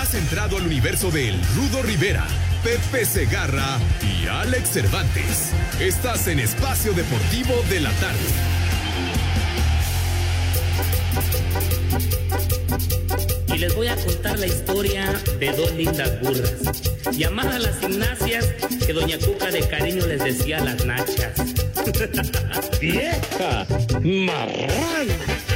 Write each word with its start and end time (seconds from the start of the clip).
Has 0.00 0.14
entrado 0.14 0.56
al 0.56 0.66
universo 0.66 1.10
de 1.10 1.28
El 1.28 1.38
Rudo 1.54 1.82
Rivera, 1.82 2.26
Pepe 2.64 3.04
Segarra 3.04 3.78
y 4.00 4.26
Alex 4.26 4.70
Cervantes. 4.70 5.52
Estás 5.78 6.26
en 6.26 6.38
Espacio 6.38 6.94
Deportivo 6.94 7.52
de 7.68 7.80
la 7.80 7.90
Tarde. 7.92 8.18
y 13.54 13.58
les 13.58 13.74
voy 13.74 13.88
a 13.88 13.96
contar 13.96 14.38
la 14.38 14.46
historia 14.46 15.12
de 15.38 15.52
dos 15.52 15.72
lindas 15.72 16.18
burras, 16.20 16.54
llamadas 17.12 17.60
las 17.60 17.78
gimnasias 17.80 18.46
que 18.86 18.94
doña 18.94 19.18
Cuca 19.18 19.50
de 19.50 19.68
cariño 19.68 20.06
les 20.06 20.24
decía 20.24 20.60
las 20.60 20.82
nachas. 20.86 21.34
¡Vieja! 22.80 23.66
¡Marrán! 24.00 25.49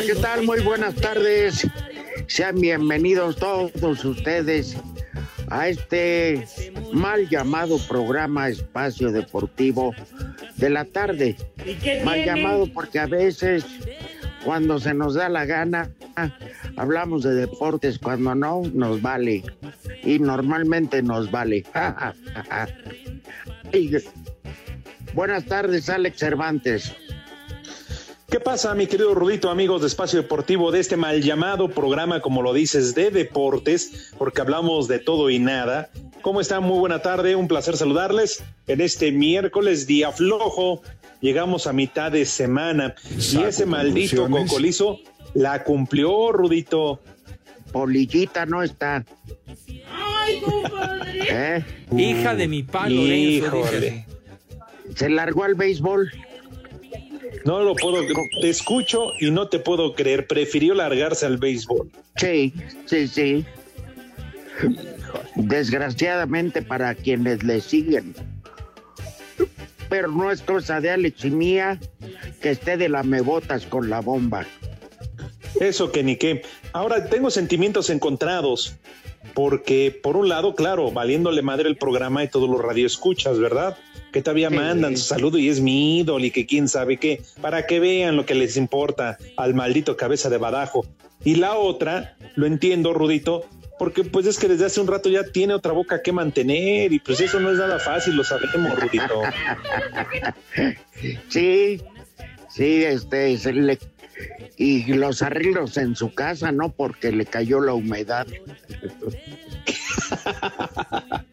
Hola, 0.00 0.14
¿qué 0.14 0.18
tal? 0.18 0.44
Muy 0.44 0.60
buenas 0.60 0.94
tardes. 0.94 1.68
Sean 2.26 2.58
bienvenidos 2.58 3.36
todos 3.36 4.02
ustedes 4.02 4.74
a 5.50 5.68
este 5.68 6.46
mal 6.90 7.28
llamado 7.28 7.76
programa 7.86 8.48
Espacio 8.48 9.12
Deportivo 9.12 9.94
de 10.56 10.70
la 10.70 10.86
tarde. 10.86 11.36
¿Y 11.66 11.74
qué 11.74 12.00
Mal 12.02 12.24
llamado 12.24 12.66
porque 12.72 12.98
a 12.98 13.04
veces, 13.04 13.66
cuando 14.42 14.78
se 14.78 14.94
nos 14.94 15.12
da 15.12 15.28
la 15.28 15.44
gana, 15.44 15.90
hablamos 16.76 17.22
de 17.22 17.34
deportes, 17.34 17.98
cuando 17.98 18.34
no, 18.34 18.62
nos 18.72 19.02
vale. 19.02 19.42
Y 20.02 20.18
normalmente 20.18 21.02
nos 21.02 21.30
vale. 21.30 21.66
Buenas 25.12 25.44
tardes, 25.44 25.90
Alex 25.90 26.18
Cervantes. 26.18 26.96
¿Qué 28.30 28.38
pasa, 28.38 28.76
mi 28.76 28.86
querido 28.86 29.12
Rudito, 29.12 29.50
amigos 29.50 29.80
de 29.80 29.88
Espacio 29.88 30.22
Deportivo, 30.22 30.70
de 30.70 30.78
este 30.78 30.96
mal 30.96 31.20
llamado 31.20 31.68
programa, 31.68 32.20
como 32.20 32.42
lo 32.42 32.52
dices, 32.52 32.94
de 32.94 33.10
deportes, 33.10 34.12
porque 34.16 34.40
hablamos 34.40 34.86
de 34.86 35.00
todo 35.00 35.30
y 35.30 35.40
nada? 35.40 35.90
¿Cómo 36.22 36.40
están? 36.40 36.62
Muy 36.62 36.78
buena 36.78 37.02
tarde, 37.02 37.34
un 37.34 37.48
placer 37.48 37.76
saludarles 37.76 38.44
en 38.68 38.82
este 38.82 39.10
miércoles, 39.10 39.88
día 39.88 40.12
flojo. 40.12 40.80
Llegamos 41.20 41.66
a 41.66 41.72
mitad 41.72 42.12
de 42.12 42.24
semana 42.24 42.94
y 43.32 43.42
ese 43.42 43.66
maldito 43.66 44.30
cocolizo 44.30 45.00
la 45.34 45.64
cumplió, 45.64 46.30
Rudito. 46.30 47.00
Polillita 47.72 48.46
no 48.46 48.62
está. 48.62 49.04
¿Eh? 51.28 51.64
Hija 51.96 52.36
de 52.36 52.46
mi 52.46 52.62
pa 52.62 52.88
Lorenzo. 52.88 53.64
Se 54.94 55.08
largó 55.08 55.42
al 55.42 55.56
béisbol. 55.56 56.12
No 57.44 57.60
lo 57.62 57.74
puedo, 57.74 58.02
te 58.40 58.48
escucho 58.48 59.12
y 59.20 59.30
no 59.30 59.48
te 59.48 59.58
puedo 59.58 59.94
creer. 59.94 60.26
Prefirió 60.26 60.74
largarse 60.74 61.26
al 61.26 61.38
béisbol. 61.38 61.90
Sí, 62.16 62.52
sí, 62.86 63.08
sí. 63.08 63.44
Desgraciadamente 65.36 66.62
para 66.62 66.94
quienes 66.94 67.42
le 67.42 67.60
siguen. 67.60 68.14
Pero 69.88 70.08
no 70.08 70.30
es 70.30 70.42
cosa 70.42 70.80
de 70.80 70.90
Alex 70.90 71.24
y 71.24 71.30
mía 71.30 71.80
que 72.40 72.50
esté 72.50 72.76
de 72.76 72.88
la 72.88 73.02
mebotas 73.02 73.66
con 73.66 73.90
la 73.90 74.00
bomba. 74.00 74.46
Eso 75.60 75.90
que 75.90 76.02
ni 76.02 76.16
qué. 76.16 76.42
Ahora 76.72 77.06
tengo 77.06 77.30
sentimientos 77.30 77.90
encontrados. 77.90 78.76
Porque, 79.34 79.96
por 80.02 80.16
un 80.16 80.28
lado, 80.28 80.54
claro, 80.54 80.90
valiéndole 80.90 81.42
madre 81.42 81.68
el 81.68 81.76
programa 81.76 82.24
y 82.24 82.28
todos 82.28 82.48
los 82.48 82.60
radioescuchas, 82.60 83.38
¿verdad? 83.38 83.76
Que 84.12 84.22
todavía 84.22 84.48
Sí. 84.50 84.56
mandan 84.56 84.96
su 84.96 85.04
saludo 85.04 85.38
y 85.38 85.48
es 85.48 85.60
mi 85.60 86.00
ídolo 86.00 86.24
y 86.24 86.30
que 86.30 86.46
quién 86.46 86.68
sabe 86.68 86.96
qué, 86.96 87.22
para 87.40 87.66
que 87.66 87.80
vean 87.80 88.16
lo 88.16 88.26
que 88.26 88.34
les 88.34 88.56
importa 88.56 89.18
al 89.36 89.54
maldito 89.54 89.96
cabeza 89.96 90.28
de 90.30 90.38
badajo. 90.38 90.86
Y 91.24 91.36
la 91.36 91.54
otra, 91.56 92.16
lo 92.34 92.46
entiendo, 92.46 92.92
Rudito, 92.94 93.44
porque 93.78 94.04
pues 94.04 94.26
es 94.26 94.38
que 94.38 94.48
desde 94.48 94.66
hace 94.66 94.80
un 94.80 94.86
rato 94.88 95.08
ya 95.08 95.24
tiene 95.24 95.54
otra 95.54 95.72
boca 95.72 96.02
que 96.02 96.12
mantener 96.12 96.92
y 96.92 96.98
pues 96.98 97.20
eso 97.20 97.40
no 97.40 97.50
es 97.50 97.58
nada 97.58 97.78
fácil, 97.78 98.16
lo 98.16 98.24
sabemos, 98.24 98.78
Rudito. 98.78 99.22
Sí, 101.28 101.80
sí, 102.50 102.84
este, 102.84 103.38
se 103.38 103.52
le- 103.54 103.78
y 104.58 104.92
los 104.92 105.22
arreglos 105.22 105.78
en 105.78 105.96
su 105.96 106.12
casa, 106.12 106.52
¿no? 106.52 106.68
Porque 106.70 107.10
le 107.12 107.24
cayó 107.24 107.60
la 107.60 107.72
humedad. 107.72 108.26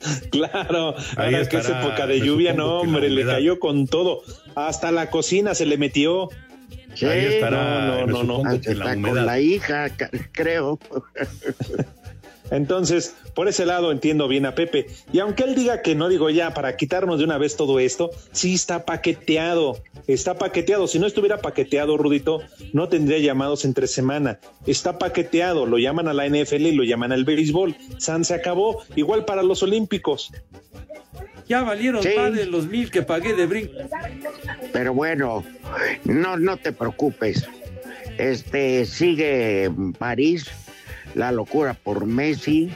Claro, 0.31 0.95
Ahí 1.15 1.33
ahora 1.35 1.49
que 1.49 1.57
es 1.57 1.69
época 1.69 2.07
de 2.07 2.21
lluvia, 2.21 2.53
no, 2.53 2.79
hombre, 2.79 3.09
le 3.09 3.25
cayó 3.25 3.59
con 3.59 3.87
todo. 3.87 4.21
Hasta 4.55 4.91
la 4.91 5.09
cocina 5.09 5.55
se 5.55 5.65
le 5.65 5.77
metió. 5.77 6.29
Sí, 6.93 7.05
Ahí 7.05 7.25
estará. 7.25 8.05
no, 8.07 8.07
no, 8.07 8.23
no, 8.23 8.43
no. 8.43 8.59
la 8.75 8.95
con 8.95 9.25
la 9.25 9.39
hija, 9.39 9.89
creo. 10.31 10.79
Entonces, 12.51 13.15
por 13.33 13.47
ese 13.47 13.65
lado 13.65 13.91
entiendo 13.91 14.27
bien 14.27 14.45
a 14.45 14.55
Pepe. 14.55 14.87
Y 15.11 15.19
aunque 15.19 15.43
él 15.43 15.55
diga 15.55 15.81
que 15.81 15.95
no, 15.95 16.09
digo 16.09 16.29
ya, 16.29 16.53
para 16.53 16.75
quitarnos 16.77 17.19
de 17.19 17.25
una 17.25 17.37
vez 17.37 17.55
todo 17.55 17.79
esto, 17.79 18.09
sí 18.31 18.53
está 18.53 18.85
paqueteado. 18.85 19.77
Está 20.07 20.35
paqueteado. 20.37 20.87
Si 20.87 20.99
no 20.99 21.07
estuviera 21.07 21.39
paqueteado, 21.39 21.97
Rudito, 21.97 22.39
no 22.73 22.87
tendría 22.87 23.19
llamados 23.19 23.65
entre 23.65 23.87
semana. 23.87 24.39
Está 24.65 24.97
paqueteado. 24.97 25.65
Lo 25.65 25.77
llaman 25.77 26.07
a 26.07 26.13
la 26.13 26.25
NFL 26.27 26.67
y 26.67 26.71
lo 26.71 26.83
llaman 26.83 27.11
al 27.11 27.25
béisbol. 27.25 27.75
San 27.97 28.23
se 28.23 28.33
acabó. 28.33 28.81
Igual 28.95 29.25
para 29.25 29.43
los 29.43 29.63
Olímpicos. 29.63 30.31
Ya 31.47 31.63
valieron 31.63 32.03
Sí. 32.03 32.09
más 32.15 32.33
de 32.33 32.45
los 32.45 32.67
mil 32.67 32.91
que 32.91 33.03
pagué 33.03 33.33
de 33.33 33.45
brinco. 33.45 33.73
Pero 34.73 34.93
bueno, 34.93 35.43
no, 36.03 36.37
no 36.37 36.57
te 36.57 36.71
preocupes. 36.73 37.45
Este 38.17 38.85
sigue 38.85 39.65
en 39.65 39.93
París 39.93 40.45
la 41.15 41.31
locura 41.31 41.73
por 41.73 42.05
Messi. 42.05 42.71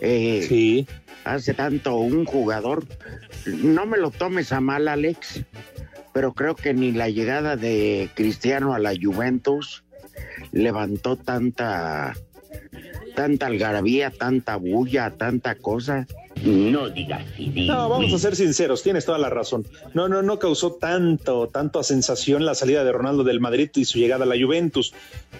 Eh, 0.00 0.44
Sí. 0.48 0.86
Hace 1.24 1.54
tanto 1.54 1.96
un 1.96 2.24
jugador. 2.24 2.84
No 3.46 3.86
me 3.86 3.98
lo 3.98 4.10
tomes 4.10 4.52
a 4.52 4.60
mal, 4.60 4.88
Alex, 4.88 5.44
pero 6.12 6.32
creo 6.32 6.56
que 6.56 6.74
ni 6.74 6.90
la 6.90 7.08
llegada 7.08 7.56
de 7.56 8.10
Cristiano 8.14 8.74
a 8.74 8.80
la 8.80 8.92
Juventus 9.00 9.84
levantó 10.50 11.16
tanta 11.16 12.14
tanta 13.14 13.46
algarabía, 13.46 14.10
tanta 14.10 14.56
bulla, 14.56 15.10
tanta 15.10 15.54
cosa. 15.54 16.06
No 16.42 16.88
digas. 16.88 17.24
No, 17.38 17.88
vamos 17.88 18.12
a 18.12 18.18
ser 18.18 18.36
sinceros, 18.36 18.82
tienes 18.82 19.04
toda 19.04 19.18
la 19.18 19.30
razón. 19.30 19.66
No, 19.94 20.08
no, 20.08 20.22
no 20.22 20.38
causó 20.38 20.72
tanto, 20.72 21.48
tanto 21.48 21.82
sensación 21.82 22.44
la 22.44 22.54
salida 22.54 22.84
de 22.84 22.92
Ronaldo 22.92 23.24
del 23.24 23.40
Madrid 23.40 23.70
y 23.74 23.84
su 23.84 23.98
llegada 23.98 24.24
a 24.24 24.26
la 24.26 24.36
Juventus. 24.42 24.92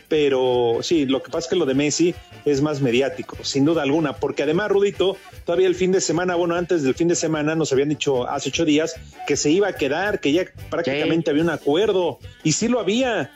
Pero 0.09 0.79
sí, 0.83 1.07
lo 1.07 1.23
que 1.23 1.31
pasa 1.31 1.47
es 1.47 1.49
que 1.49 1.57
lo 1.57 1.67
de 1.67 1.75
Messi 1.75 2.15
es 2.45 2.61
más 2.61 2.81
mediático, 2.81 3.37
sin 3.43 3.65
duda 3.65 3.83
alguna, 3.83 4.15
porque 4.15 4.43
además, 4.43 4.71
Rudito, 4.71 5.17
todavía 5.45 5.67
el 5.67 5.75
fin 5.75 5.93
de 5.93 6.01
semana, 6.01 6.35
bueno, 6.35 6.55
antes 6.55 6.83
del 6.83 6.95
fin 6.95 7.09
de 7.09 7.15
semana 7.15 7.55
nos 7.55 7.73
habían 7.73 7.89
dicho 7.89 8.29
hace 8.29 8.51
ocho 8.51 8.65
días 8.65 8.95
que 9.27 9.37
se 9.37 9.51
iba 9.51 9.69
a 9.69 9.73
quedar, 9.75 10.21
que 10.21 10.33
ya 10.33 10.45
prácticamente 10.71 11.31
había 11.31 11.43
un 11.43 11.51
acuerdo, 11.51 12.19
y 12.43 12.53
sí 12.53 12.69
lo 12.69 12.81
había. 12.81 13.31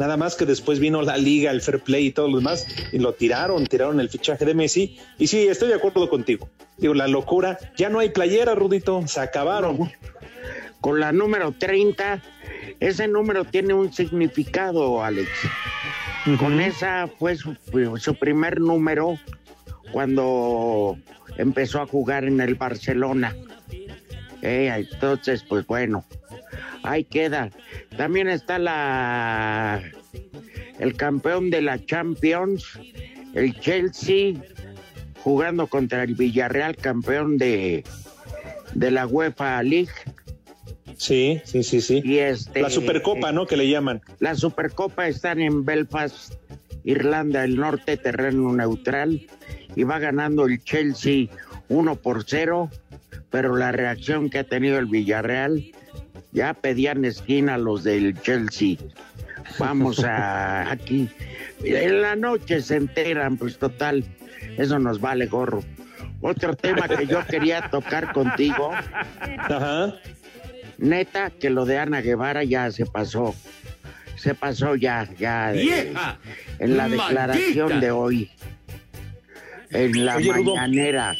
Nada 0.00 0.16
más 0.16 0.34
que 0.34 0.46
después 0.46 0.78
vino 0.80 1.02
la 1.02 1.18
liga, 1.18 1.50
el 1.50 1.60
fair 1.60 1.78
play 1.78 2.06
y 2.06 2.10
todo 2.10 2.26
lo 2.26 2.38
demás, 2.38 2.66
y 2.90 2.98
lo 2.98 3.12
tiraron, 3.12 3.66
tiraron 3.66 4.00
el 4.00 4.08
fichaje 4.08 4.46
de 4.46 4.54
Messi. 4.54 4.98
Y 5.18 5.26
sí, 5.26 5.46
estoy 5.46 5.68
de 5.68 5.74
acuerdo 5.74 6.08
contigo. 6.08 6.48
Digo, 6.78 6.94
la 6.94 7.06
locura, 7.06 7.58
ya 7.76 7.90
no 7.90 7.98
hay 7.98 8.08
playera, 8.08 8.54
Rudito, 8.54 9.06
se 9.06 9.20
acabaron. 9.20 9.92
Con 10.80 11.00
la 11.00 11.12
número 11.12 11.52
30, 11.52 12.22
ese 12.80 13.08
número 13.08 13.44
tiene 13.44 13.74
un 13.74 13.92
significado, 13.92 15.04
Alex. 15.04 15.28
Con 16.38 16.62
esa 16.62 17.06
fue 17.18 17.36
su, 17.36 17.54
su 17.98 18.14
primer 18.14 18.58
número 18.58 19.18
cuando 19.92 20.96
empezó 21.36 21.82
a 21.82 21.86
jugar 21.86 22.24
en 22.24 22.40
el 22.40 22.54
Barcelona. 22.54 23.36
Eh, 24.40 24.72
entonces, 24.74 25.44
pues 25.46 25.66
bueno, 25.66 26.06
ahí 26.82 27.04
queda. 27.04 27.50
También 27.96 28.28
está 28.28 28.58
la 28.58 29.82
el 30.78 30.96
campeón 30.96 31.50
de 31.50 31.60
la 31.60 31.84
Champions, 31.84 32.78
el 33.34 33.58
Chelsea, 33.60 34.34
jugando 35.22 35.66
contra 35.66 36.02
el 36.02 36.14
Villarreal, 36.14 36.76
campeón 36.76 37.36
de, 37.36 37.84
de 38.74 38.90
la 38.90 39.06
UEFA 39.06 39.62
League. 39.62 39.92
Sí, 40.96 41.40
sí, 41.44 41.62
sí, 41.62 41.80
sí. 41.80 42.02
Y 42.04 42.18
este, 42.18 42.62
la 42.62 42.70
Supercopa, 42.70 43.32
¿no? 43.32 43.46
Que 43.46 43.56
le 43.56 43.68
llaman. 43.68 44.00
La 44.18 44.34
Supercopa 44.34 45.06
están 45.06 45.40
en 45.40 45.64
Belfast, 45.64 46.34
Irlanda 46.84 47.42
del 47.42 47.56
Norte, 47.56 47.96
terreno 47.96 48.52
neutral, 48.52 49.26
y 49.76 49.82
va 49.82 49.98
ganando 49.98 50.46
el 50.46 50.62
Chelsea 50.62 51.28
1 51.68 51.96
por 51.96 52.24
0, 52.26 52.70
pero 53.30 53.56
la 53.56 53.70
reacción 53.72 54.30
que 54.30 54.40
ha 54.40 54.44
tenido 54.44 54.78
el 54.78 54.86
Villarreal, 54.86 55.72
ya 56.32 56.54
pedían 56.54 57.04
esquina 57.04 57.58
los 57.58 57.84
del 57.84 58.20
Chelsea. 58.22 58.76
Vamos 59.58 60.02
a 60.04 60.70
aquí. 60.72 61.08
En 61.64 62.02
la 62.02 62.16
noche 62.16 62.60
se 62.62 62.76
enteran, 62.76 63.36
pues 63.36 63.58
total, 63.58 64.04
eso 64.56 64.78
nos 64.78 65.00
vale 65.00 65.26
gorro. 65.26 65.62
Otro 66.22 66.54
tema 66.54 66.86
que 66.88 67.06
yo 67.06 67.24
quería 67.26 67.68
tocar 67.70 68.12
contigo. 68.12 68.72
Ajá. 69.38 69.94
Neta, 70.78 71.30
que 71.30 71.50
lo 71.50 71.64
de 71.64 71.78
Ana 71.78 72.00
Guevara 72.00 72.44
ya 72.44 72.70
se 72.70 72.86
pasó. 72.86 73.34
Se 74.16 74.34
pasó 74.34 74.76
ya, 74.76 75.08
ya. 75.18 75.52
de- 75.52 75.62
¡Vieja! 75.62 76.18
en 76.58 76.76
la 76.76 76.88
declaración 76.88 77.80
de 77.80 77.90
hoy. 77.90 78.30
En 79.70 80.04
la 80.04 80.16
Oye, 80.16 80.32
Rudo. 80.32 80.56
mañanera. 80.56 81.14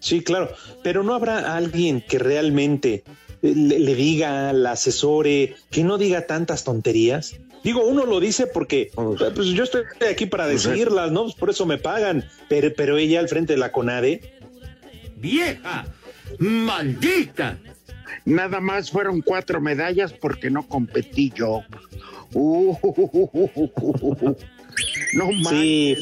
Sí, 0.00 0.22
claro, 0.22 0.50
pero 0.82 1.02
no 1.02 1.14
habrá 1.14 1.54
alguien 1.56 2.00
que 2.06 2.18
realmente 2.18 3.02
eh, 3.04 3.04
le, 3.42 3.78
le 3.78 3.94
diga, 3.94 4.52
la 4.52 4.72
asesore, 4.72 5.54
que 5.70 5.84
no 5.84 5.98
diga 5.98 6.26
tantas 6.26 6.64
tonterías. 6.64 7.36
Digo, 7.64 7.84
uno 7.86 8.06
lo 8.06 8.20
dice 8.20 8.46
porque 8.46 8.90
Pues- 8.94 9.20
pues, 9.34 9.48
yo 9.48 9.64
estoy 9.64 9.82
aquí 10.10 10.26
para 10.26 10.44
Pues, 10.46 10.62
decirlas, 10.64 11.10
¿no? 11.10 11.24
Pues 11.24 11.34
por 11.34 11.50
eso 11.50 11.66
me 11.66 11.76
pagan, 11.78 12.24
pero, 12.48 12.72
pero 12.76 12.96
ella 12.98 13.20
al 13.20 13.28
frente 13.28 13.54
de 13.54 13.58
la 13.58 13.72
CONADE, 13.72 14.20
¡Vieja! 15.16 15.86
¡Maldita! 16.38 17.58
Nada 18.24 18.60
más 18.60 18.90
fueron 18.90 19.20
cuatro 19.22 19.60
medallas 19.60 20.12
porque 20.12 20.50
no 20.50 20.68
competí 20.68 21.32
yo. 21.34 21.62
Uh, 22.34 22.76
no 25.14 25.32
más. 25.32 25.48
sí. 25.50 25.96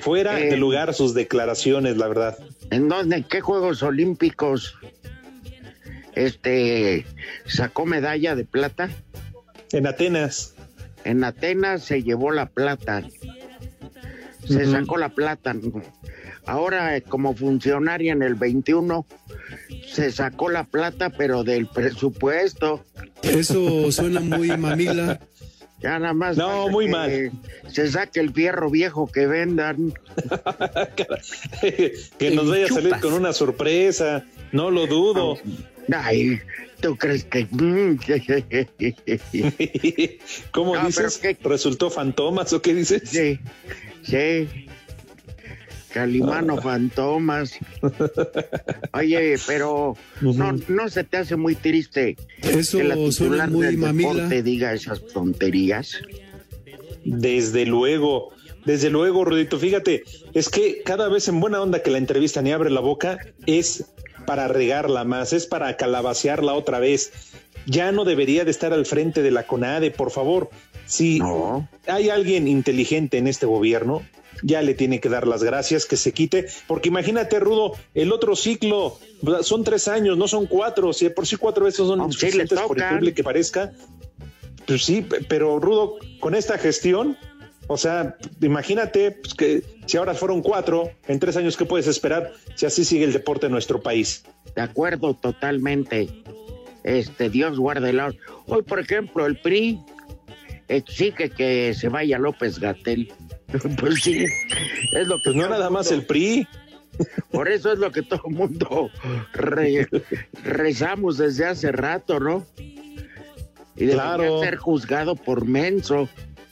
Fuera 0.00 0.40
Eh. 0.40 0.50
de 0.50 0.56
lugar 0.56 0.94
sus 0.94 1.14
declaraciones, 1.14 1.96
la 1.96 2.08
verdad. 2.08 2.38
¿En 2.70 2.88
dónde? 2.88 3.16
¿En 3.16 3.24
qué 3.24 3.40
Juegos 3.40 3.82
Olímpicos? 3.82 4.74
Este 6.20 7.06
sacó 7.46 7.86
medalla 7.86 8.34
de 8.34 8.44
plata. 8.44 8.90
En 9.72 9.86
Atenas. 9.86 10.54
En 11.04 11.24
Atenas 11.24 11.82
se 11.82 12.02
llevó 12.02 12.30
la 12.30 12.46
plata. 12.46 13.02
Se 14.46 14.66
sacó 14.66 14.98
la 14.98 15.08
plata. 15.08 15.54
Ahora, 16.44 17.00
como 17.00 17.34
funcionaria 17.34 18.12
en 18.12 18.22
el 18.22 18.34
21, 18.34 19.06
se 19.86 20.12
sacó 20.12 20.50
la 20.50 20.64
plata, 20.64 21.08
pero 21.08 21.42
del 21.42 21.66
presupuesto. 21.66 22.84
Eso 23.22 23.90
suena 23.90 24.20
muy 24.20 24.54
mamila. 24.56 25.20
Ya 25.80 25.98
nada 25.98 26.12
más. 26.12 26.36
No, 26.36 26.68
muy 26.68 26.86
que 26.86 26.90
mal. 26.90 27.32
Se 27.68 27.90
saque 27.90 28.20
el 28.20 28.34
fierro 28.34 28.68
viejo 28.70 29.06
que 29.06 29.26
vendan. 29.26 29.94
que 32.18 32.30
nos 32.32 32.50
vaya 32.50 32.66
a 32.66 32.68
salir 32.68 33.00
con 33.00 33.14
una 33.14 33.32
sorpresa, 33.32 34.26
no 34.52 34.70
lo 34.70 34.86
dudo. 34.86 35.38
Ay, 35.92 36.38
¿tú 36.80 36.96
crees 36.96 37.24
que.? 37.24 37.46
¿Cómo 40.52 40.76
No, 40.76 40.86
dices? 40.86 41.20
¿Resultó 41.42 41.90
fantomas 41.90 42.52
o 42.52 42.62
qué 42.62 42.74
dices? 42.74 43.02
sí, 43.04 43.38
sí. 44.02 44.48
Calimano 45.92 46.56
Fantomas. 46.62 47.58
Oye, 48.92 49.36
pero 49.44 49.96
no, 50.20 50.52
no 50.68 50.88
se 50.88 51.02
te 51.02 51.16
hace 51.16 51.34
muy 51.34 51.56
triste 51.56 52.16
Eso 52.42 52.78
que 52.78 52.84
la 52.84 52.94
titular 52.94 53.50
muy 53.50 53.66
del 53.66 53.76
mamila. 53.78 54.12
deporte 54.14 54.42
diga 54.44 54.72
esas 54.72 55.04
tonterías. 55.08 56.00
Desde 57.04 57.66
luego, 57.66 58.32
desde 58.64 58.88
luego, 58.88 59.24
Rudito. 59.24 59.58
Fíjate, 59.58 60.04
es 60.32 60.48
que 60.48 60.82
cada 60.84 61.08
vez 61.08 61.26
en 61.26 61.40
buena 61.40 61.60
onda 61.60 61.82
que 61.82 61.90
la 61.90 61.98
entrevistan 61.98 62.46
y 62.46 62.52
abre 62.52 62.70
la 62.70 62.80
boca 62.80 63.18
es 63.46 63.86
para 64.26 64.48
regarla 64.48 65.04
más, 65.04 65.32
es 65.32 65.46
para 65.46 65.76
calabacearla 65.76 66.54
otra 66.54 66.78
vez. 66.78 67.12
Ya 67.66 67.92
no 67.92 68.04
debería 68.04 68.44
de 68.44 68.50
estar 68.50 68.72
al 68.72 68.86
frente 68.86 69.22
de 69.22 69.30
la 69.30 69.46
CONADE, 69.46 69.90
por 69.90 70.10
favor. 70.10 70.50
Si 70.86 71.18
No. 71.18 71.68
hay 71.86 72.08
alguien 72.10 72.48
inteligente 72.48 73.18
en 73.18 73.26
este 73.26 73.46
gobierno, 73.46 74.02
ya 74.42 74.62
le 74.62 74.74
tiene 74.74 75.00
que 75.00 75.08
dar 75.10 75.26
las 75.26 75.42
gracias, 75.42 75.84
que 75.84 75.96
se 75.96 76.12
quite, 76.12 76.46
porque 76.66 76.88
imagínate, 76.88 77.38
Rudo, 77.38 77.74
el 77.94 78.10
otro 78.12 78.34
ciclo 78.34 78.98
son 79.42 79.64
tres 79.64 79.86
años, 79.88 80.16
no 80.16 80.26
son 80.28 80.46
cuatro, 80.46 80.92
si 80.94 81.08
por 81.10 81.26
sí 81.26 81.36
cuatro 81.36 81.64
veces 81.66 81.86
son 81.86 81.98
No, 81.98 82.04
sí, 82.10 82.12
le 82.12 82.30
suficientes, 82.46 82.60
por 82.60 82.78
increíble 82.78 83.12
que 83.14 83.22
parezca. 83.22 83.72
Pues 84.66 84.84
sí, 84.84 85.02
pe- 85.02 85.22
pero 85.28 85.58
Rudo, 85.58 85.96
con 86.20 86.34
esta 86.34 86.56
gestión, 86.56 87.18
o 87.72 87.76
sea, 87.76 88.16
imagínate 88.40 89.12
pues, 89.12 89.32
que 89.32 89.62
si 89.86 89.96
ahora 89.96 90.12
fueron 90.14 90.42
cuatro, 90.42 90.90
en 91.06 91.20
tres 91.20 91.36
años, 91.36 91.56
¿qué 91.56 91.64
puedes 91.64 91.86
esperar 91.86 92.32
si 92.56 92.66
así 92.66 92.84
sigue 92.84 93.04
el 93.04 93.12
deporte 93.12 93.46
en 93.46 93.52
nuestro 93.52 93.80
país? 93.80 94.24
De 94.56 94.62
acuerdo 94.62 95.14
totalmente. 95.14 96.08
Este, 96.82 97.30
Dios 97.30 97.58
guarde 97.60 97.92
la. 97.92 98.12
Hoy, 98.46 98.62
por 98.62 98.80
ejemplo, 98.80 99.24
el 99.24 99.36
PRI 99.40 99.78
exige 100.66 101.30
que 101.30 101.72
se 101.74 101.88
vaya 101.88 102.18
López 102.18 102.58
Gatel. 102.58 103.12
Pues 103.80 104.02
sí, 104.02 104.24
es 104.96 105.06
lo 105.08 105.16
que 105.18 105.32
Pues 105.32 105.36
no 105.36 105.48
nada 105.48 105.70
más 105.70 105.90
el 105.92 106.04
PRI, 106.06 106.46
Por 107.30 107.48
eso 107.48 107.72
es 107.72 107.78
lo 107.78 107.92
que 107.92 108.02
todo 108.02 108.22
el 108.28 108.34
mundo 108.34 108.90
re- 109.32 109.88
rezamos 110.44 111.18
desde 111.18 111.46
hace 111.46 111.70
rato, 111.72 112.18
¿no? 112.18 112.44
Y 113.76 113.86
debería 113.86 113.94
Claro. 114.16 114.40
ser 114.40 114.56
juzgado 114.56 115.14
por 115.16 115.44
menso. 115.46 116.08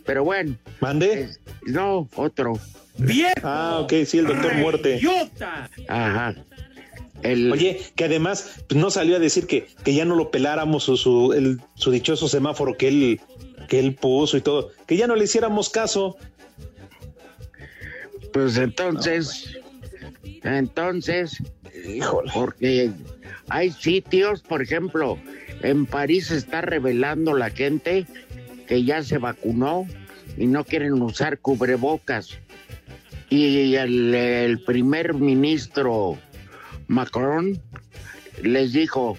Pero 0.09 0.25
bueno, 0.25 0.57
mande. 0.81 1.21
es- 1.25 1.41
no, 1.67 2.09
otro. 2.17 2.59
¡Vieja! 2.97 3.35
Ah, 3.43 3.81
ok, 3.81 3.93
sí, 4.07 4.17
el 4.17 4.27
doctor 4.27 4.55
Muerte. 4.55 4.97
¡Idiota! 4.97 5.69
Ajá. 5.87 6.35
El, 7.23 7.53
Oye, 7.53 7.83
que 7.95 8.05
además 8.05 8.63
pues, 8.67 8.81
no 8.81 8.91
salió 8.91 9.17
a 9.17 9.19
decir 9.19 9.47
que, 9.47 9.67
que 9.85 9.93
ya 9.93 10.07
no 10.07 10.17
lo 10.17 10.31
peláramos 10.31 10.85
su, 10.85 10.97
su, 10.97 11.35
el- 11.35 11.61
su 11.75 11.91
dichoso 11.91 12.27
semáforo 12.27 12.79
que 12.79 12.89
él, 12.89 13.21
que 13.69 13.79
él 13.81 13.95
puso 13.97 14.39
y 14.39 14.41
todo, 14.41 14.71
que 14.87 14.97
ya 14.97 15.07
no 15.07 15.15
le 15.15 15.25
hiciéramos 15.25 15.69
caso. 15.69 16.17
pues 18.33 18.57
entonces, 18.57 19.59
entonces, 20.43 21.37
Híjole. 21.87 22.31
porque 22.33 22.91
hay 23.51 23.73
sitios, 23.73 24.41
por 24.41 24.63
ejemplo, 24.63 25.19
en 25.63 25.85
París 25.85 26.29
se 26.29 26.37
está 26.39 26.63
revelando 26.63 27.35
la 27.35 27.51
gente 27.51 28.07
que 28.69 28.85
ya 28.85 29.03
se 29.03 29.19
vacunó 29.19 29.87
y 30.37 30.47
no 30.47 30.65
quieren 30.65 31.01
usar 31.03 31.39
cubrebocas. 31.39 32.39
Y 33.31 33.75
el, 33.75 34.63
primer 34.65 35.15
ministro 35.15 36.17
Macron 36.87 37.61
les 38.43 38.73
dijo, 38.73 39.19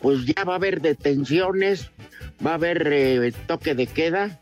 pues 0.00 0.24
ya 0.26 0.44
va 0.44 0.54
a 0.54 0.56
haber 0.56 0.80
detenciones, 0.80 1.90
va 2.44 2.52
a 2.52 2.54
haber 2.54 2.88
eh, 2.92 3.32
toque 3.46 3.74
de 3.74 3.86
queda. 3.86 4.40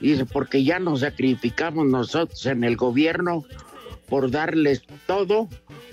Dice, 0.00 0.24
porque 0.24 0.64
ya 0.64 0.78
nos 0.78 1.00
sacrificamos 1.00 1.86
nosotros 1.86 2.46
en 2.46 2.64
el 2.64 2.76
gobierno 2.76 3.44
por 4.08 4.30
darles 4.30 4.82
todo 5.06 5.48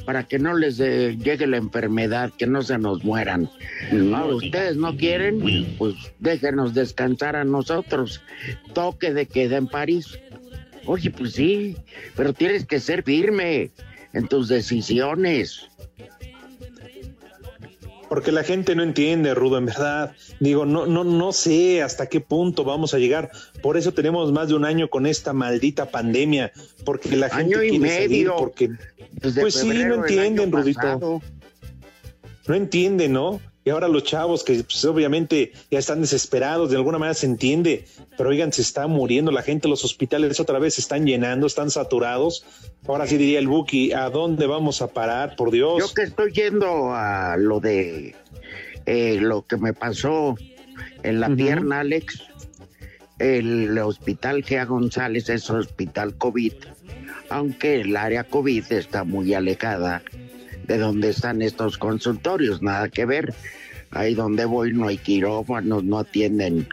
para 0.07 0.23
que 0.23 0.39
no 0.39 0.55
les 0.55 0.77
llegue 0.77 1.45
la 1.47 1.57
enfermedad, 1.57 2.31
que 2.37 2.47
no 2.47 2.61
se 2.61 2.77
nos 2.77 3.03
mueran. 3.03 3.49
Ah, 4.15 4.23
ustedes 4.23 4.77
no 4.77 4.95
quieren, 4.95 5.75
pues 5.77 5.95
déjenos 6.19 6.73
descansar 6.73 7.35
a 7.35 7.43
nosotros. 7.43 8.21
Toque 8.73 9.13
de 9.13 9.25
queda 9.25 9.57
en 9.57 9.67
París. 9.67 10.17
Oye, 10.85 11.11
pues 11.11 11.33
sí, 11.33 11.75
pero 12.15 12.31
tienes 12.31 12.65
que 12.65 12.79
ser 12.79 13.03
firme 13.03 13.69
en 14.13 14.29
tus 14.29 14.47
decisiones. 14.47 15.67
Porque 18.09 18.31
la 18.31 18.43
gente 18.43 18.75
no 18.75 18.83
entiende, 18.83 19.33
Rudo, 19.33 19.57
en 19.57 19.65
verdad. 19.65 20.13
Digo, 20.39 20.65
no, 20.65 20.85
no, 20.85 21.03
no 21.03 21.31
sé 21.31 21.81
hasta 21.81 22.07
qué 22.07 22.21
punto 22.21 22.63
vamos 22.63 22.93
a 22.93 22.99
llegar. 22.99 23.31
Por 23.61 23.77
eso 23.77 23.93
tenemos 23.93 24.31
más 24.31 24.47
de 24.47 24.55
un 24.55 24.65
año 24.65 24.89
con 24.89 25.05
esta 25.05 25.33
maldita 25.33 25.91
pandemia. 25.91 26.51
Porque 26.85 27.15
la 27.15 27.29
gente 27.29 27.65
y 27.67 27.71
quiere 27.71 27.89
salir, 27.89 28.09
medio. 28.09 28.35
porque 28.37 28.71
Desde 29.11 29.41
Pues 29.41 29.55
sí, 29.55 29.67
no 29.67 29.95
entienden, 29.95 30.51
Rudito. 30.51 30.79
pasado. 30.79 31.21
no 32.47 32.55
entienden, 32.55 33.13
¿no? 33.13 33.41
Y 33.67 33.69
ahora 33.69 33.89
los 33.89 34.05
chavos 34.05 34.45
que 34.45 34.63
pues, 34.63 34.85
obviamente 34.85 35.51
ya 35.69 35.77
están 35.77 35.99
desesperados, 35.99 36.69
de 36.69 36.77
alguna 36.77 36.99
manera 36.99 37.13
se 37.13 37.25
entiende, 37.25 37.83
pero 38.17 38.29
oigan, 38.29 38.53
se 38.53 38.61
está 38.61 38.87
muriendo 38.87 39.29
la 39.29 39.41
gente, 39.41 39.67
los 39.67 39.83
hospitales 39.83 40.39
otra 40.39 40.57
vez 40.57 40.75
se 40.75 40.79
están 40.79 41.05
llenando, 41.05 41.47
están 41.47 41.69
saturados. 41.69 42.45
Ahora 42.87 43.07
sí 43.07 43.17
diría 43.17 43.39
el 43.39 43.49
Buki, 43.49 43.91
¿a 43.91 44.09
dónde 44.09 44.47
vamos 44.47 44.81
a 44.81 44.87
parar? 44.87 45.35
Por 45.35 45.51
Dios. 45.51 45.79
Yo 45.79 45.93
que 45.93 46.03
estoy 46.03 46.31
yendo 46.31 46.93
a 46.93 47.35
lo 47.35 47.59
de 47.59 48.15
eh, 48.85 49.17
lo 49.19 49.45
que 49.45 49.57
me 49.57 49.73
pasó 49.73 50.37
en 51.03 51.19
la 51.19 51.27
pierna, 51.27 51.81
Alex, 51.81 52.23
el 53.19 53.77
hospital 53.79 54.45
Gea 54.45 54.63
González 54.63 55.27
es 55.27 55.49
hospital 55.49 56.15
COVID, 56.15 56.53
aunque 57.27 57.81
el 57.81 57.97
área 57.97 58.23
COVID 58.23 58.71
está 58.71 59.03
muy 59.03 59.33
alejada 59.33 60.03
de 60.67 60.77
donde 60.77 61.09
están 61.09 61.41
estos 61.41 61.77
consultorios, 61.77 62.61
nada 62.61 62.89
que 62.89 63.05
ver. 63.05 63.33
Ahí 63.91 64.15
donde 64.15 64.45
voy 64.45 64.73
no 64.73 64.87
hay 64.87 64.97
quirófanos, 64.97 65.83
no 65.83 65.99
atienden 65.99 66.67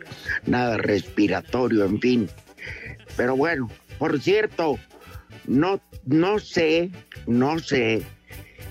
nada 0.47 0.77
respiratorio, 0.77 1.85
en 1.85 2.01
fin. 2.01 2.29
Pero 3.17 3.37
bueno, 3.37 3.71
por 3.99 4.21
cierto, 4.21 4.79
no, 5.47 5.81
no 6.07 6.41
sé, 6.41 6.91
no 7.29 7.61
sé 7.61 8.03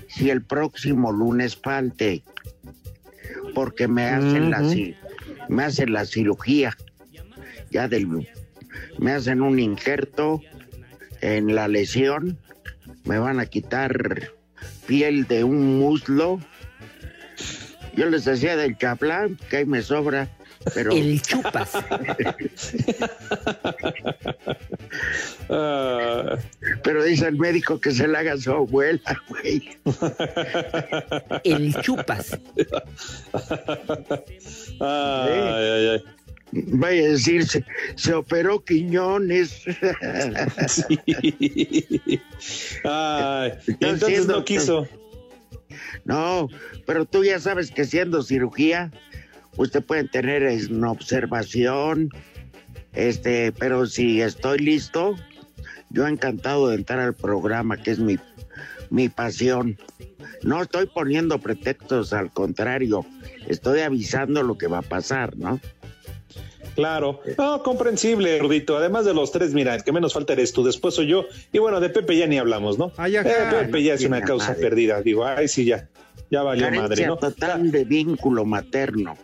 si 0.08 0.28
el 0.28 0.42
próximo 0.42 1.10
lunes 1.10 1.56
falte, 1.56 2.22
porque 3.54 3.88
me 3.88 4.04
hacen 4.04 4.50
la 4.50 4.60
ci- 4.60 4.96
me 5.48 5.64
hacen 5.64 5.92
la 5.92 6.04
cirugía 6.04 6.76
ya 7.70 7.88
del 7.88 8.06
me 8.98 9.12
hacen 9.12 9.42
un 9.42 9.58
injerto 9.58 10.40
en 11.20 11.54
la 11.54 11.66
lesión, 11.68 12.38
me 13.04 13.18
van 13.18 13.40
a 13.40 13.46
quitar 13.46 14.32
piel 14.86 15.26
de 15.26 15.44
un 15.44 15.78
muslo. 15.78 16.40
Yo 17.96 18.06
les 18.06 18.24
decía 18.24 18.56
del 18.56 18.76
chaplán, 18.76 19.38
que 19.48 19.58
ahí 19.58 19.66
me 19.66 19.82
sobra, 19.82 20.28
pero 20.74 20.92
El 20.92 21.20
chupas. 21.22 21.72
Ah, 25.50 26.38
pero 26.82 27.04
dice 27.04 27.28
el 27.28 27.36
médico 27.36 27.78
que 27.78 27.90
se 27.90 28.08
la 28.08 28.20
haga 28.20 28.32
a 28.32 28.38
su 28.38 28.50
abuela, 28.50 29.22
güey. 29.28 29.76
El 31.44 31.74
chupas. 31.82 32.38
ay, 34.80 35.40
ay, 35.40 35.88
ay. 35.88 36.04
Vaya 36.54 37.02
a 37.02 37.08
decir, 37.10 37.46
se, 37.46 37.64
se 37.96 38.14
operó 38.14 38.64
Quiñones. 38.64 39.64
Sí. 40.68 41.00
Ay, 42.84 43.52
entonces 43.80 44.26
no 44.26 44.44
quiso. 44.44 44.86
No, 46.04 46.48
pero 46.86 47.04
tú 47.04 47.24
ya 47.24 47.40
sabes 47.40 47.70
que 47.70 47.84
siendo 47.84 48.22
cirugía, 48.22 48.92
usted 49.56 49.82
puede 49.82 50.04
tener 50.04 50.42
en 50.42 50.84
observación, 50.84 52.10
este, 52.92 53.52
pero 53.52 53.86
si 53.86 54.20
estoy 54.20 54.58
listo, 54.58 55.16
yo 55.90 56.06
encantado 56.06 56.68
de 56.68 56.76
entrar 56.76 57.00
al 57.00 57.14
programa, 57.14 57.76
que 57.76 57.90
es 57.90 57.98
mi, 57.98 58.18
mi 58.90 59.08
pasión. 59.08 59.78
No 60.42 60.62
estoy 60.62 60.86
poniendo 60.86 61.38
pretextos, 61.38 62.12
al 62.12 62.30
contrario, 62.32 63.04
estoy 63.48 63.80
avisando 63.80 64.42
lo 64.42 64.58
que 64.58 64.66
va 64.66 64.78
a 64.78 64.82
pasar, 64.82 65.36
¿no? 65.36 65.60
Claro, 66.74 67.20
no, 67.38 67.62
comprensible, 67.62 68.38
Rudito. 68.38 68.76
Además 68.76 69.04
de 69.04 69.14
los 69.14 69.32
tres, 69.32 69.54
mira, 69.54 69.74
el 69.74 69.84
que 69.84 69.92
menos 69.92 70.12
falta 70.12 70.32
eres 70.32 70.52
tú, 70.52 70.64
después 70.64 70.94
soy 70.94 71.06
yo. 71.06 71.26
Y 71.52 71.58
bueno, 71.58 71.80
de 71.80 71.90
Pepe 71.90 72.16
ya 72.16 72.26
ni 72.26 72.38
hablamos, 72.38 72.78
¿no? 72.78 72.92
Ay, 72.96 73.16
ajá. 73.16 73.28
Eh, 73.28 73.64
Pepe 73.66 73.82
ya 73.82 73.94
es 73.94 74.04
una 74.04 74.22
causa 74.22 74.48
madre. 74.48 74.60
perdida. 74.62 75.02
Digo, 75.02 75.24
ay, 75.24 75.48
sí, 75.48 75.64
ya, 75.64 75.88
ya 76.30 76.42
valió 76.42 76.70
madre, 76.70 77.06
¿no? 77.06 77.16
total 77.16 77.70
de 77.70 77.84
vínculo 77.84 78.44
materno. 78.44 79.16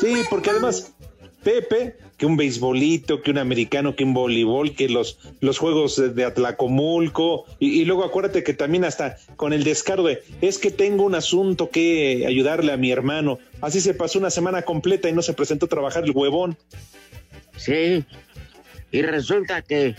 Sí, 0.00 0.22
porque 0.30 0.50
además, 0.50 0.92
Pepe, 1.42 1.96
que 2.16 2.26
un 2.26 2.36
beisbolito, 2.36 3.22
que 3.22 3.30
un 3.30 3.38
americano, 3.38 3.94
que 3.94 4.04
un 4.04 4.12
voleibol, 4.12 4.74
que 4.74 4.88
los, 4.88 5.18
los 5.40 5.58
juegos 5.58 6.14
de, 6.14 6.24
Atlacomulco, 6.24 7.46
y, 7.58 7.80
y 7.80 7.84
luego 7.84 8.04
acuérdate 8.04 8.42
que 8.42 8.54
también 8.54 8.84
hasta 8.84 9.16
con 9.36 9.52
el 9.52 9.64
descaro 9.64 10.02
de, 10.02 10.22
es 10.40 10.58
que 10.58 10.70
tengo 10.70 11.04
un 11.04 11.14
asunto 11.14 11.70
que 11.70 12.24
ayudarle 12.26 12.72
a 12.72 12.76
mi 12.76 12.90
hermano. 12.90 13.38
Así 13.60 13.80
se 13.80 13.94
pasó 13.94 14.18
una 14.18 14.30
semana 14.30 14.62
completa 14.62 15.08
y 15.08 15.12
no 15.12 15.22
se 15.22 15.32
presentó 15.32 15.66
a 15.66 15.68
trabajar 15.68 16.04
el 16.04 16.10
huevón. 16.10 16.56
Sí, 17.56 18.04
y 18.90 19.02
resulta 19.02 19.62
que, 19.62 19.94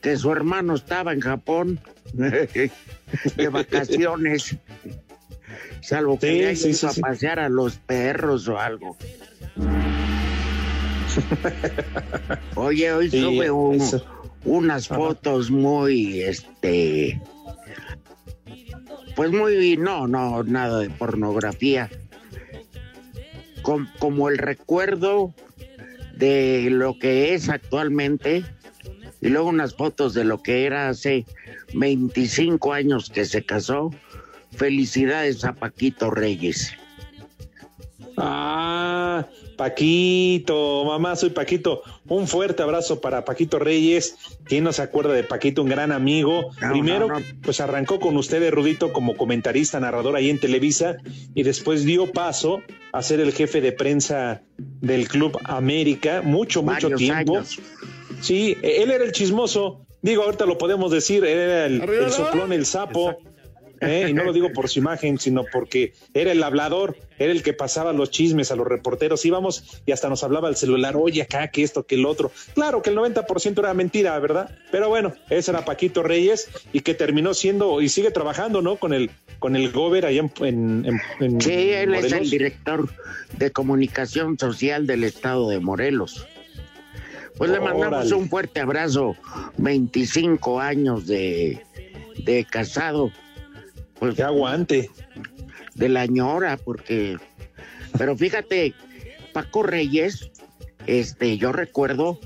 que 0.00 0.16
su 0.16 0.30
hermano 0.32 0.74
estaba 0.74 1.12
en 1.12 1.20
Japón 1.20 1.80
de 2.12 3.48
vacaciones, 3.50 4.56
salvo 5.80 6.18
que 6.18 6.32
Sí, 6.32 6.38
le 6.38 6.56
sí, 6.56 6.74
sí, 6.74 6.86
a 6.86 6.92
pasear 7.00 7.38
a 7.38 7.48
los 7.48 7.76
perros 7.76 8.48
o 8.48 8.58
algo. 8.58 8.96
Oye, 12.54 12.92
hoy 12.92 13.10
Sí, 13.10 13.20
sube 13.20 13.50
un- 13.50 14.02
unas 14.44 14.90
Ajá. 14.90 15.00
fotos 15.00 15.50
muy, 15.50 16.20
este, 16.22 17.20
pues 19.16 19.30
muy, 19.32 19.76
no, 19.76 20.06
no, 20.06 20.42
nada 20.44 20.80
de 20.80 20.90
pornografía, 20.90 21.90
Com- 23.62 23.88
como 23.98 24.28
el 24.28 24.38
recuerdo 24.38 25.34
de 26.16 26.68
lo 26.70 26.98
que 26.98 27.34
es 27.34 27.48
actualmente 27.48 28.44
y 29.20 29.28
luego 29.28 29.48
unas 29.48 29.74
fotos 29.74 30.14
de 30.14 30.24
lo 30.24 30.42
que 30.42 30.64
era 30.66 30.88
hace 30.88 31.26
25 31.74 32.72
años 32.72 33.10
que 33.10 33.24
se 33.24 33.44
casó. 33.44 33.90
Felicidades 34.52 35.44
a 35.44 35.52
Paquito 35.52 36.10
Reyes. 36.10 36.72
Ah, 38.16 39.26
Paquito, 39.58 40.84
mamá, 40.84 41.16
soy 41.16 41.30
Paquito. 41.30 41.82
Un 42.06 42.28
fuerte 42.28 42.62
abrazo 42.62 43.00
para 43.00 43.24
Paquito 43.24 43.58
Reyes. 43.58 44.14
¿Quién 44.44 44.62
no 44.64 44.72
se 44.72 44.82
acuerda 44.82 45.12
de 45.12 45.24
Paquito? 45.24 45.62
Un 45.62 45.68
gran 45.68 45.90
amigo. 45.90 46.52
No, 46.62 46.70
Primero, 46.70 47.08
no, 47.08 47.18
no. 47.18 47.26
pues 47.42 47.60
arrancó 47.60 47.98
con 47.98 48.16
ustedes, 48.16 48.52
Rudito, 48.52 48.92
como 48.92 49.16
comentarista, 49.16 49.80
narrador 49.80 50.14
ahí 50.16 50.30
en 50.30 50.38
Televisa, 50.38 50.96
y 51.34 51.42
después 51.42 51.84
dio 51.84 52.10
paso 52.12 52.62
a 52.92 53.02
ser 53.02 53.18
el 53.20 53.32
jefe 53.32 53.60
de 53.60 53.72
prensa 53.72 54.42
del 54.56 55.08
Club 55.08 55.36
América, 55.44 56.22
mucho, 56.22 56.62
mucho 56.62 56.90
tiempo. 56.90 57.38
años. 57.38 57.58
Sí, 58.20 58.56
él 58.62 58.90
era 58.92 59.04
el 59.04 59.12
chismoso. 59.12 59.84
Digo, 60.00 60.22
ahorita 60.22 60.46
lo 60.46 60.56
podemos 60.56 60.92
decir, 60.92 61.24
él 61.24 61.38
era 61.38 61.66
el, 61.66 61.82
el 61.82 62.10
soplón, 62.12 62.52
el 62.52 62.64
sapo. 62.64 63.18
¿Eh? 63.80 64.06
Y 64.08 64.12
no 64.12 64.24
lo 64.24 64.32
digo 64.32 64.52
por 64.52 64.68
su 64.68 64.78
imagen, 64.78 65.18
sino 65.18 65.44
porque 65.52 65.92
era 66.14 66.32
el 66.32 66.42
hablador, 66.42 66.96
era 67.18 67.32
el 67.32 67.42
que 67.42 67.52
pasaba 67.52 67.92
los 67.92 68.10
chismes 68.10 68.50
a 68.50 68.56
los 68.56 68.66
reporteros. 68.66 69.24
Íbamos 69.24 69.82
y 69.86 69.92
hasta 69.92 70.08
nos 70.08 70.24
hablaba 70.24 70.48
al 70.48 70.56
celular, 70.56 70.96
oye, 70.96 71.22
acá, 71.22 71.48
que 71.48 71.62
esto, 71.62 71.84
que 71.84 71.94
el 71.94 72.06
otro. 72.06 72.30
Claro 72.54 72.82
que 72.82 72.90
el 72.90 72.96
90% 72.96 73.58
era 73.58 73.74
mentira, 73.74 74.18
¿verdad? 74.18 74.56
Pero 74.70 74.88
bueno, 74.88 75.14
ese 75.30 75.50
era 75.50 75.64
Paquito 75.64 76.02
Reyes 76.02 76.48
y 76.72 76.80
que 76.80 76.94
terminó 76.94 77.34
siendo 77.34 77.80
y 77.80 77.88
sigue 77.88 78.10
trabajando, 78.10 78.62
¿no? 78.62 78.76
Con 78.76 78.92
el, 78.92 79.10
con 79.38 79.56
el 79.56 79.70
Gober 79.70 80.06
allá 80.06 80.22
en. 80.40 81.00
en, 81.20 81.40
Sí, 81.40 81.70
él 81.70 81.94
es 81.94 82.12
el 82.12 82.28
director 82.28 82.88
de 83.36 83.50
comunicación 83.50 84.38
social 84.38 84.86
del 84.86 85.04
estado 85.04 85.48
de 85.48 85.60
Morelos. 85.60 86.26
Pues 87.36 87.52
le 87.52 87.60
mandamos 87.60 88.10
un 88.10 88.28
fuerte 88.28 88.60
abrazo, 88.60 89.14
25 89.58 90.60
años 90.60 91.06
de, 91.06 91.64
de 92.24 92.44
casado, 92.44 93.12
pues 93.98 94.14
Que 94.14 94.22
aguante. 94.22 94.90
de 95.74 95.88
la 95.88 96.06
ñora, 96.06 96.56
porque... 96.56 97.18
Pero 97.96 98.16
fíjate, 98.16 98.74
Paco 99.32 99.62
Reyes, 99.62 100.30
este, 100.86 101.38
yo 101.38 101.52
recuerdo, 101.52 102.18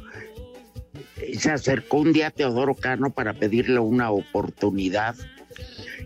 se 1.38 1.50
acercó 1.50 1.98
un 1.98 2.12
día 2.12 2.28
a 2.28 2.30
Teodoro 2.30 2.74
Cano 2.74 3.10
para 3.10 3.34
pedirle 3.34 3.78
una 3.78 4.10
oportunidad. 4.10 5.14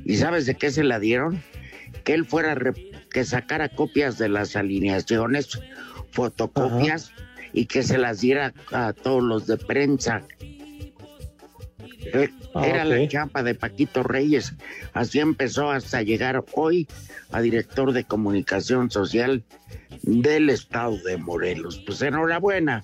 ¿Y 0.04 0.16
sabes 0.16 0.46
de 0.46 0.54
qué 0.54 0.70
se 0.70 0.84
la 0.84 0.98
dieron? 0.98 1.42
Que 2.04 2.14
él 2.14 2.26
fuera, 2.26 2.56
que 3.10 3.24
sacara 3.24 3.68
copias 3.68 4.18
de 4.18 4.28
las 4.28 4.56
alineaciones, 4.56 5.58
fotocopias, 6.10 7.12
y 7.52 7.66
que 7.66 7.82
se 7.82 7.98
las 7.98 8.20
diera 8.20 8.52
a 8.70 8.92
todos 8.92 9.22
los 9.22 9.46
de 9.46 9.56
prensa. 9.56 10.22
Ah, 12.54 12.66
Era 12.66 12.84
la 12.84 13.06
chapa 13.08 13.42
de 13.42 13.54
Paquito 13.54 14.02
Reyes. 14.02 14.54
Así 14.92 15.20
empezó 15.20 15.70
hasta 15.70 16.02
llegar 16.02 16.44
hoy 16.54 16.86
a 17.32 17.40
director 17.40 17.92
de 17.92 18.04
comunicación 18.04 18.90
social 18.90 19.42
del 20.02 20.50
estado 20.50 20.96
de 20.98 21.16
Morelos. 21.16 21.82
Pues 21.86 22.00
enhorabuena 22.02 22.82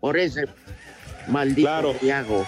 por 0.00 0.18
ese 0.18 0.44
maldito 1.28 1.68
Claro. 1.68 1.94
Thiago. 1.94 2.46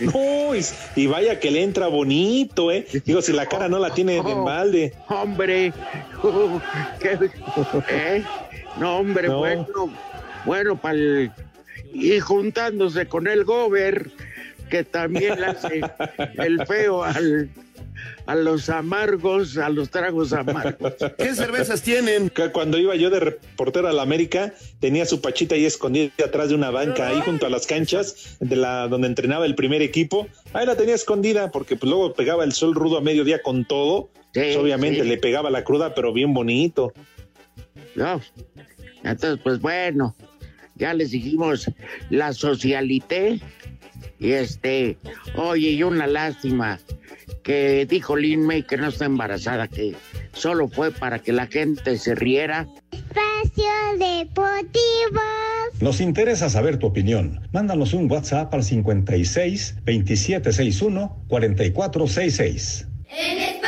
No, 0.00 0.54
y, 0.54 0.60
y 0.96 1.06
vaya 1.06 1.40
que 1.40 1.50
le 1.50 1.62
entra 1.62 1.86
bonito, 1.86 2.70
¿eh? 2.70 2.86
Digo, 3.04 3.22
si 3.22 3.32
la 3.32 3.46
cara 3.46 3.68
no 3.68 3.78
la 3.78 3.94
tiene 3.94 4.14
de 4.14 4.20
Oh. 4.20 4.44
balde. 4.44 4.92
Hombre, 5.08 5.72
uh, 6.22 6.58
qué- 7.00 7.30
¿eh? 7.88 8.24
no 8.78 8.98
hombre, 8.98 9.28
No. 9.28 9.38
bueno, 9.38 9.66
bueno 10.44 10.76
para 10.76 10.98
y 11.94 12.20
juntándose 12.20 13.06
con 13.06 13.26
el 13.26 13.44
Gober, 13.44 14.10
que 14.72 14.84
también 14.84 15.38
le 15.38 15.46
hace 15.48 15.82
el 16.38 16.64
feo 16.66 17.04
al, 17.04 17.50
a 18.24 18.34
los 18.34 18.70
amargos, 18.70 19.58
a 19.58 19.68
los 19.68 19.90
tragos 19.90 20.32
amargos. 20.32 20.94
¿Qué 21.18 21.34
cervezas 21.34 21.82
tienen? 21.82 22.30
Que 22.30 22.50
Cuando 22.50 22.78
iba 22.78 22.96
yo 22.96 23.10
de 23.10 23.20
reportero 23.20 23.86
a 23.88 23.92
la 23.92 24.00
América, 24.00 24.54
tenía 24.80 25.04
su 25.04 25.20
pachita 25.20 25.56
ahí 25.56 25.66
escondida 25.66 26.10
atrás 26.24 26.48
de 26.48 26.54
una 26.54 26.70
banca, 26.70 27.08
ahí 27.08 27.20
junto 27.22 27.44
a 27.44 27.50
las 27.50 27.66
canchas 27.66 28.38
de 28.40 28.56
la 28.56 28.88
donde 28.88 29.08
entrenaba 29.08 29.44
el 29.44 29.54
primer 29.54 29.82
equipo. 29.82 30.26
Ahí 30.54 30.64
la 30.64 30.74
tenía 30.74 30.94
escondida 30.94 31.50
porque 31.50 31.76
pues, 31.76 31.90
luego 31.90 32.14
pegaba 32.14 32.42
el 32.42 32.52
sol 32.52 32.74
rudo 32.74 32.96
a 32.96 33.02
mediodía 33.02 33.42
con 33.42 33.66
todo. 33.66 34.08
Sí, 34.32 34.40
Pues, 34.40 34.56
obviamente 34.56 35.02
sí. 35.02 35.06
le 35.10 35.18
pegaba 35.18 35.50
la 35.50 35.64
cruda, 35.64 35.94
pero 35.94 36.14
bien 36.14 36.32
bonito. 36.32 36.94
¿no? 37.94 38.22
Entonces, 39.04 39.38
pues 39.44 39.60
bueno, 39.60 40.16
ya 40.76 40.94
les 40.94 41.10
dijimos 41.10 41.70
la 42.08 42.32
socialité 42.32 43.38
Y 44.22 44.32
este, 44.32 44.96
oye, 45.36 45.70
y 45.70 45.82
una 45.82 46.06
lástima 46.06 46.78
que 47.42 47.86
dijo 47.86 48.16
Lin 48.16 48.46
May 48.46 48.62
que 48.62 48.76
no 48.76 48.88
está 48.88 49.04
embarazada, 49.04 49.66
que 49.66 49.96
solo 50.32 50.68
fue 50.68 50.92
para 50.92 51.18
que 51.18 51.32
la 51.32 51.48
gente 51.48 51.98
se 51.98 52.14
riera. 52.14 52.68
Espacio 52.92 53.64
Deportivo. 53.98 55.20
Nos 55.80 56.00
interesa 56.00 56.48
saber 56.48 56.78
tu 56.78 56.86
opinión. 56.86 57.40
Mándanos 57.52 57.94
un 57.94 58.10
WhatsApp 58.10 58.54
al 58.54 58.62
56 58.62 59.74
2761 59.84 61.24
4466. 61.26 62.86
En 63.10 63.61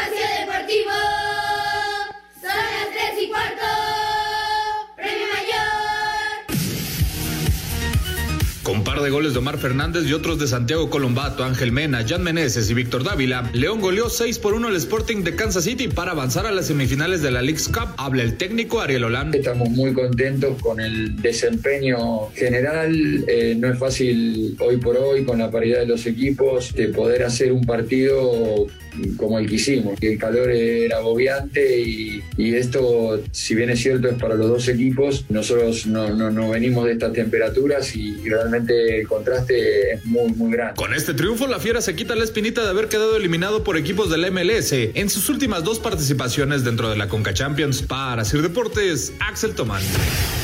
par 8.94 9.02
de 9.02 9.10
goles 9.10 9.32
de 9.32 9.40
Omar 9.40 9.58
Fernández 9.58 10.06
y 10.06 10.12
otros 10.12 10.38
de 10.38 10.46
Santiago 10.46 10.88
Colombato, 10.88 11.42
Ángel 11.42 11.72
Mena, 11.72 12.06
Jan 12.06 12.22
Meneses 12.22 12.70
y 12.70 12.74
Víctor 12.74 13.02
Dávila, 13.02 13.50
León 13.52 13.80
goleó 13.80 14.08
6 14.08 14.38
por 14.38 14.54
1 14.54 14.68
al 14.68 14.76
Sporting 14.76 15.24
de 15.24 15.34
Kansas 15.34 15.64
City 15.64 15.88
para 15.88 16.12
avanzar 16.12 16.46
a 16.46 16.52
las 16.52 16.66
semifinales 16.68 17.20
de 17.20 17.32
la 17.32 17.42
League's 17.42 17.66
Cup. 17.66 17.88
Habla 17.96 18.22
el 18.22 18.36
técnico 18.36 18.80
Ariel 18.80 19.02
Holland. 19.02 19.34
Estamos 19.34 19.68
muy 19.70 19.92
contentos 19.92 20.60
con 20.62 20.78
el 20.78 21.20
desempeño 21.20 22.28
general. 22.34 23.24
Eh, 23.26 23.56
no 23.58 23.72
es 23.72 23.78
fácil 23.78 24.56
hoy 24.60 24.76
por 24.76 24.96
hoy, 24.96 25.24
con 25.24 25.38
la 25.38 25.50
paridad 25.50 25.80
de 25.80 25.86
los 25.86 26.06
equipos, 26.06 26.72
de 26.72 26.88
poder 26.88 27.24
hacer 27.24 27.52
un 27.52 27.64
partido 27.64 28.68
como 29.16 29.38
el 29.38 29.48
que 29.48 29.56
hicimos. 29.56 29.98
El 30.00 30.18
calor 30.18 30.50
era 30.50 30.98
agobiante 30.98 31.80
y, 31.80 32.22
y 32.36 32.54
esto, 32.54 33.22
si 33.32 33.54
bien 33.54 33.70
es 33.70 33.80
cierto, 33.80 34.08
es 34.08 34.14
para 34.14 34.34
los 34.34 34.48
dos 34.48 34.68
equipos. 34.68 35.24
Nosotros 35.28 35.86
no, 35.86 36.10
no, 36.14 36.30
no 36.30 36.50
venimos 36.50 36.86
de 36.86 36.92
estas 36.92 37.12
temperaturas 37.12 37.94
y, 37.96 38.16
y 38.24 38.28
realmente 38.28 39.00
el 39.00 39.08
contraste 39.08 39.92
es 39.92 40.04
muy, 40.04 40.32
muy 40.32 40.52
grande. 40.52 40.74
Con 40.76 40.94
este 40.94 41.14
triunfo, 41.14 41.46
la 41.46 41.58
Fiera 41.58 41.80
se 41.80 41.94
quita 41.94 42.14
la 42.14 42.24
espinita 42.24 42.62
de 42.62 42.70
haber 42.70 42.88
quedado 42.88 43.16
eliminado 43.16 43.64
por 43.64 43.76
equipos 43.76 44.10
del 44.10 44.30
MLS 44.30 44.72
en 44.72 45.10
sus 45.10 45.28
últimas 45.28 45.64
dos 45.64 45.78
participaciones 45.78 46.64
dentro 46.64 46.90
de 46.90 46.96
la 46.96 47.08
Conca 47.08 47.34
Champions. 47.34 47.82
Para 47.82 48.24
Sir 48.24 48.42
Deportes, 48.42 49.12
Axel 49.20 49.54
Tomán. 49.54 49.82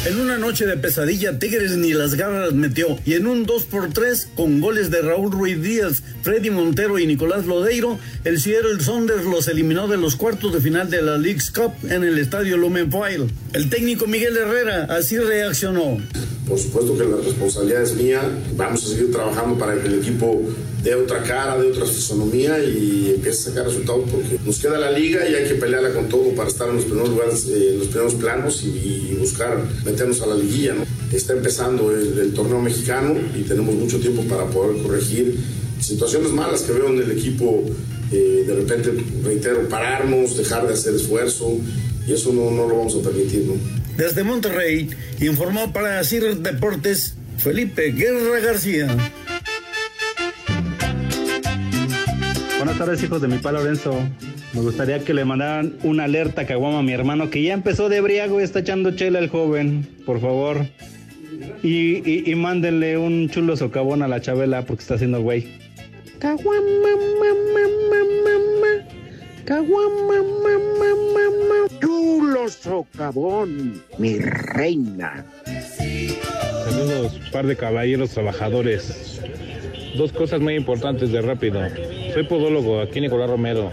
En 0.07 0.19
una 0.19 0.39
noche 0.39 0.67
de 0.67 0.77
pesadilla, 0.77 1.39
Tigres 1.39 1.77
ni 1.77 1.93
las 1.93 2.15
garras 2.15 2.53
metió. 2.55 2.99
Y 3.05 3.15
en 3.15 3.27
un 3.27 3.45
2 3.45 3.65
por 3.65 3.93
3 3.93 4.31
con 4.35 4.61
goles 4.61 4.91
de 4.91 5.03
Raúl 5.03 5.31
Ruiz 5.31 5.61
Díaz, 5.61 6.03
Freddy 6.23 6.51
Montero 6.51 6.99
y 6.99 7.07
Nicolás 7.07 7.47
Lodeiro, 7.47 7.99
el 8.25 8.40
Seattle 8.41 8.81
Saunders 8.81 9.27
los 9.27 9.49
eliminó 9.49 9.87
de 9.87 9.99
los 9.99 10.17
cuartos 10.17 10.55
de 10.55 10.63
final 10.63 10.89
de 10.89 11.03
la 11.03 11.19
League's 11.19 11.51
Cup 11.51 11.75
en 11.91 12.05
el 12.05 12.17
estadio 12.19 12.57
Lumenfield. 12.57 13.31
El 13.53 13.69
técnico 13.69 14.07
Miguel 14.07 14.35
Herrera 14.35 14.85
así 14.85 15.19
reaccionó. 15.19 15.99
Por 16.49 16.59
supuesto 16.59 16.97
que 16.97 17.05
la 17.05 17.19
responsabilidad 17.19 17.83
es 17.83 17.95
mía. 17.97 18.23
Vamos 18.57 18.83
a 18.83 18.89
seguir 18.89 19.13
trabajando 19.13 19.59
para 19.59 19.79
que 19.79 19.89
el 19.89 19.99
equipo 19.99 20.41
dé 20.83 20.95
otra 20.95 21.23
cara, 21.23 21.59
dé 21.59 21.69
otra 21.69 21.85
fisonomía 21.85 22.59
y 22.65 23.13
empiece 23.15 23.41
a 23.41 23.51
sacar 23.51 23.67
resultados 23.67 24.09
porque 24.11 24.39
nos 24.43 24.59
queda 24.59 24.79
la 24.79 24.91
liga 24.91 25.29
y 25.29 25.35
hay 25.35 25.47
que 25.47 25.57
pelearla 25.57 25.93
con 25.93 26.09
todo 26.09 26.35
para 26.35 26.49
estar 26.49 26.71
en 26.71 26.77
los 26.77 26.87
primeros 26.87 27.11
lugares, 27.11 27.47
eh, 27.47 27.73
en 27.73 27.79
los 27.81 27.89
primeros 27.89 28.15
planos 28.15 28.63
y, 28.65 28.69
y, 28.69 29.17
buscar 29.21 29.63
meternos 29.85 30.23
a 30.23 30.27
la 30.27 30.37
liguilla. 30.37 30.77
¿no? 30.77 30.87
Está 31.13 31.35
empezando 31.35 31.95
el, 31.95 32.19
el, 32.19 32.33
torneo 32.33 32.63
mexicano 32.63 33.15
y 33.39 33.43
tenemos 33.43 33.75
mucho 33.75 34.01
tiempo 34.01 34.23
para 34.23 34.47
poder 34.47 34.83
corregir 34.83 35.39
situaciones 35.79 36.33
malas 36.33 36.63
que 36.63 36.73
veo 36.73 36.89
en 36.89 37.01
el 37.01 37.11
equipo. 37.11 37.67
Eh, 38.13 38.45
de 38.47 38.55
repente, 38.55 38.93
reitero, 39.23 39.69
pararnos, 39.69 40.37
dejar 40.37 40.67
de 40.67 40.75
hacer 40.75 40.95
esfuerzo 40.95 41.59
y 42.07 42.13
eso 42.13 42.33
no, 42.33 42.51
no 42.51 42.67
lo 42.67 42.79
vamos 42.79 42.97
a 42.97 43.03
permitir. 43.03 43.45
¿no? 43.47 43.55
Desde 43.97 44.25
Monterrey, 44.25 44.91
informó 45.21 45.73
para 45.73 46.03
CIR 46.03 46.39
Deportes 46.39 47.15
Felipe 47.39 47.93
Guerra 47.93 48.41
García. 48.41 48.89
Buenas 52.59 52.77
tardes, 52.79 53.03
hijos 53.03 53.23
de 53.23 53.29
mi 53.29 53.39
pa 53.39 53.53
Lorenzo. 53.53 53.95
Me 54.53 54.61
gustaría 54.63 54.99
que 55.05 55.15
le 55.15 55.25
mandaran 55.25 55.77
una 55.85 56.05
alerta 56.05 56.47
caguama 56.47 56.81
a 56.81 56.83
mi 56.83 56.93
hermano 56.93 57.31
que 57.31 57.43
ya 57.43 57.55
empezó 57.55 57.89
de 57.89 58.01
briago 58.01 58.41
y 58.41 58.45
está 58.45 58.59
echando 58.59 58.91
chela 58.97 59.21
el 59.21 59.29
joven, 59.29 59.89
por 60.05 60.21
favor. 60.21 60.67
Y, 61.63 62.03
y, 62.11 62.25
y 62.27 62.35
mándenle 62.35 62.99
un 62.99 63.31
chulo 63.31 63.57
socavón 63.57 64.03
a 64.03 64.09
la 64.09 64.21
Chabela 64.21 64.67
porque 64.67 64.83
está 64.83 64.95
haciendo 64.95 65.23
güey. 65.23 65.70
Caguama, 66.21 66.93
mamá, 67.19 67.65
mamá, 67.89 68.87
caguama, 69.47 70.19
mamá, 70.45 70.93
mamá. 71.15 71.81
Chulo 71.81 72.47
socavón, 72.51 73.83
mi 73.97 74.19
reina. 74.19 75.25
Saludos, 76.67 77.19
par 77.33 77.47
de 77.47 77.57
caballeros 77.57 78.11
trabajadores. 78.11 79.23
Dos 79.97 80.13
cosas 80.13 80.43
muy 80.43 80.57
importantes 80.57 81.11
de 81.11 81.23
rápido. 81.23 81.59
Soy 82.13 82.25
podólogo, 82.25 82.83
aquí 82.83 83.01
Nicolás 83.01 83.31
Romero. 83.31 83.71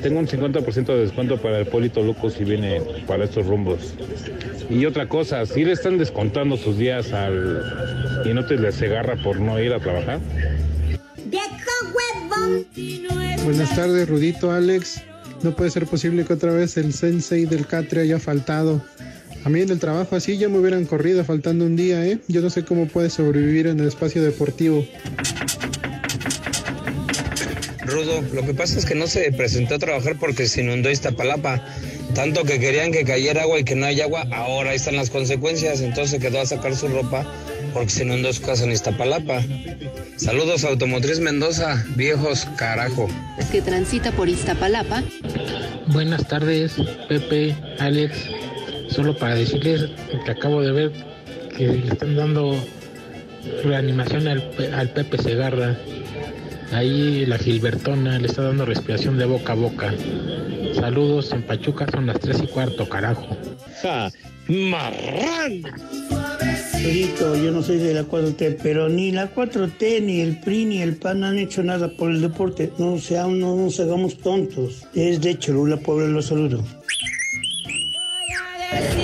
Tengo 0.00 0.20
un 0.20 0.28
50% 0.28 0.86
de 0.86 1.00
descuento 1.00 1.38
para 1.38 1.58
el 1.58 1.66
Polito 1.66 2.00
Luco 2.00 2.30
si 2.30 2.44
viene 2.44 2.80
para 3.08 3.24
estos 3.24 3.44
rumbos. 3.44 3.94
Y 4.70 4.86
otra 4.86 5.08
cosa, 5.08 5.44
si 5.46 5.64
le 5.64 5.72
están 5.72 5.98
descontando 5.98 6.56
sus 6.56 6.78
días 6.78 7.12
al 7.12 8.22
y 8.24 8.32
no 8.32 8.46
te 8.46 8.56
les 8.56 8.80
agarra 8.82 9.16
por 9.16 9.40
no 9.40 9.58
ir 9.60 9.72
a 9.72 9.80
trabajar. 9.80 10.20
Buenas 13.44 13.74
tardes, 13.74 14.08
Rudito, 14.08 14.50
Alex. 14.50 15.02
No 15.42 15.54
puede 15.54 15.70
ser 15.70 15.86
posible 15.86 16.24
que 16.24 16.32
otra 16.32 16.52
vez 16.52 16.76
el 16.76 16.92
sensei 16.92 17.44
del 17.44 17.66
Catre 17.66 18.02
haya 18.02 18.18
faltado. 18.18 18.82
A 19.44 19.48
mí 19.48 19.60
en 19.60 19.70
el 19.70 19.78
trabajo 19.78 20.16
así 20.16 20.36
ya 20.36 20.48
me 20.48 20.58
hubieran 20.58 20.84
corrido 20.84 21.24
faltando 21.24 21.64
un 21.64 21.76
día, 21.76 22.04
¿eh? 22.04 22.18
Yo 22.28 22.40
no 22.40 22.50
sé 22.50 22.64
cómo 22.64 22.88
puede 22.88 23.08
sobrevivir 23.08 23.68
en 23.68 23.80
el 23.80 23.88
espacio 23.88 24.22
deportivo. 24.22 24.84
Rudo, 27.86 28.22
lo 28.34 28.44
que 28.44 28.52
pasa 28.52 28.78
es 28.78 28.84
que 28.84 28.94
no 28.94 29.06
se 29.06 29.32
presentó 29.32 29.76
a 29.76 29.78
trabajar 29.78 30.16
porque 30.18 30.46
se 30.46 30.60
inundó 30.60 30.90
Iztapalapa. 30.90 31.64
Tanto 32.14 32.44
que 32.44 32.58
querían 32.58 32.90
que 32.90 33.04
cayera 33.04 33.42
agua 33.42 33.60
y 33.60 33.64
que 33.64 33.76
no 33.76 33.86
hay 33.86 34.00
agua, 34.00 34.26
ahora 34.32 34.74
están 34.74 34.96
las 34.96 35.08
consecuencias. 35.08 35.80
Entonces 35.80 36.20
quedó 36.20 36.40
a 36.40 36.46
sacar 36.46 36.74
su 36.74 36.88
ropa 36.88 37.26
porque 37.72 37.90
se 37.90 38.04
inundó 38.04 38.32
su 38.32 38.42
casa 38.42 38.64
en 38.64 38.72
Iztapalapa. 38.72 39.42
Saludos 40.16 40.64
Automotriz 40.64 41.20
Mendoza, 41.20 41.84
viejos 41.96 42.46
carajo. 42.56 43.08
Es 43.38 43.46
que 43.46 43.62
transita 43.62 44.12
por 44.12 44.28
Iztapalapa. 44.28 45.02
Buenas 45.88 46.26
tardes, 46.26 46.74
Pepe, 47.08 47.56
Alex. 47.78 48.16
Solo 48.90 49.16
para 49.16 49.34
decirles 49.34 49.90
que 50.24 50.30
acabo 50.30 50.62
de 50.62 50.72
ver 50.72 50.92
que 51.56 51.68
le 51.68 51.88
están 51.88 52.16
dando 52.16 52.56
reanimación 53.64 54.28
al, 54.28 54.50
al 54.74 54.90
Pepe 54.90 55.18
Segarra. 55.18 55.76
Ahí 56.72 57.24
la 57.26 57.38
Gilbertona 57.38 58.18
le 58.18 58.26
está 58.26 58.42
dando 58.42 58.64
respiración 58.66 59.18
de 59.18 59.24
boca 59.24 59.52
a 59.52 59.56
boca. 59.56 59.94
Saludos, 60.74 61.32
en 61.32 61.42
Pachuca 61.42 61.86
son 61.90 62.06
las 62.06 62.20
3 62.20 62.42
y 62.42 62.46
cuarto, 62.48 62.88
carajo. 62.88 63.36
¡Ja! 63.82 64.10
¡Marrán! 64.48 65.62
Rito, 66.82 67.36
yo 67.36 67.50
no 67.50 67.62
soy 67.62 67.78
de 67.78 67.92
la 67.92 68.04
4T, 68.04 68.58
pero 68.62 68.88
ni 68.88 69.10
la 69.10 69.34
4T, 69.34 70.02
ni 70.02 70.20
el 70.20 70.38
PRI, 70.40 70.64
ni 70.64 70.82
el 70.82 70.96
PAN 70.96 71.24
han 71.24 71.38
hecho 71.38 71.62
nada 71.62 71.88
por 71.88 72.10
el 72.10 72.20
deporte. 72.20 72.72
No, 72.78 72.98
sea, 72.98 73.26
no 73.26 73.56
nos 73.56 73.80
hagamos 73.80 74.18
tontos. 74.18 74.86
Es 74.94 75.20
de 75.20 75.38
Cholula, 75.38 75.76
Puebla, 75.76 76.06
los 76.06 76.26
saludo. 76.26 76.64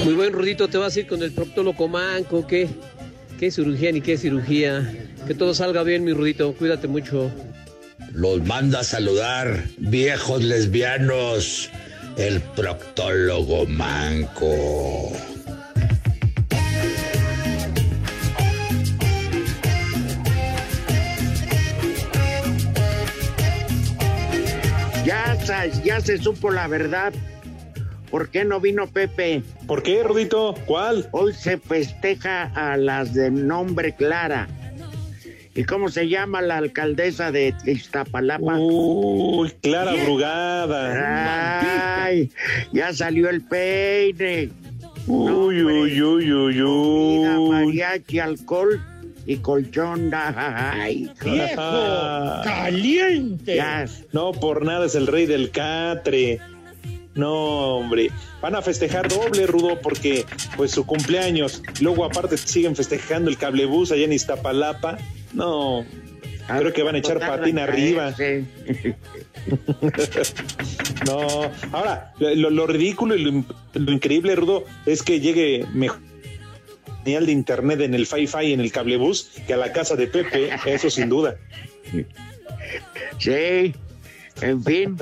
Muy 0.04 0.14
buen 0.14 0.32
Rudito, 0.32 0.68
te 0.68 0.78
vas 0.78 0.96
a 0.96 1.00
ir 1.00 1.06
con 1.06 1.22
el 1.22 1.32
proctólogo 1.32 1.88
manco, 1.88 2.46
¿qué? 2.46 2.68
¿Qué 3.38 3.50
cirugía 3.50 3.90
ni 3.92 4.00
qué 4.00 4.16
cirugía? 4.16 5.08
Que 5.26 5.34
todo 5.34 5.54
salga 5.54 5.82
bien, 5.82 6.04
mi 6.04 6.12
Rudito, 6.12 6.52
cuídate 6.54 6.86
mucho. 6.86 7.30
Los 8.12 8.44
manda 8.44 8.80
a 8.80 8.84
saludar, 8.84 9.64
viejos 9.78 10.42
lesbianos, 10.42 11.70
el 12.16 12.40
proctólogo 12.40 13.66
manco. 13.66 15.12
Ya, 25.04 25.36
ya 25.84 26.00
se 26.00 26.18
supo 26.18 26.50
la 26.50 26.66
verdad. 26.66 27.12
¿Por 28.10 28.30
qué 28.30 28.44
no 28.44 28.60
vino 28.60 28.86
Pepe? 28.86 29.42
¿Por 29.66 29.82
qué, 29.82 30.02
Rudito? 30.02 30.54
¿Cuál? 30.66 31.08
Hoy 31.10 31.34
se 31.34 31.58
festeja 31.58 32.44
a 32.54 32.76
las 32.76 33.12
de 33.12 33.30
nombre 33.30 33.94
Clara. 33.94 34.48
¿Y 35.54 35.64
cómo 35.64 35.88
se 35.88 36.08
llama 36.08 36.40
la 36.40 36.56
alcaldesa 36.56 37.30
de 37.30 37.54
Iztapalapa? 37.66 38.56
Uy, 38.58 39.52
Clara 39.60 39.92
Brugada. 40.04 42.04
Ay, 42.04 42.30
ya 42.72 42.92
salió 42.92 43.28
el 43.28 43.42
peine. 43.42 44.50
Uy, 45.06 45.26
no, 45.26 45.66
uy, 45.66 46.02
uy, 46.02 46.32
uy, 46.32 46.62
uy. 46.62 47.50
Mariachi, 47.50 48.20
alcohol 48.20 48.80
y 49.26 49.36
colchón. 49.38 50.10
Ay, 50.14 51.10
viejo, 51.22 51.62
caliente. 52.44 53.56
Ya. 53.56 53.86
No, 54.12 54.32
por 54.32 54.64
nada 54.64 54.86
es 54.86 54.94
el 54.94 55.06
rey 55.06 55.26
del 55.26 55.50
catre. 55.50 56.40
No, 57.14 57.76
hombre, 57.76 58.10
van 58.42 58.56
a 58.56 58.62
festejar 58.62 59.08
doble, 59.08 59.46
Rudo, 59.46 59.80
porque 59.80 60.24
pues 60.56 60.72
su 60.72 60.84
cumpleaños. 60.84 61.62
Luego 61.80 62.04
aparte 62.04 62.36
siguen 62.36 62.74
festejando 62.74 63.30
el 63.30 63.38
cablebús 63.38 63.92
allá 63.92 64.04
en 64.04 64.12
Iztapalapa. 64.12 64.98
No, 65.32 65.84
Creo 66.46 66.72
que 66.72 66.82
van 66.82 66.94
a 66.94 66.98
echar 66.98 67.18
patín 67.18 67.58
arriba. 67.58 68.14
No, 71.04 71.18
ahora, 71.72 72.14
lo, 72.18 72.48
lo 72.48 72.66
ridículo 72.66 73.14
y 73.14 73.44
lo 73.74 73.92
increíble, 73.92 74.34
Rudo, 74.36 74.64
es 74.86 75.02
que 75.02 75.20
llegue 75.20 75.66
mejor 75.74 76.00
señal 77.04 77.26
de 77.26 77.32
internet 77.32 77.80
en 77.80 77.94
el 77.94 78.06
Fi-Fi, 78.06 78.52
en 78.52 78.60
el 78.60 78.72
cablebús, 78.72 79.30
que 79.46 79.54
a 79.54 79.56
la 79.56 79.72
casa 79.72 79.94
de 79.96 80.06
Pepe, 80.06 80.50
eso 80.66 80.90
sin 80.90 81.08
duda. 81.08 81.36
Sí, 83.18 83.74
en 84.40 84.62
fin. 84.64 84.96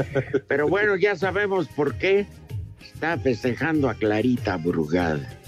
Pero 0.48 0.68
bueno, 0.68 0.96
ya 0.96 1.16
sabemos 1.16 1.68
por 1.68 1.94
qué 1.94 2.26
está 2.94 3.18
festejando 3.18 3.88
a 3.88 3.94
Clarita 3.94 4.56
Brugada. 4.56 5.38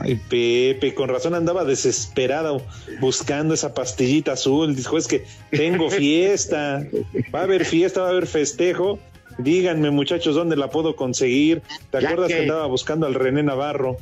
Ay, 0.00 0.20
Pepe, 0.28 0.94
con 0.94 1.08
razón 1.08 1.34
andaba 1.34 1.64
desesperado 1.64 2.62
buscando 3.00 3.54
esa 3.54 3.74
pastillita 3.74 4.32
azul. 4.32 4.74
Dijo, 4.74 4.98
es 4.98 5.06
que 5.06 5.24
tengo 5.50 5.90
fiesta, 5.90 6.86
va 7.34 7.40
a 7.40 7.44
haber 7.44 7.64
fiesta, 7.64 8.00
va 8.02 8.08
a 8.08 8.10
haber 8.10 8.26
festejo. 8.26 8.98
Díganme, 9.38 9.90
muchachos, 9.90 10.34
¿dónde 10.34 10.56
la 10.56 10.70
puedo 10.70 10.96
conseguir? 10.96 11.60
¿Te 11.90 12.00
Ya 12.00 12.08
acuerdas 12.08 12.28
que... 12.28 12.34
que- 12.36 12.42
andaba 12.42 12.66
buscando 12.66 13.06
al 13.06 13.14
René 13.14 13.42
Navarro? 13.42 13.98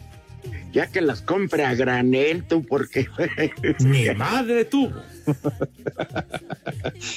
Ya 0.73 0.87
que 0.89 1.01
las 1.01 1.23
compre 1.23 1.65
a 1.65 1.75
granel, 1.75 2.45
tú, 2.45 2.63
porque. 2.65 3.07
Mi 3.81 4.09
madre 4.15 4.65
tuvo. 4.65 4.93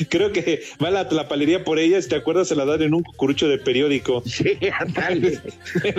Creo 0.09 0.31
que 0.31 0.61
va 0.83 0.91
la, 0.91 1.03
la 1.09 1.27
palería 1.27 1.63
por 1.63 1.79
ellas, 1.79 2.07
¿te 2.07 2.15
acuerdas? 2.15 2.47
Se 2.49 2.55
la 2.55 2.65
dan 2.65 2.83
en 2.83 2.93
un 2.93 3.01
cucurucho 3.03 3.47
de 3.47 3.57
periódico. 3.57 4.21
Sí. 4.25 4.57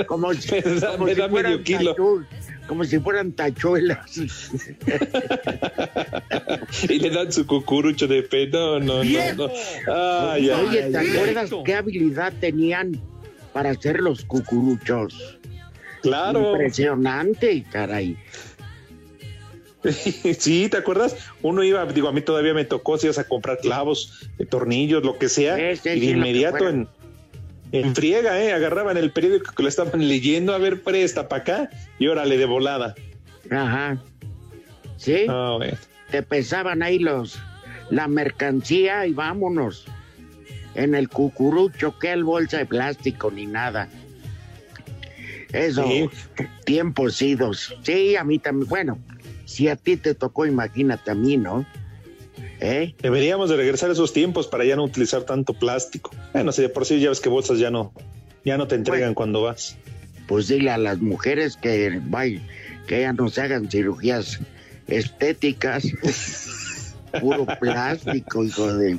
Como, 0.06 0.32
si- 0.34 0.60
da- 0.80 0.92
como 0.96 1.08
si 1.08 1.14
fueran 1.16 1.32
medio 1.32 1.62
kilo. 1.64 1.96
tachu- 1.96 2.24
como 2.68 2.84
si 2.84 2.98
fueran 3.00 3.32
tachuelas. 3.32 4.18
y 6.88 6.98
le 6.98 7.10
dan 7.10 7.32
su 7.32 7.46
cucurucho 7.46 8.06
de 8.06 8.22
pedo. 8.22 8.80
No, 8.80 9.04
no, 9.04 9.34
no, 9.34 9.48
no. 9.48 10.30
Ay, 10.30 10.50
ay, 10.50 10.66
Oye, 10.68 10.82
ay, 10.84 10.92
¿te 10.92 10.98
acuerdas 10.98 11.50
qué 11.64 11.74
habilidad 11.74 12.32
tenían 12.40 13.00
para 13.52 13.70
hacer 13.70 14.00
los 14.00 14.24
cucuruchos? 14.24 15.37
Claro. 16.02 16.52
Impresionante, 16.52 17.64
caray. 17.70 18.16
Sí, 20.38 20.68
¿te 20.68 20.76
acuerdas? 20.76 21.16
Uno 21.40 21.62
iba, 21.62 21.86
digo, 21.86 22.08
a 22.08 22.12
mí 22.12 22.20
todavía 22.20 22.52
me 22.52 22.64
tocó, 22.64 22.98
si 22.98 23.06
ibas 23.06 23.18
a 23.18 23.24
comprar 23.24 23.58
clavos, 23.58 24.28
eh, 24.38 24.44
tornillos, 24.44 25.04
lo 25.04 25.18
que 25.18 25.28
sea, 25.28 25.56
sí, 25.56 25.88
y 25.90 26.00
de 26.00 26.00
sí, 26.00 26.10
inmediato 26.10 26.68
en, 26.68 26.88
en 27.70 27.94
friega, 27.94 28.42
¿eh? 28.42 28.52
Agarraban 28.52 28.96
el 28.96 29.12
periódico 29.12 29.52
que 29.54 29.62
lo 29.62 29.68
estaban 29.68 30.06
leyendo, 30.08 30.52
a 30.52 30.58
ver, 30.58 30.82
presta 30.82 31.28
para 31.28 31.42
acá, 31.42 31.70
y 31.98 32.08
órale, 32.08 32.36
de 32.36 32.44
volada. 32.44 32.96
Ajá. 33.50 34.02
Sí, 34.96 35.26
bueno. 35.26 35.78
te 36.10 36.22
pesaban 36.24 36.82
ahí 36.82 36.98
los 36.98 37.38
la 37.90 38.08
mercancía 38.08 39.06
y 39.06 39.12
vámonos. 39.12 39.86
En 40.74 40.94
el 40.94 41.08
cucurucho, 41.08 41.98
que 41.98 42.12
el 42.12 42.24
bolsa 42.24 42.58
de 42.58 42.66
plástico 42.66 43.30
ni 43.30 43.46
nada. 43.46 43.88
Eso, 45.52 45.84
Sí. 45.86 46.08
tiempos 46.64 47.20
idos. 47.22 47.74
Sí, 47.82 48.16
a 48.16 48.24
mí 48.24 48.38
también. 48.38 48.68
Bueno, 48.68 48.98
si 49.44 49.68
a 49.68 49.76
ti 49.76 49.96
te 49.96 50.14
tocó, 50.14 50.46
imagínate 50.46 51.10
a 51.10 51.14
mí, 51.14 51.36
¿no? 51.36 51.66
¿Eh? 52.60 52.94
Deberíamos 53.00 53.48
de 53.50 53.56
regresar 53.56 53.88
a 53.90 53.92
esos 53.92 54.12
tiempos 54.12 54.46
para 54.48 54.64
ya 54.64 54.76
no 54.76 54.84
utilizar 54.84 55.22
tanto 55.22 55.54
plástico. 55.54 56.10
Bueno, 56.32 56.52
si 56.52 56.62
de 56.62 56.68
por 56.68 56.84
sí 56.84 57.00
ya 57.00 57.08
ves 57.08 57.20
que 57.20 57.28
bolsas 57.28 57.58
ya 57.58 57.70
no, 57.70 57.92
ya 58.44 58.58
no 58.58 58.66
te 58.66 58.74
entregan 58.74 59.14
cuando 59.14 59.42
vas. 59.42 59.76
Pues 60.26 60.48
dile 60.48 60.70
a 60.70 60.78
las 60.78 60.98
mujeres 60.98 61.56
que 61.56 62.00
vayan, 62.04 62.42
que 62.86 63.00
ya 63.00 63.12
no 63.12 63.28
se 63.28 63.42
hagan 63.42 63.70
cirugías 63.70 64.40
estéticas. 64.86 65.84
Puro 67.20 67.46
plástico, 67.58 68.44
hijo 68.44 68.74
de. 68.74 68.98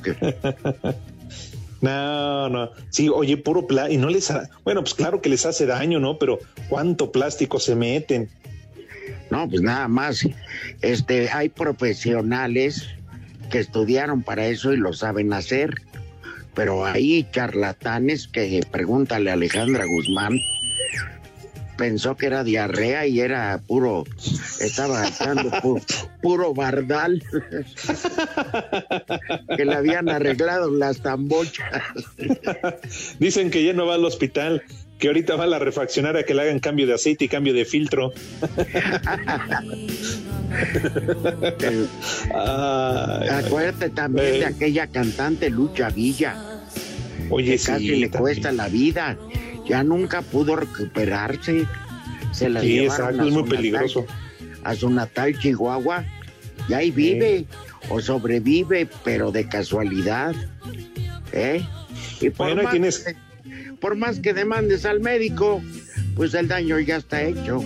No, 1.80 2.48
no. 2.48 2.70
Sí, 2.90 3.08
oye, 3.08 3.36
puro 3.36 3.66
plástico. 3.66 3.94
Y 3.94 3.98
no 3.98 4.08
les 4.08 4.30
ha... 4.30 4.50
Bueno, 4.64 4.82
pues 4.82 4.94
claro 4.94 5.22
que 5.22 5.28
les 5.28 5.46
hace 5.46 5.66
daño, 5.66 5.98
¿no? 5.98 6.18
Pero 6.18 6.38
¿cuánto 6.68 7.10
plástico 7.10 7.58
se 7.58 7.74
meten? 7.74 8.28
No, 9.30 9.48
pues 9.48 9.62
nada 9.62 9.88
más. 9.88 10.26
Este, 10.82 11.30
hay 11.30 11.48
profesionales 11.48 12.88
que 13.50 13.60
estudiaron 13.60 14.22
para 14.22 14.46
eso 14.46 14.72
y 14.72 14.76
lo 14.76 14.92
saben 14.92 15.32
hacer. 15.32 15.74
Pero 16.54 16.84
hay 16.84 17.26
charlatanes 17.30 18.28
que 18.28 18.60
pregúntale 18.70 19.30
a 19.30 19.34
Alejandra 19.34 19.84
Guzmán. 19.84 20.38
Pensó 21.80 22.14
que 22.14 22.26
era 22.26 22.44
diarrea 22.44 23.06
y 23.06 23.20
era 23.20 23.58
puro, 23.66 24.04
estaba 24.60 25.08
echando 25.08 25.50
pu- 25.62 25.82
puro 26.20 26.52
bardal. 26.52 27.22
que 29.56 29.64
le 29.64 29.74
habían 29.74 30.10
arreglado 30.10 30.70
las 30.70 31.00
tambochas. 31.00 31.82
Dicen 33.18 33.50
que 33.50 33.64
ya 33.64 33.72
no 33.72 33.86
va 33.86 33.94
al 33.94 34.04
hospital, 34.04 34.62
que 34.98 35.06
ahorita 35.08 35.36
va 35.36 35.44
a 35.44 35.46
la 35.46 35.58
refaccionaria 35.58 36.20
a 36.20 36.24
que 36.24 36.34
le 36.34 36.42
hagan 36.42 36.58
cambio 36.60 36.86
de 36.86 36.92
aceite 36.92 37.24
y 37.24 37.28
cambio 37.28 37.54
de 37.54 37.64
filtro. 37.64 38.12
Ay, 42.34 43.28
Acuérdate 43.28 43.90
también 43.90 44.40
de 44.40 44.46
aquella 44.46 44.86
cantante 44.86 45.50
Lucha 45.50 45.88
Villa. 45.90 46.36
Oye, 47.30 47.52
que 47.52 47.58
sí, 47.58 47.66
casi 47.66 47.86
le 47.88 48.08
también. 48.08 48.10
cuesta 48.20 48.52
la 48.52 48.68
vida. 48.68 49.16
Ya 49.68 49.82
nunca 49.84 50.22
pudo 50.22 50.56
recuperarse. 50.56 51.66
Se 52.32 52.48
la 52.48 52.60
Sí, 52.60 52.78
exacto, 52.78 53.22
a 53.22 53.26
es 53.26 53.32
muy 53.32 53.44
peligroso. 53.44 54.00
natal- 54.02 54.60
a 54.64 54.74
su 54.74 54.90
natal 54.90 55.38
Chihuahua. 55.38 56.04
Y 56.68 56.74
ahí 56.74 56.90
vive 56.90 57.46
o 57.88 58.00
sobrevive, 58.00 58.88
pero 59.04 59.32
de 59.32 59.48
casualidad. 59.48 60.34
¿Eh? 61.32 61.62
Y 62.20 62.30
por, 62.30 62.48
Bueno, 62.48 62.62
más, 62.64 62.72
tienes- 62.72 62.98
que, 62.98 63.16
por 63.80 63.96
más 63.96 64.18
que 64.20 64.32
demandes 64.34 64.84
al 64.84 65.00
médico, 65.00 65.62
pues 66.14 66.34
el 66.34 66.48
daño 66.48 66.78
ya 66.80 66.96
está 66.96 67.22
hecho. 67.22 67.64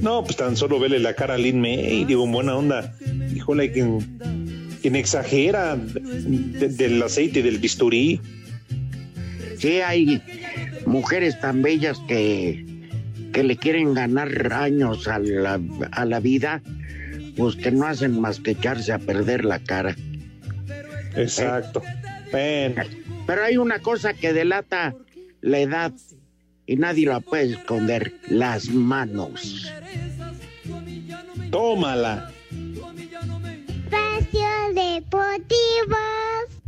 No, 0.00 0.24
pues 0.24 0.36
tan 0.36 0.56
solo 0.56 0.78
vele 0.80 0.98
la 1.00 1.14
cara 1.14 1.34
a 1.34 1.38
Lin 1.38 1.60
May, 1.60 2.04
digo, 2.04 2.24
en 2.24 2.32
buena 2.32 2.54
onda. 2.56 2.94
Híjole, 3.34 3.70
quien, 3.72 4.68
quien 4.80 4.96
exagera 4.96 5.76
de- 5.76 6.68
del 6.68 7.02
aceite 7.02 7.40
y 7.40 7.42
del 7.42 7.58
bisturí. 7.58 8.20
Sí, 9.58 9.80
hay 9.80 10.22
mujeres 10.88 11.38
tan 11.40 11.62
bellas 11.62 12.00
que, 12.08 12.64
que 13.32 13.42
le 13.42 13.56
quieren 13.56 13.94
ganar 13.94 14.52
años 14.52 15.06
a 15.08 15.18
la, 15.18 15.60
a 15.92 16.04
la 16.04 16.20
vida, 16.20 16.62
pues 17.36 17.56
que 17.56 17.70
no 17.70 17.86
hacen 17.86 18.20
más 18.20 18.40
que 18.40 18.52
echarse 18.52 18.92
a 18.92 18.98
perder 18.98 19.44
la 19.44 19.58
cara. 19.60 19.94
Exacto. 21.16 21.82
Pero 22.30 23.44
hay 23.44 23.56
una 23.56 23.78
cosa 23.78 24.14
que 24.14 24.32
delata 24.32 24.94
la 25.40 25.58
edad 25.58 25.92
y 26.66 26.76
nadie 26.76 27.06
la 27.06 27.20
puede 27.20 27.52
esconder, 27.52 28.12
las 28.28 28.68
manos. 28.68 29.72
tómala. 31.50 32.30
Espacio 33.58 34.48
Deportivo. 34.74 35.96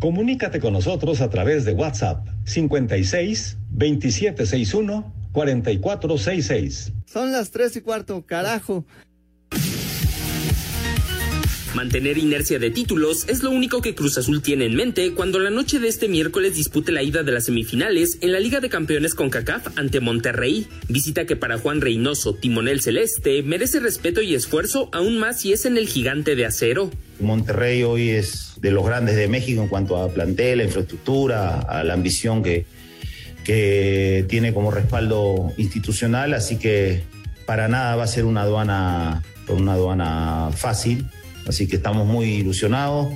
Comunícate 0.01 0.61
con 0.61 0.73
nosotros 0.73 1.21
a 1.21 1.29
través 1.29 1.67
de 1.67 1.73
WhatsApp 1.73 2.27
56 2.45 3.59
2761 3.71 5.21
4466. 5.33 6.93
Son 7.07 7.33
las 7.33 7.51
tres 7.51 7.77
y 7.77 7.81
cuarto, 7.81 8.25
carajo. 8.27 8.85
Mantener 11.75 12.19
inercia 12.19 12.59
de 12.59 12.71
títulos 12.71 13.29
es 13.29 13.45
lo 13.45 13.51
único 13.53 13.81
que 13.81 13.95
Cruz 13.95 14.19
Azul 14.19 14.43
tiene 14.43 14.67
en 14.67 14.75
mente 14.75 15.13
cuando 15.15 15.39
la 15.39 15.51
noche 15.51 15.79
de 15.79 15.87
este 15.87 16.09
miércoles 16.09 16.57
dispute 16.57 16.91
la 16.91 17.05
ida 17.05 17.23
de 17.23 17.31
las 17.31 17.45
semifinales 17.45 18.19
en 18.23 18.33
la 18.33 18.41
Liga 18.41 18.59
de 18.59 18.69
Campeones 18.69 19.15
con 19.15 19.31
CACAF 19.31 19.79
ante 19.79 20.01
Monterrey. 20.01 20.67
Visita 20.89 21.27
que 21.27 21.37
para 21.37 21.59
Juan 21.59 21.81
Reynoso, 21.81 22.35
timonel 22.35 22.81
celeste, 22.81 23.45
merece 23.45 23.79
respeto 23.79 24.21
y 24.21 24.35
esfuerzo 24.35 24.89
aún 24.93 25.19
más 25.19 25.41
si 25.41 25.53
es 25.53 25.65
en 25.65 25.79
el 25.79 25.87
gigante 25.87 26.35
de 26.35 26.45
acero. 26.45 26.91
Monterrey 27.21 27.85
hoy 27.85 28.11
es 28.11 28.55
de 28.61 28.73
los 28.73 28.85
grandes 28.85 29.15
de 29.15 29.29
México 29.29 29.63
en 29.63 29.69
cuanto 29.69 29.97
a 29.97 30.13
plantel, 30.13 30.61
a 30.61 30.65
infraestructura, 30.65 31.61
a 31.61 31.85
la 31.85 31.95
ambición 31.95 32.43
que, 32.43 32.67
que 33.45 34.25
tiene 34.29 34.53
como 34.53 34.71
respaldo 34.71 35.53
institucional, 35.57 36.35
así 36.35 36.57
que 36.57 37.03
para 37.47 37.69
nada 37.69 37.97
va 37.97 38.05
a 38.05 38.07
ser 38.07 38.25
una 38.25 38.43
aduana, 38.43 39.23
una 39.49 39.73
aduana 39.73 40.51
fácil, 40.55 41.09
así 41.47 41.67
que 41.67 41.77
estamos 41.77 42.07
muy 42.07 42.27
ilusionados 42.27 43.09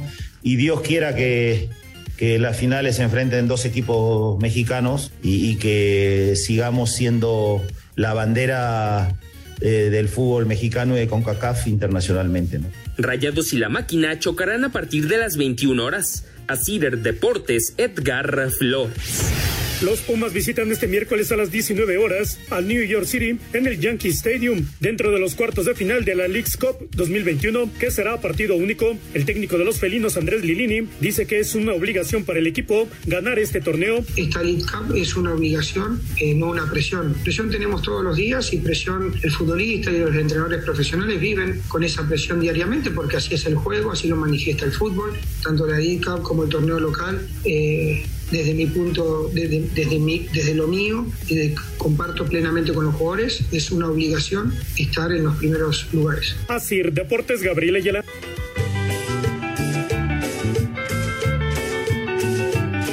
y 0.43 0.57
Dios 0.57 0.81
quiera 0.83 1.15
que, 1.15 1.69
que 2.17 2.39
las 2.39 2.57
finales 2.57 2.97
se 2.97 3.03
enfrenten 3.03 3.49
dos 3.49 3.65
equipos 3.65 4.41
mexicanos 4.41 5.13
y, 5.23 5.51
y 5.51 5.57
que 5.57 6.35
sigamos 6.37 6.93
siendo 6.93 7.63
la 7.97 8.13
bandera 8.13 9.15
eh, 9.61 9.89
del 9.91 10.09
fútbol 10.09 10.47
mexicano 10.47 10.97
y 10.97 11.01
de 11.01 11.07
CONCACAF 11.07 11.69
internacionalmente. 11.69 12.59
¿no? 12.59 12.67
Rayados 12.99 13.53
y 13.53 13.59
la 13.59 13.69
máquina 13.69 14.19
chocarán 14.19 14.65
a 14.65 14.73
partir 14.73 15.09
de 15.09 15.19
las 15.19 15.37
21 15.37 15.83
horas. 15.83 16.27
A 16.47 16.57
Cider 16.57 16.99
Deportes, 16.99 17.73
Edgar 17.79 18.51
Flores. 18.51 19.64
Los 19.83 20.01
Pumas 20.01 20.33
visitan 20.33 20.71
este 20.71 20.87
miércoles 20.87 21.33
a 21.33 21.37
las 21.37 21.51
19 21.51 21.99
horas 21.99 22.39
al 22.51 22.69
New 22.69 22.83
York 22.85 23.07
City 23.07 23.39
en 23.53 23.67
el 23.67 23.81
Yankee 23.81 24.09
Stadium, 24.09 24.65
dentro 24.79 25.11
de 25.11 25.19
los 25.19 25.35
cuartos 25.35 25.67
de 25.67 25.75
final 25.75 26.05
de 26.05 26.15
la 26.15 26.29
League's 26.29 26.57
Cup 26.57 26.89
2021, 26.93 27.71
que 27.79 27.91
será 27.91 28.21
partido 28.21 28.55
único. 28.55 28.97
El 29.15 29.25
técnico 29.25 29.59
de 29.59 29.65
los 29.65 29.81
felinos, 29.81 30.17
Andrés 30.17 30.45
Lilini, 30.45 30.89
dice 31.01 31.27
que 31.27 31.41
es 31.41 31.57
una 31.57 31.73
obligación 31.73 32.25
para 32.25 32.39
el 32.39 32.47
equipo 32.47 32.89
ganar 33.07 33.39
este 33.41 33.61
torneo. 33.61 34.05
Esta 34.17 34.43
League 34.43 34.63
Cup 34.63 34.95
es 34.97 35.17
una 35.17 35.35
obligación, 35.35 36.01
eh, 36.19 36.35
no 36.35 36.51
una 36.51 36.71
presión. 36.71 37.15
Presión 37.25 37.51
tenemos 37.51 37.83
todos 37.83 38.05
los 38.05 38.17
días 38.17 38.53
y 38.53 38.59
presión 38.59 39.13
el 39.23 39.31
futbolista 39.33 39.91
y 39.91 39.99
los 39.99 40.15
entrenadores 40.15 40.65
profesionales 40.65 41.19
viven 41.21 41.61
con 41.67 41.83
esa 41.83 42.07
presión 42.07 42.41
diariamente 42.41 42.93
porque 42.93 43.17
así 43.17 43.35
es 43.35 43.45
el 43.47 43.57
juego, 43.57 43.91
así 43.91 44.07
lo 44.07 44.17
manifiesta 44.17 44.65
el 44.65 44.73
fútbol, 44.73 45.13
tanto 45.43 45.67
la 45.67 45.79
League 45.79 46.01
Cup 46.01 46.23
como 46.23 46.45
el 46.45 46.49
torneo 46.49 46.79
local. 46.79 47.27
Eh, 47.45 48.05
desde 48.35 48.53
mi 48.53 48.67
punto, 48.67 49.31
desde, 49.33 49.61
desde, 49.75 50.01
mi, 50.01 50.27
desde 50.33 50.55
lo 50.55 50.67
mío, 50.67 51.07
y 51.29 51.55
comparto 51.79 52.25
plenamente 52.25 52.73
con 52.73 52.87
los 52.87 52.95
jugadores, 52.97 53.45
es 53.53 53.71
una 53.71 53.87
obligación 53.87 54.53
estar 54.77 55.13
en 55.13 55.23
los 55.23 55.37
primeros 55.37 55.87
lugares. 55.93 56.35
Así, 56.49 56.83
Deportes 56.83 57.43
Gabriel 57.43 57.77
Ayala. 57.77 58.05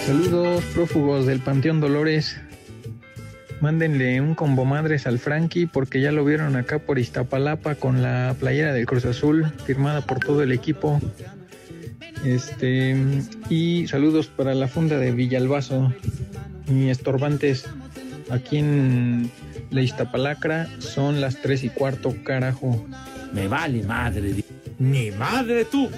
Saludos 0.06 0.64
prófugos 0.76 1.26
del 1.26 1.40
Panteón 1.40 1.82
Dolores. 1.82 2.38
Mándenle 3.62 4.22
un 4.22 4.36
combo 4.36 4.66
madres 4.66 5.08
al 5.08 5.18
Frankie 5.18 5.66
porque 5.66 6.02
ya 6.02 6.12
lo 6.12 6.24
vieron 6.24 6.56
acá 6.56 6.80
por 6.80 7.00
Iztapalapa 7.00 7.76
con 7.76 8.04
la 8.04 8.36
playera 8.40 8.74
del 8.74 8.86
Cruz 8.86 9.06
Azul 9.06 9.52
firmada 9.66 10.06
por 10.06 10.20
todo 10.20 10.44
el 10.44 10.52
equipo. 10.52 11.00
Este, 12.26 12.96
y 13.50 13.88
saludos 13.88 14.28
para 14.28 14.54
la 14.54 14.68
funda 14.68 14.98
de 14.98 15.12
Villalbazo 15.12 15.92
y 16.70 16.90
estorbantes 16.90 17.66
aquí 18.30 18.58
en 18.58 19.32
la 19.72 19.82
Iztapalacra. 19.82 20.70
Son 20.80 21.20
las 21.20 21.42
tres 21.42 21.64
y 21.64 21.70
cuarto, 21.70 22.16
carajo. 22.24 22.86
Me 23.34 23.48
vale 23.48 23.84
madre, 23.84 24.44
ni 24.78 25.12
madre 25.12 25.66
tuvo. 25.66 25.92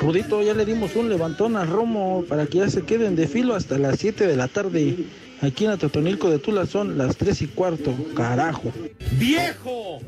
Rudito, 0.00 0.42
ya 0.42 0.54
le 0.54 0.64
dimos 0.64 0.96
un 0.96 1.08
levantón 1.08 1.56
a 1.56 1.64
Romo 1.64 2.24
para 2.28 2.46
que 2.46 2.58
ya 2.58 2.70
se 2.70 2.82
queden 2.82 3.16
de 3.16 3.26
filo 3.26 3.54
hasta 3.54 3.78
las 3.78 3.98
7 3.98 4.26
de 4.26 4.36
la 4.36 4.48
tarde. 4.48 4.96
Aquí 5.40 5.64
en 5.64 5.72
Atotonilco 5.72 6.30
de 6.30 6.38
Tula 6.38 6.66
son 6.66 6.98
las 6.98 7.16
tres 7.16 7.42
y 7.42 7.46
cuarto, 7.46 7.94
carajo. 8.14 8.72
¡Viejo! 9.18 10.00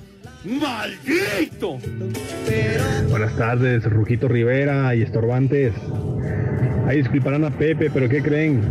¡Maldito! 0.44 1.78
Buenas 3.10 3.36
tardes, 3.36 3.84
Rujito 3.84 4.26
Rivera 4.26 4.94
y 4.94 5.02
estorbantes. 5.02 5.74
Ahí 6.86 6.98
disculparán 6.98 7.44
a 7.44 7.50
Pepe, 7.50 7.90
pero 7.92 8.08
¿qué 8.08 8.22
creen? 8.22 8.62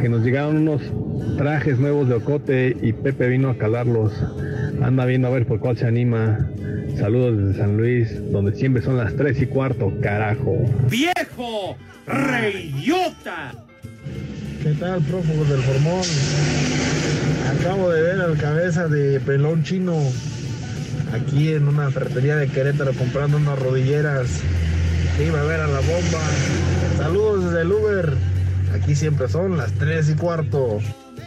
Que 0.00 0.08
nos 0.08 0.22
llegaron 0.24 0.56
unos 0.56 0.82
trajes 1.38 1.78
nuevos 1.78 2.08
de 2.08 2.16
Ocote 2.16 2.76
y 2.82 2.92
Pepe 2.92 3.28
vino 3.28 3.50
a 3.50 3.56
calarlos. 3.56 4.12
Anda 4.82 5.04
viendo 5.04 5.28
a 5.28 5.30
ver 5.30 5.46
por 5.46 5.60
cuál 5.60 5.76
se 5.78 5.86
anima. 5.86 6.50
Saludos 6.98 7.38
desde 7.38 7.60
San 7.60 7.76
Luis, 7.76 8.32
donde 8.32 8.56
siempre 8.56 8.82
son 8.82 8.96
las 8.96 9.14
3 9.14 9.42
y 9.42 9.46
cuarto, 9.46 9.92
carajo. 10.02 10.58
¡Viejo! 10.90 11.76
¡Reyota! 12.04 13.54
¿Qué 14.60 14.72
tal, 14.72 15.00
prófugos 15.02 15.48
del 15.48 15.60
Formón? 15.60 16.02
Acabo 17.60 17.90
de 17.90 18.02
ver 18.02 18.20
al 18.20 18.36
cabeza 18.38 18.88
de 18.88 19.20
pelón 19.20 19.62
chino 19.62 20.02
aquí 21.12 21.52
en 21.52 21.68
una 21.68 21.90
ferretería 21.90 22.36
de 22.36 22.48
Querétaro 22.48 22.92
comprando 22.92 23.36
unas 23.36 23.58
rodilleras. 23.58 24.28
Iba 25.24 25.40
a 25.40 25.44
ver 25.44 25.60
a 25.60 25.66
la 25.66 25.80
bomba. 25.80 26.20
Saludos 26.96 27.44
desde 27.44 27.62
el 27.62 27.72
Uber. 27.72 28.14
Aquí 28.74 28.94
siempre 28.94 29.28
son 29.28 29.56
las 29.56 29.72
3 29.72 30.10
y 30.10 30.14
cuarto. 30.14 30.78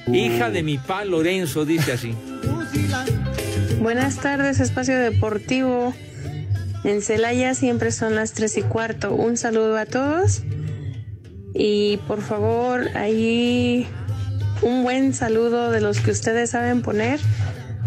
Hija 0.08 0.50
de 0.50 0.64
mi 0.64 0.78
pa 0.78 1.06
Lorenzo, 1.06 1.66
dice 1.66 1.94
así. 1.94 2.16
Buenas 3.80 4.18
tardes, 4.18 4.60
Espacio 4.60 4.98
Deportivo. 4.98 5.94
En 6.84 7.02
Celaya 7.02 7.54
siempre 7.54 7.92
son 7.92 8.16
las 8.16 8.34
3 8.34 8.58
y 8.58 8.62
cuarto. 8.64 9.14
Un 9.14 9.38
saludo 9.38 9.78
a 9.78 9.86
todos. 9.86 10.44
Y 11.54 11.98
por 12.08 12.22
favor, 12.22 12.90
ahí 12.96 13.88
un 14.62 14.84
buen 14.84 15.14
saludo 15.14 15.72
de 15.72 15.82
los 15.82 16.00
que 16.00 16.12
ustedes 16.12 16.52
saben 16.52 16.82
poner 16.82 17.20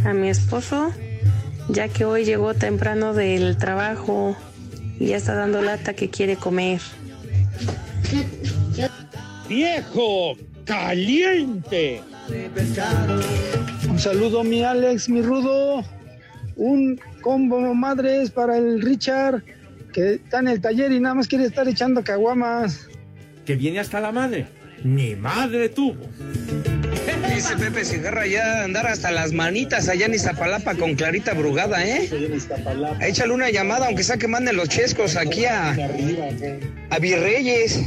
a 0.05 0.15
mi 0.15 0.29
esposo, 0.29 0.93
ya 1.69 1.89
que 1.89 2.05
hoy 2.05 2.25
llegó 2.25 2.55
temprano 2.55 3.15
del 3.15 3.57
trabajo 3.57 4.37
y 4.99 5.09
ya 5.09 5.17
está 5.17 5.35
dando 5.35 5.63
lata 5.63 5.95
que 5.95 6.11
quiere 6.11 6.37
comer. 6.37 6.81
¡Viejo! 9.49 10.37
¡Caliente! 10.65 12.03
Un 13.89 13.99
saludo 13.99 14.45
mi 14.45 14.63
Alex, 14.63 15.09
mi 15.09 15.23
Rudo. 15.23 15.83
Un 16.57 17.01
combo 17.23 17.75
madres 17.75 18.31
para 18.31 18.59
el 18.59 18.83
Richard, 18.83 19.43
que 19.93 20.15
está 20.15 20.41
en 20.41 20.49
el 20.49 20.61
taller 20.61 20.93
y 20.93 21.01
nada 21.01 21.15
más 21.15 21.29
quiere 21.29 21.45
estar 21.45 21.69
echando 21.69 22.03
caguamas. 22.03 22.89
Que 23.47 23.57
viene 23.57 23.79
hasta 23.79 24.01
la 24.01 24.13
madre. 24.13 24.47
Ni 24.85 25.15
madre 25.17 25.69
tuvo. 25.69 26.07
Dice 27.35 27.57
Pepe 27.57 27.85
Cigarra 27.85 28.27
ya 28.27 28.63
andar 28.65 28.87
hasta 28.87 29.11
las 29.11 29.33
manitas 29.33 29.89
allá 29.89 30.07
en 30.07 30.15
Iztapalapa 30.15 30.75
con 30.75 30.95
Clarita 30.95 31.35
Brugada, 31.35 31.85
¿eh? 31.87 32.09
Échale 33.01 33.33
una 33.33 33.51
llamada, 33.51 33.87
aunque 33.87 34.03
sea 34.05 34.17
que 34.17 34.29
manden 34.29 34.57
los 34.57 34.69
chescos 34.69 35.17
aquí 35.17 35.45
a, 35.45 35.77
a 36.91 36.99
Virreyes. 36.99 37.81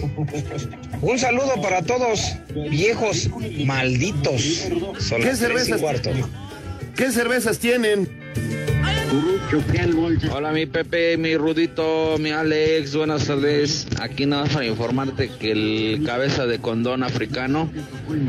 Un 1.01 1.19
saludo 1.19 1.61
para 1.61 1.81
todos, 1.81 2.35
viejos 2.69 3.29
malditos. 3.65 4.67
Son 4.99 5.21
¿Qué 5.21 5.35
cervezas? 5.35 5.81
cuarto. 5.81 6.11
¿Qué 6.95 7.11
cervezas 7.11 7.57
tienen? 7.59 8.07
Hola 10.31 10.53
mi 10.53 10.65
Pepe, 10.65 11.17
mi 11.17 11.35
Rudito, 11.35 12.15
mi 12.17 12.29
Alex, 12.31 12.95
buenas 12.95 13.27
tardes. 13.27 13.85
Aquí 13.99 14.25
nada 14.25 14.45
para 14.45 14.65
informarte 14.65 15.29
que 15.37 15.51
el 15.51 16.03
cabeza 16.05 16.45
de 16.45 16.59
condón 16.59 17.03
africano, 17.03 17.69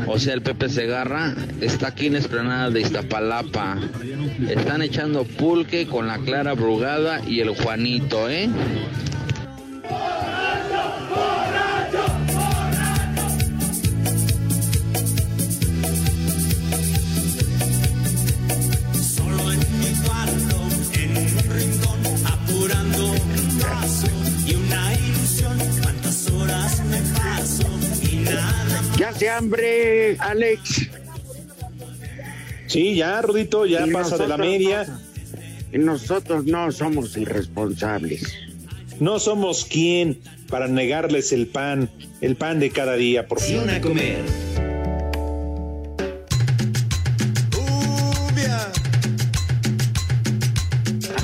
o 0.07 0.19
sea 0.19 0.33
el 0.33 0.41
Pepe 0.41 0.67
Segarra, 0.67 1.35
está 1.61 1.87
aquí 1.87 2.07
en 2.07 2.13
la 2.13 2.19
esplanada 2.19 2.69
de 2.69 2.81
Iztapalapa. 2.81 3.77
Están 4.49 4.81
echando 4.81 5.23
pulque 5.23 5.87
con 5.87 6.07
la 6.07 6.17
Clara 6.17 6.51
Brugada 6.53 7.21
y 7.25 7.39
el 7.39 7.55
Juanito, 7.55 8.29
¿eh? 8.29 8.49
Hambre, 29.37 30.15
Alex. 30.19 30.89
Sí, 32.67 32.95
ya, 32.95 33.21
Rudito, 33.21 33.65
ya 33.65 33.85
Y 33.85 33.91
pasa 33.91 34.17
de 34.17 34.27
la 34.27 34.37
media. 34.37 34.85
no- 34.85 34.99
y 35.73 35.77
nosotros 35.79 36.45
no 36.45 36.71
somos 36.71 37.17
irresponsables. 37.17 38.33
No 38.99 39.19
somos 39.19 39.65
quien 39.65 40.19
para 40.49 40.67
negarles 40.67 41.31
el 41.31 41.47
pan, 41.47 41.89
el 42.21 42.35
pan 42.35 42.59
de 42.59 42.69
cada 42.69 42.95
día, 42.95 43.27
por 43.27 43.39
favor. 43.41 43.69
a 43.69 43.81
comer. 43.81 44.21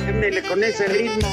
Ándele 0.07 0.41
con 0.43 0.63
ese 0.63 0.87
ritmo. 0.87 1.27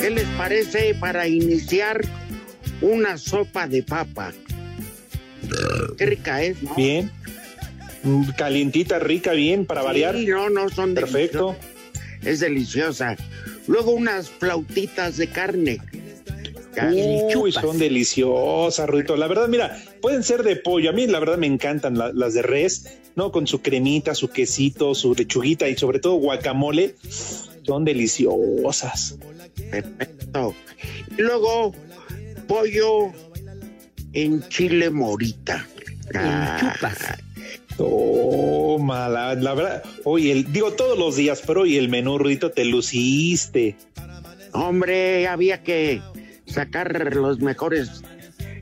¿Qué 0.00 0.10
les 0.10 0.26
parece 0.36 0.94
para 0.98 1.26
iniciar 1.28 2.00
una 2.82 3.16
sopa 3.18 3.66
de 3.66 3.82
papa? 3.82 4.32
Qué 5.96 6.06
rica 6.06 6.42
es, 6.42 6.62
¿no? 6.62 6.74
Bien. 6.74 7.10
Mm, 8.02 8.30
Calientita, 8.36 8.98
rica, 8.98 9.32
bien, 9.32 9.64
para 9.66 9.82
variar. 9.82 10.16
Sí, 10.16 10.26
no, 10.26 10.50
no, 10.50 10.68
son 10.68 10.94
Perfecto. 10.94 11.56
Es 12.22 12.40
deliciosa. 12.40 13.16
Luego 13.66 13.92
unas 13.92 14.28
flautitas 14.28 15.16
de 15.16 15.28
carne. 15.28 15.78
Uy, 17.36 17.52
son 17.52 17.78
deliciosas, 17.78 18.88
Rudito. 18.88 19.16
La 19.16 19.26
verdad, 19.28 19.46
mira, 19.48 19.76
pueden 20.00 20.22
ser 20.22 20.42
de 20.42 20.56
pollo. 20.56 20.90
A 20.90 20.92
mí, 20.92 21.06
la 21.06 21.18
verdad, 21.20 21.36
me 21.36 21.46
encantan 21.46 21.98
la- 21.98 22.12
las 22.12 22.32
de 22.34 22.42
res, 22.42 22.86
¿no? 23.14 23.30
Con 23.30 23.46
su 23.46 23.60
cremita, 23.60 24.14
su 24.14 24.28
quesito, 24.30 24.94
su 24.94 25.14
lechuguita 25.14 25.68
y 25.68 25.76
sobre 25.76 25.98
todo 25.98 26.14
guacamole. 26.14 26.94
Son 27.66 27.84
deliciosas. 27.84 29.16
Perfecto. 29.70 30.54
Y 31.18 31.22
luego 31.22 31.74
pollo 32.52 33.12
en 34.12 34.46
chile 34.48 34.90
morita. 34.90 35.66
Ah, 36.14 36.74
Toma, 37.78 39.08
la, 39.08 39.34
la 39.34 39.54
verdad. 39.54 39.82
Oye, 40.04 40.32
el, 40.32 40.52
digo 40.52 40.72
todos 40.72 40.98
los 40.98 41.16
días, 41.16 41.42
pero 41.46 41.62
hoy 41.62 41.78
el 41.78 41.88
menú, 41.88 42.18
Rudito, 42.18 42.50
te 42.50 42.66
luciste. 42.66 43.76
Hombre, 44.52 45.26
había 45.28 45.62
que 45.62 46.02
sacar 46.44 47.14
los 47.16 47.40
mejores 47.40 48.02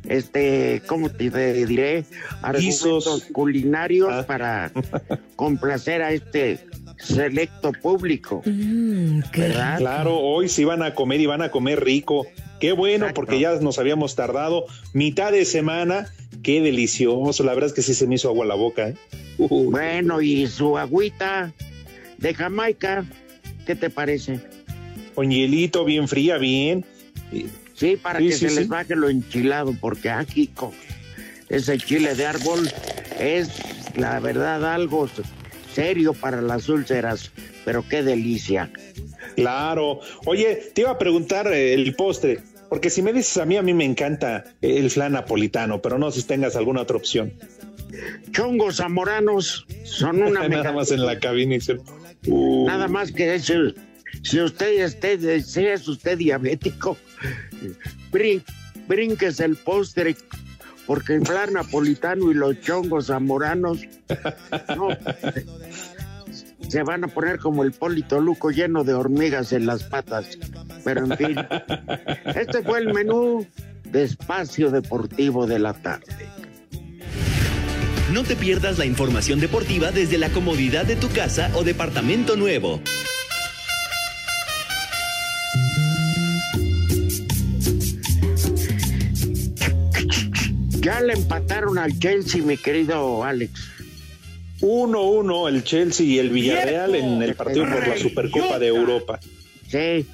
este, 0.08 0.82
¿cómo 0.86 1.10
te 1.10 1.30
diré? 1.66 2.04
Argumentos 2.42 3.24
culinarios 3.32 4.08
Ah. 4.12 4.24
para 4.24 4.70
complacer 5.36 6.02
a 6.02 6.12
este 6.12 6.60
selecto 6.96 7.72
público. 7.72 8.40
¿Verdad? 8.44 9.78
Claro, 9.78 10.16
hoy 10.20 10.48
sí 10.48 10.64
van 10.64 10.84
a 10.84 10.94
comer 10.94 11.20
y 11.20 11.26
van 11.26 11.42
a 11.42 11.50
comer 11.50 11.82
rico. 11.84 12.26
Qué 12.60 12.72
bueno, 12.72 13.08
porque 13.14 13.40
ya 13.40 13.54
nos 13.56 13.78
habíamos 13.78 14.14
tardado 14.14 14.66
mitad 14.92 15.32
de 15.32 15.44
semana. 15.44 16.12
Qué 16.42 16.60
delicioso. 16.60 17.42
La 17.42 17.54
verdad 17.54 17.68
es 17.68 17.72
que 17.74 17.82
sí 17.82 17.94
se 17.94 18.06
me 18.06 18.16
hizo 18.16 18.28
agua 18.28 18.46
la 18.46 18.54
boca. 18.54 18.90
¿eh? 18.90 18.94
Bueno, 19.38 20.20
y 20.20 20.46
su 20.46 20.76
agüita 20.78 21.52
de 22.18 22.34
Jamaica, 22.34 23.04
¿qué 23.66 23.74
te 23.74 23.90
parece? 23.90 24.40
Con 25.14 25.30
hielito 25.30 25.84
bien 25.84 26.06
fría, 26.06 26.36
bien. 26.38 26.84
Sí, 27.74 27.96
para 27.96 28.18
Sí, 28.18 28.26
que 28.26 28.32
sí, 28.32 28.38
se 28.40 28.54
les 28.54 28.64
sí. 28.64 28.64
baje 28.64 28.94
lo 28.94 29.08
enchilado, 29.08 29.74
porque 29.80 30.10
aquí 30.10 30.50
ese 31.48 31.78
chile 31.78 32.14
de 32.14 32.26
árbol 32.26 32.70
es, 33.18 33.48
la 33.96 34.20
verdad, 34.20 34.72
algo 34.72 35.08
serio 35.74 36.12
para 36.12 36.42
las 36.42 36.68
úlceras, 36.68 37.32
pero 37.64 37.84
qué 37.88 38.02
delicia. 38.02 38.70
Claro. 39.34 40.00
Oye, 40.26 40.56
te 40.74 40.82
iba 40.82 40.90
a 40.90 40.98
preguntar 40.98 41.46
eh, 41.52 41.74
el 41.74 41.94
postre, 41.94 42.40
porque 42.70 42.88
si 42.88 43.02
me 43.02 43.12
dices 43.12 43.36
a 43.36 43.44
mí, 43.44 43.56
a 43.58 43.62
mí 43.62 43.74
me 43.74 43.84
encanta 43.84 44.44
el 44.62 44.90
flan 44.90 45.12
napolitano, 45.12 45.82
pero 45.82 45.98
no 45.98 46.10
sé 46.10 46.22
si 46.22 46.26
tengas 46.26 46.56
alguna 46.56 46.80
otra 46.82 46.96
opción. 46.96 47.34
Chongos 48.32 48.76
zamoranos 48.76 49.66
son 49.84 50.22
una 50.22 50.48
Nada 50.48 50.72
más 50.72 50.90
en 50.92 51.04
la 51.04 51.18
cabina. 51.18 51.56
y 51.56 51.60
se- 51.60 51.78
Uh, 52.26 52.66
Nada 52.66 52.86
más 52.86 53.12
que 53.12 53.38
si, 53.38 53.54
si 54.22 54.40
usted 54.42 54.82
esté, 54.84 55.40
si 55.42 55.64
es 55.66 55.88
usted 55.88 56.18
diabético, 56.18 56.98
brin, 58.12 58.42
brinques 58.86 59.40
el 59.40 59.56
postre, 59.56 60.14
porque 60.86 61.14
el 61.14 61.26
flan 61.26 61.54
napolitano 61.54 62.30
y 62.30 62.34
los 62.34 62.60
chongos 62.60 63.06
zamoranos 63.06 63.78
no, 64.76 64.88
se 66.70 66.84
van 66.84 67.02
a 67.02 67.08
poner 67.08 67.40
como 67.40 67.64
el 67.64 67.72
Polito 67.72 68.20
Luco 68.20 68.50
lleno 68.50 68.84
de 68.84 68.94
hormigas 68.94 69.52
en 69.52 69.66
las 69.66 69.82
patas. 69.82 70.38
Pero 70.84 71.04
en 71.04 71.16
fin, 71.16 71.36
este 72.36 72.62
fue 72.62 72.78
el 72.78 72.94
menú 72.94 73.44
de 73.84 74.04
espacio 74.04 74.70
deportivo 74.70 75.48
de 75.48 75.58
la 75.58 75.72
tarde. 75.74 76.06
No 78.12 78.22
te 78.22 78.36
pierdas 78.36 78.78
la 78.78 78.86
información 78.86 79.40
deportiva 79.40 79.90
desde 79.90 80.16
la 80.16 80.28
comodidad 80.30 80.84
de 80.84 80.94
tu 80.94 81.08
casa 81.08 81.50
o 81.56 81.64
departamento 81.64 82.36
nuevo. 82.36 82.80
Ya 90.80 91.00
le 91.00 91.14
empataron 91.14 91.78
al 91.78 91.98
Chelsea, 91.98 92.42
mi 92.42 92.56
querido 92.56 93.24
Alex. 93.24 93.79
1-1 94.60 95.48
el 95.48 95.64
Chelsea 95.64 96.06
y 96.06 96.18
el 96.18 96.30
Villarreal 96.30 96.94
en 96.94 97.22
el 97.22 97.34
partido 97.34 97.64
por 97.66 97.86
la 97.86 97.96
Supercopa 97.96 98.58
de 98.58 98.66
Europa. 98.68 99.20
Sí, 99.68 100.06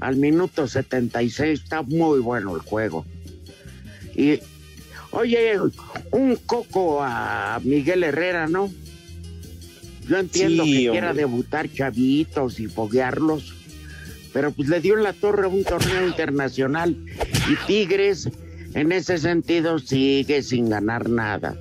al 0.00 0.16
minuto 0.16 0.66
76 0.66 1.60
está 1.62 1.82
muy 1.82 2.20
bueno 2.20 2.54
el 2.54 2.60
juego. 2.62 3.06
Y, 4.14 4.40
oye, 5.10 5.58
un 6.10 6.36
coco 6.46 7.02
a 7.02 7.60
Miguel 7.64 8.04
Herrera, 8.04 8.46
¿no? 8.48 8.70
Yo 10.08 10.18
entiendo 10.18 10.64
Sí, 10.64 10.72
que 10.72 10.88
hombre. 10.88 10.92
quiera 11.00 11.14
debutar 11.14 11.72
chavitos 11.72 12.60
y 12.60 12.66
foguearlos, 12.66 13.54
pero 14.32 14.52
pues 14.52 14.68
le 14.68 14.80
dio 14.80 14.96
en 14.96 15.02
la 15.02 15.12
torre 15.12 15.46
un 15.46 15.64
torneo 15.64 16.06
internacional 16.06 16.96
y 17.50 17.66
Tigres 17.66 18.28
en 18.74 18.92
ese 18.92 19.18
sentido 19.18 19.78
sigue 19.78 20.42
sin 20.42 20.68
ganar 20.68 21.08
nada. 21.08 21.56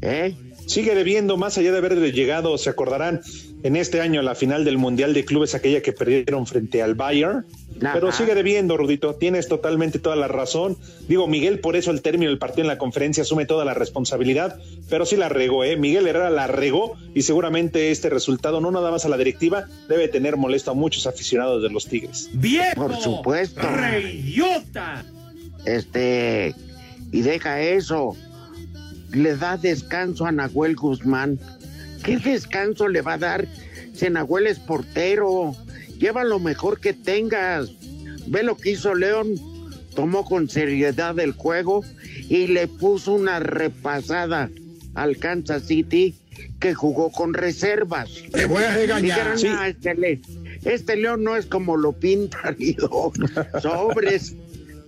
¿Eh? 0.00 0.34
Sigue 0.66 0.94
debiendo, 0.94 1.36
más 1.36 1.58
allá 1.58 1.72
de 1.72 1.78
haber 1.78 2.12
llegado, 2.12 2.56
se 2.58 2.70
acordarán, 2.70 3.20
en 3.62 3.76
este 3.76 4.00
año 4.00 4.20
a 4.20 4.22
la 4.22 4.34
final 4.34 4.64
del 4.64 4.78
Mundial 4.78 5.14
de 5.14 5.24
Clubes, 5.24 5.54
aquella 5.54 5.82
que 5.82 5.92
perdieron 5.92 6.46
frente 6.46 6.82
al 6.82 6.94
Bayern. 6.94 7.46
Ajá. 7.80 7.94
Pero 7.94 8.12
sigue 8.12 8.34
debiendo, 8.34 8.76
Rudito, 8.76 9.14
tienes 9.14 9.48
totalmente 9.48 9.98
toda 9.98 10.14
la 10.14 10.28
razón. 10.28 10.76
Digo, 11.08 11.26
Miguel, 11.26 11.58
por 11.58 11.74
eso 11.74 11.90
al 11.90 12.00
término 12.00 12.30
del 12.30 12.38
partido 12.38 12.62
en 12.62 12.68
la 12.68 12.78
conferencia 12.78 13.22
asume 13.22 13.44
toda 13.44 13.64
la 13.64 13.74
responsabilidad, 13.74 14.58
pero 14.88 15.04
sí 15.04 15.16
la 15.16 15.28
regó, 15.28 15.64
¿eh? 15.64 15.76
Miguel 15.76 16.06
Herrera 16.06 16.30
la 16.30 16.46
regó 16.46 16.96
y 17.14 17.22
seguramente 17.22 17.90
este 17.90 18.08
resultado, 18.08 18.60
no 18.60 18.70
nada 18.70 18.90
más 18.90 19.04
a 19.04 19.08
la 19.08 19.16
directiva, 19.16 19.66
debe 19.88 20.08
tener 20.08 20.36
molesto 20.36 20.70
a 20.70 20.74
muchos 20.74 21.06
aficionados 21.06 21.62
de 21.62 21.70
los 21.70 21.86
Tigres. 21.86 22.30
¡Viejo! 22.34 22.74
Por 22.76 22.96
supuesto. 22.96 23.60
¡Reyota! 23.60 25.04
Este, 25.64 26.54
y 27.10 27.22
deja 27.22 27.60
eso. 27.62 28.16
Le 29.12 29.36
da 29.36 29.56
descanso 29.56 30.26
a 30.26 30.32
Nahuel 30.32 30.74
Guzmán. 30.76 31.38
¿Qué 32.02 32.18
descanso 32.18 32.88
le 32.88 33.02
va 33.02 33.14
a 33.14 33.18
dar 33.18 33.46
si 33.94 34.08
Nahuel 34.10 34.46
es 34.46 34.58
portero? 34.58 35.54
Lleva 35.98 36.24
lo 36.24 36.38
mejor 36.38 36.80
que 36.80 36.92
tengas. 36.92 37.70
Ve 38.26 38.42
lo 38.42 38.56
que 38.56 38.70
hizo 38.72 38.94
León. 38.94 39.28
Tomó 39.94 40.24
con 40.24 40.48
seriedad 40.48 41.18
el 41.20 41.32
juego 41.32 41.84
y 42.28 42.46
le 42.46 42.66
puso 42.66 43.12
una 43.12 43.40
repasada 43.40 44.50
al 44.94 45.18
Kansas 45.18 45.64
City 45.66 46.14
que 46.60 46.72
jugó 46.74 47.10
con 47.12 47.34
reservas. 47.34 48.08
Te 48.32 48.46
voy 48.46 48.62
a 48.64 48.74
regañar. 48.74 49.38
Sí. 49.38 49.48
"No, 49.48 49.62
este, 49.64 49.94
Le- 49.94 50.20
este 50.64 50.96
León 50.96 51.24
no 51.24 51.36
es 51.36 51.44
como 51.46 51.76
lo 51.76 51.92
pintan 52.00 52.56
sobres, 53.60 54.34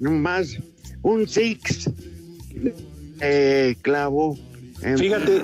nomás 0.00 0.56
un 1.02 1.28
six 1.28 1.90
eh, 3.20 3.76
clavo. 3.82 4.38
en- 4.82 4.98
Fíjate, 4.98 5.42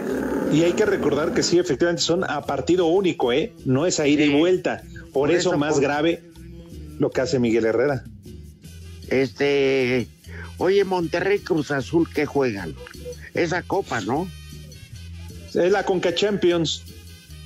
y 0.53 0.63
hay 0.65 0.73
que 0.73 0.85
recordar 0.85 1.33
que 1.33 1.43
sí, 1.43 1.59
efectivamente 1.59 2.03
son 2.03 2.25
a 2.25 2.43
partido 2.43 2.87
único, 2.87 3.33
¿eh? 3.33 3.53
No 3.65 3.87
es 3.87 4.01
a 4.01 4.07
ida 4.07 4.25
y 4.25 4.29
vuelta. 4.39 4.83
Por, 5.13 5.13
Por 5.13 5.31
eso, 5.31 5.51
eso, 5.51 5.59
más 5.59 5.75
por- 5.75 5.83
grave 5.83 6.23
lo 6.99 7.11
que 7.11 7.21
hace 7.23 7.39
Miguel 7.39 7.65
Herrera. 7.65 8.05
Este, 9.09 10.07
oye, 10.59 10.85
Monterrey 10.85 11.39
Cruz 11.41 11.71
Azul, 11.71 12.09
¿qué 12.13 12.27
juegan? 12.27 12.75
Esa 13.35 13.63
copa, 13.63 14.01
¿no? 14.01 14.29
Es 15.55 15.73
la 15.73 15.85
Conca 15.85 16.15
Champions. 16.15 16.83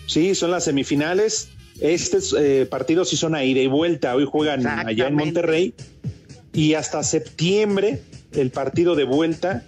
Sí, 0.06 0.34
son 0.34 0.50
las 0.50 0.64
semifinales. 0.64 1.48
Estos 1.80 2.34
eh, 2.38 2.66
partidos 2.68 3.08
sí 3.08 3.16
son 3.16 3.34
a 3.34 3.44
ida 3.44 3.60
y 3.60 3.66
vuelta. 3.66 4.14
Hoy 4.14 4.26
juegan 4.30 4.66
allá 4.66 5.08
en. 5.08 5.14
Monterrey. 5.14 5.74
Y 6.52 6.74
hasta 6.74 7.02
septiembre 7.02 8.00
el 8.32 8.50
partido 8.50 8.94
de 8.94 9.04
vuelta 9.04 9.64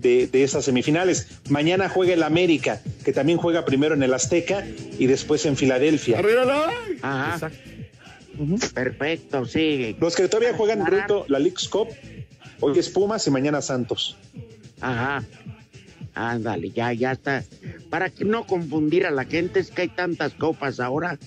de, 0.00 0.26
de 0.26 0.42
esas 0.42 0.64
semifinales. 0.64 1.28
Mañana 1.48 1.88
juega 1.88 2.14
el 2.14 2.22
América, 2.22 2.80
que 3.04 3.12
también 3.12 3.38
juega 3.38 3.64
primero 3.64 3.94
en 3.94 4.02
el 4.02 4.14
Azteca 4.14 4.64
y 4.98 5.06
después 5.06 5.44
en 5.46 5.56
Filadelfia. 5.56 6.18
Ajá. 7.02 7.50
Perfecto, 8.74 9.44
sí. 9.46 9.96
Los 10.00 10.14
que 10.14 10.28
todavía 10.28 10.56
juegan 10.56 10.86
Rito, 10.86 11.24
la 11.28 11.38
League's 11.38 11.68
Cup, 11.68 11.88
hoy 12.60 12.78
es 12.78 12.88
Pumas 12.88 13.26
y 13.26 13.30
mañana 13.30 13.60
Santos. 13.60 14.16
Ajá. 14.80 15.24
Ándale, 16.14 16.70
ya, 16.70 16.92
ya 16.92 17.12
está. 17.12 17.44
Para 17.90 18.10
que 18.10 18.24
no 18.24 18.46
confundir 18.46 19.06
a 19.06 19.10
la 19.10 19.24
gente, 19.24 19.60
es 19.60 19.70
que 19.70 19.82
hay 19.82 19.88
tantas 19.88 20.34
copas 20.34 20.80
ahora 20.80 21.18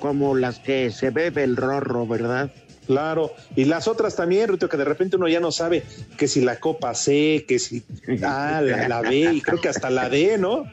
como 0.00 0.36
las 0.36 0.58
que 0.58 0.90
se 0.90 1.10
bebe 1.10 1.44
el 1.44 1.56
rorro, 1.56 2.06
¿verdad? 2.06 2.52
Claro, 2.86 3.32
y 3.54 3.64
las 3.64 3.86
otras 3.86 4.16
también, 4.16 4.48
Rito, 4.48 4.68
que 4.68 4.76
de 4.76 4.84
repente 4.84 5.16
uno 5.16 5.28
ya 5.28 5.40
no 5.40 5.52
sabe 5.52 5.84
que 6.18 6.26
si 6.26 6.40
la 6.40 6.58
Copa 6.58 6.94
C, 6.94 7.44
que 7.46 7.58
si 7.58 7.84
ah, 8.24 8.60
la, 8.62 8.88
la 8.88 9.00
B, 9.02 9.34
y 9.34 9.40
creo 9.40 9.60
que 9.60 9.68
hasta 9.68 9.88
la 9.88 10.08
D, 10.08 10.36
¿no? 10.38 10.64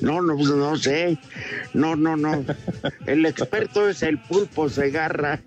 No, 0.00 0.22
no, 0.22 0.36
pues 0.36 0.48
no 0.48 0.76
sé. 0.76 1.18
No, 1.74 1.96
no, 1.96 2.16
no. 2.16 2.44
El 3.06 3.26
experto 3.26 3.88
es 3.88 4.02
el 4.02 4.18
pulpo 4.18 4.68
Segarra. 4.68 5.40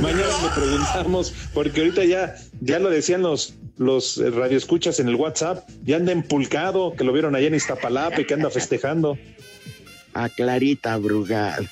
Mañana 0.00 0.22
le 0.42 0.48
preguntamos, 0.54 1.34
porque 1.52 1.80
ahorita 1.80 2.04
ya, 2.04 2.36
ya 2.60 2.78
lo 2.78 2.90
decían 2.90 3.22
los, 3.22 3.54
los 3.76 4.18
radioescuchas 4.18 5.00
en 5.00 5.08
el 5.08 5.16
WhatsApp, 5.16 5.68
ya 5.84 5.96
anda 5.96 6.12
empulcado, 6.12 6.94
que 6.94 7.04
lo 7.04 7.12
vieron 7.12 7.34
allá 7.34 7.48
en 7.48 7.54
Iztapalapa 7.54 8.20
y 8.20 8.26
que 8.26 8.34
anda 8.34 8.50
festejando. 8.50 9.18
A 10.14 10.28
Clarita 10.28 10.96
Brugal. 10.96 11.68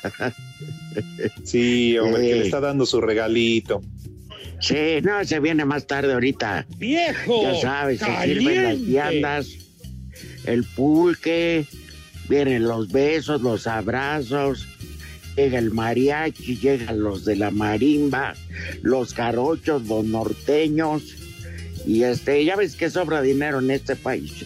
Sí, 1.44 1.96
hombre, 1.98 2.22
que 2.22 2.34
le 2.34 2.44
está 2.44 2.60
dando 2.60 2.84
su 2.86 3.00
regalito. 3.00 3.80
Sí, 4.60 5.00
no, 5.02 5.24
se 5.24 5.40
viene 5.40 5.64
más 5.64 5.86
tarde 5.86 6.12
ahorita. 6.12 6.66
¡Viejo! 6.76 7.42
Ya 7.42 7.60
sabes, 7.60 8.00
se 8.00 8.24
sirven 8.24 8.62
las 8.62 8.86
viandas, 8.86 9.48
el 10.44 10.64
pulque, 10.64 11.66
vienen 12.28 12.64
los 12.64 12.92
besos, 12.92 13.42
los 13.42 13.66
abrazos, 13.66 14.68
llega 15.36 15.58
el 15.58 15.72
mariachi, 15.72 16.58
llegan 16.58 17.00
los 17.00 17.24
de 17.24 17.36
la 17.36 17.50
marimba, 17.50 18.34
los 18.82 19.14
jarochos, 19.14 19.84
los 19.86 20.04
norteños, 20.04 21.02
y 21.84 22.04
este, 22.04 22.44
ya 22.44 22.54
ves 22.54 22.76
que 22.76 22.90
sobra 22.90 23.20
dinero 23.20 23.58
en 23.58 23.70
este 23.70 23.96
país. 23.96 24.44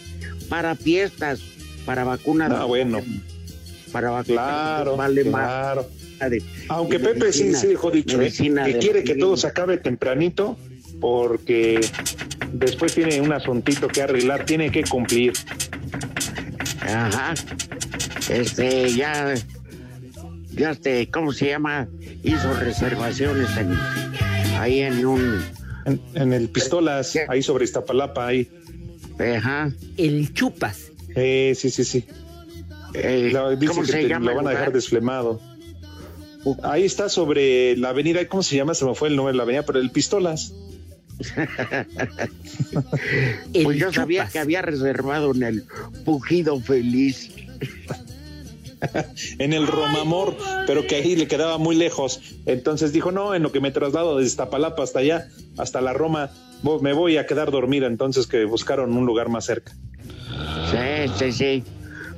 Para 0.49 0.77
fiestas, 0.77 1.41
para 1.85 2.05
vacunas. 2.05 2.51
Ah, 2.53 2.65
bueno. 2.65 3.03
Para. 4.01 4.25
Claro, 4.25 4.97
vale 4.97 5.25
más. 5.25 5.43
claro. 5.47 5.87
De- 6.31 6.43
Aunque 6.69 6.99
de 6.99 7.05
Pepe 7.09 7.33
sí, 7.33 7.45
medicina- 7.45 7.59
sí 7.61 7.67
dejó 7.69 7.91
dicho, 7.91 8.21
¿eh? 8.21 8.33
que 8.33 8.79
quiere 8.79 9.05
que 9.05 9.15
todo 9.17 9.37
se 9.37 9.47
acabe 9.47 9.77
tempranito 9.79 10.57
porque 11.01 11.81
después 12.53 12.95
tiene 12.95 13.21
un 13.21 13.33
asuntito 13.33 13.87
que 13.89 14.03
arreglar, 14.03 14.45
tiene 14.47 14.71
que 14.71 14.83
cumplir. 14.85 15.33
Ajá. 16.81 17.35
Este, 18.31 18.93
ya, 18.95 19.35
ya 20.53 20.71
este, 20.71 21.11
¿cómo 21.11 21.33
se 21.33 21.47
llama? 21.49 21.89
Hizo 22.23 22.53
reservaciones 22.55 23.49
en, 23.57 23.73
ahí 24.59 24.81
en 24.81 25.05
un... 25.07 25.43
En, 25.85 26.01
en 26.15 26.33
el 26.33 26.49
Pistolas, 26.49 27.17
ahí 27.29 27.43
sobre 27.43 27.65
Iztapalapa, 27.65 28.27
ahí. 28.27 28.49
Ajá. 29.37 29.71
El 29.97 30.33
Chupas. 30.35 30.91
Eh, 31.15 31.53
sí, 31.57 31.71
sí, 31.71 31.85
sí. 31.85 32.05
Eh, 32.97 33.31
Lo- 33.33 33.51
dicen 33.51 33.69
¿Cómo 33.69 33.83
que 33.83 33.93
se 33.93 33.99
te 34.03 34.09
llama 34.09 34.31
lo 34.31 34.37
van 34.37 34.47
a 34.49 34.51
dejar 34.51 34.73
desflemado. 34.73 35.41
Ahí 36.63 36.85
está 36.85 37.09
sobre 37.09 37.77
la 37.77 37.89
avenida, 37.91 38.25
¿cómo 38.29 38.43
se 38.43 38.57
llama? 38.57 38.75
Se 38.75 38.85
me 38.85 38.95
fue 38.95 39.09
el 39.09 39.17
nombre 39.17 39.33
de 39.33 39.37
la 39.37 39.43
avenida, 39.43 39.65
pero 39.65 39.81
el 39.81 39.91
Pistolas. 39.91 40.53
Pues 43.65 43.79
yo 43.79 43.93
sabía 43.93 44.29
que 44.29 44.39
había 44.39 44.63
reservado 44.63 45.35
en 45.35 45.43
el 45.43 45.65
Pujido 46.05 46.61
Feliz. 46.61 47.31
en 49.39 49.53
el 49.55 49.67
Romamor, 49.67 50.37
pero 50.67 50.87
que 50.87 50.97
ahí 50.97 51.17
le 51.17 51.27
quedaba 51.27 51.59
muy 51.59 51.75
lejos. 51.77 52.21
Entonces 52.45 52.93
dijo, 52.93 53.11
no, 53.13 53.35
en 53.35 53.43
lo 53.43 53.51
que 53.51 53.61
me 53.61 53.71
traslado 53.71 54.17
desde 54.19 54.29
Iztapalapa 54.29 54.83
hasta 54.83 54.99
allá, 55.01 55.29
hasta 55.57 55.81
la 55.81 55.93
Roma, 55.95 56.31
me 56.83 56.93
voy 56.93 57.17
a 57.17 57.27
quedar 57.27 57.51
dormida. 57.51 57.87
Entonces 57.87 58.27
que 58.27 58.45
buscaron 58.45 58.95
un 58.97 59.07
lugar 59.07 59.29
más 59.29 59.47
cerca. 59.47 59.73
Sí, 60.71 61.11
sí, 61.19 61.33
sí. 61.33 61.65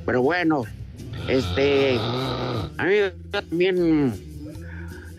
Pero 0.08 0.22
bueno, 0.22 0.62
este, 1.28 1.98
a 1.98 2.86
mí 2.86 2.94
también, 3.30 4.14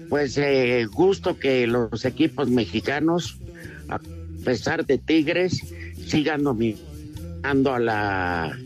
pues, 0.09 0.35
eh, 0.39 0.87
gusto 0.91 1.37
que 1.37 1.67
los 1.67 2.05
equipos 2.05 2.49
mexicanos, 2.49 3.37
a 3.87 3.99
pesar 4.43 4.87
de 4.87 4.97
Tigres, 4.97 5.61
sigan 6.07 6.41
dominando 6.41 7.71
a 7.71 7.79
la 7.79 8.57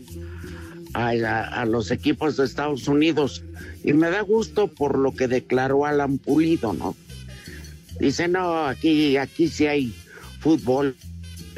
a 0.94 1.66
los 1.66 1.90
equipos 1.90 2.38
de 2.38 2.46
Estados 2.46 2.88
Unidos. 2.88 3.44
Y 3.82 3.92
me 3.92 4.08
da 4.08 4.22
gusto 4.22 4.68
por 4.68 4.98
lo 4.98 5.14
que 5.14 5.28
declaró 5.28 5.84
Alan 5.84 6.16
Pulido, 6.16 6.72
¿no? 6.72 6.96
Dice, 8.00 8.28
no, 8.28 8.64
aquí, 8.64 9.18
aquí 9.18 9.48
sí 9.48 9.66
hay 9.66 9.94
fútbol, 10.40 10.96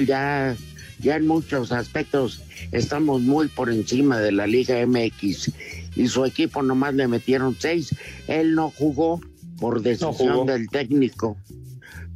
ya, 0.05 0.57
ya 0.99 1.16
en 1.16 1.26
muchos 1.26 1.72
aspectos 1.72 2.42
estamos 2.72 3.22
muy 3.22 3.49
por 3.49 3.70
encima 3.70 4.18
de 4.20 4.32
la 4.32 4.47
Liga 4.47 4.84
MX. 4.86 5.53
Y 5.97 6.09
su 6.09 6.24
equipo 6.24 6.62
nomás 6.62 6.94
le 6.94 7.09
metieron 7.09 7.57
seis. 7.59 7.94
Él 8.28 8.55
no 8.55 8.70
jugó 8.70 9.20
por 9.59 9.82
decisión 9.82 10.12
jugó. 10.12 10.44
del 10.44 10.68
técnico. 10.68 11.36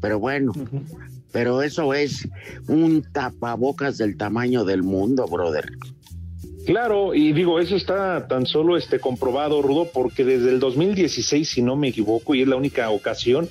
Pero 0.00 0.18
bueno, 0.18 0.52
pero 1.32 1.62
eso 1.62 1.94
es 1.94 2.28
un 2.68 3.02
tapabocas 3.12 3.98
del 3.98 4.16
tamaño 4.16 4.64
del 4.64 4.82
mundo, 4.82 5.26
brother. 5.26 5.70
Claro, 6.66 7.14
y 7.14 7.32
digo, 7.32 7.58
eso 7.58 7.74
está 7.74 8.28
tan 8.28 8.46
solo 8.46 8.76
este 8.76 9.00
comprobado, 9.00 9.62
Rudo, 9.62 9.88
porque 9.92 10.24
desde 10.24 10.50
el 10.50 10.60
2016, 10.60 11.48
si 11.48 11.62
no 11.62 11.74
me 11.74 11.88
equivoco, 11.88 12.34
y 12.34 12.42
es 12.42 12.48
la 12.48 12.56
única 12.56 12.90
ocasión 12.90 13.48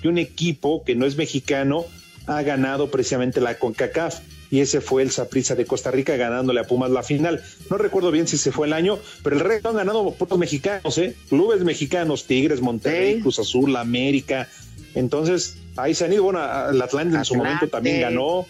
que 0.00 0.08
un 0.08 0.18
equipo 0.18 0.84
que 0.84 0.94
no 0.94 1.06
es 1.06 1.16
mexicano 1.16 1.84
ha 2.26 2.42
ganado 2.42 2.90
precisamente 2.90 3.40
la 3.40 3.58
CONCACAF. 3.58 4.20
Y 4.52 4.60
ese 4.60 4.82
fue 4.82 5.02
el 5.02 5.10
Saprissa 5.10 5.54
de 5.54 5.64
Costa 5.64 5.90
Rica 5.90 6.14
ganándole 6.16 6.60
a 6.60 6.64
Pumas 6.64 6.90
la 6.90 7.02
final. 7.02 7.42
No 7.70 7.78
recuerdo 7.78 8.10
bien 8.10 8.28
si 8.28 8.36
se 8.36 8.52
fue 8.52 8.66
el 8.66 8.74
año, 8.74 8.98
pero 9.24 9.34
el 9.34 9.40
resto 9.40 9.70
han 9.70 9.76
ganado 9.76 10.12
puros 10.12 10.38
mexicanos, 10.38 10.98
¿eh? 10.98 11.16
Clubes 11.30 11.64
mexicanos, 11.64 12.26
Tigres, 12.26 12.60
Monterrey, 12.60 13.22
Cruz 13.22 13.38
Azul, 13.38 13.74
América. 13.74 14.50
Entonces, 14.94 15.56
ahí 15.76 15.94
se 15.94 16.04
han 16.04 16.12
ido. 16.12 16.24
Bueno, 16.24 16.40
el 16.68 16.82
Atlante 16.82 17.16
en 17.16 17.24
su 17.24 17.34
momento 17.34 17.66
también 17.68 18.02
ganó. 18.02 18.46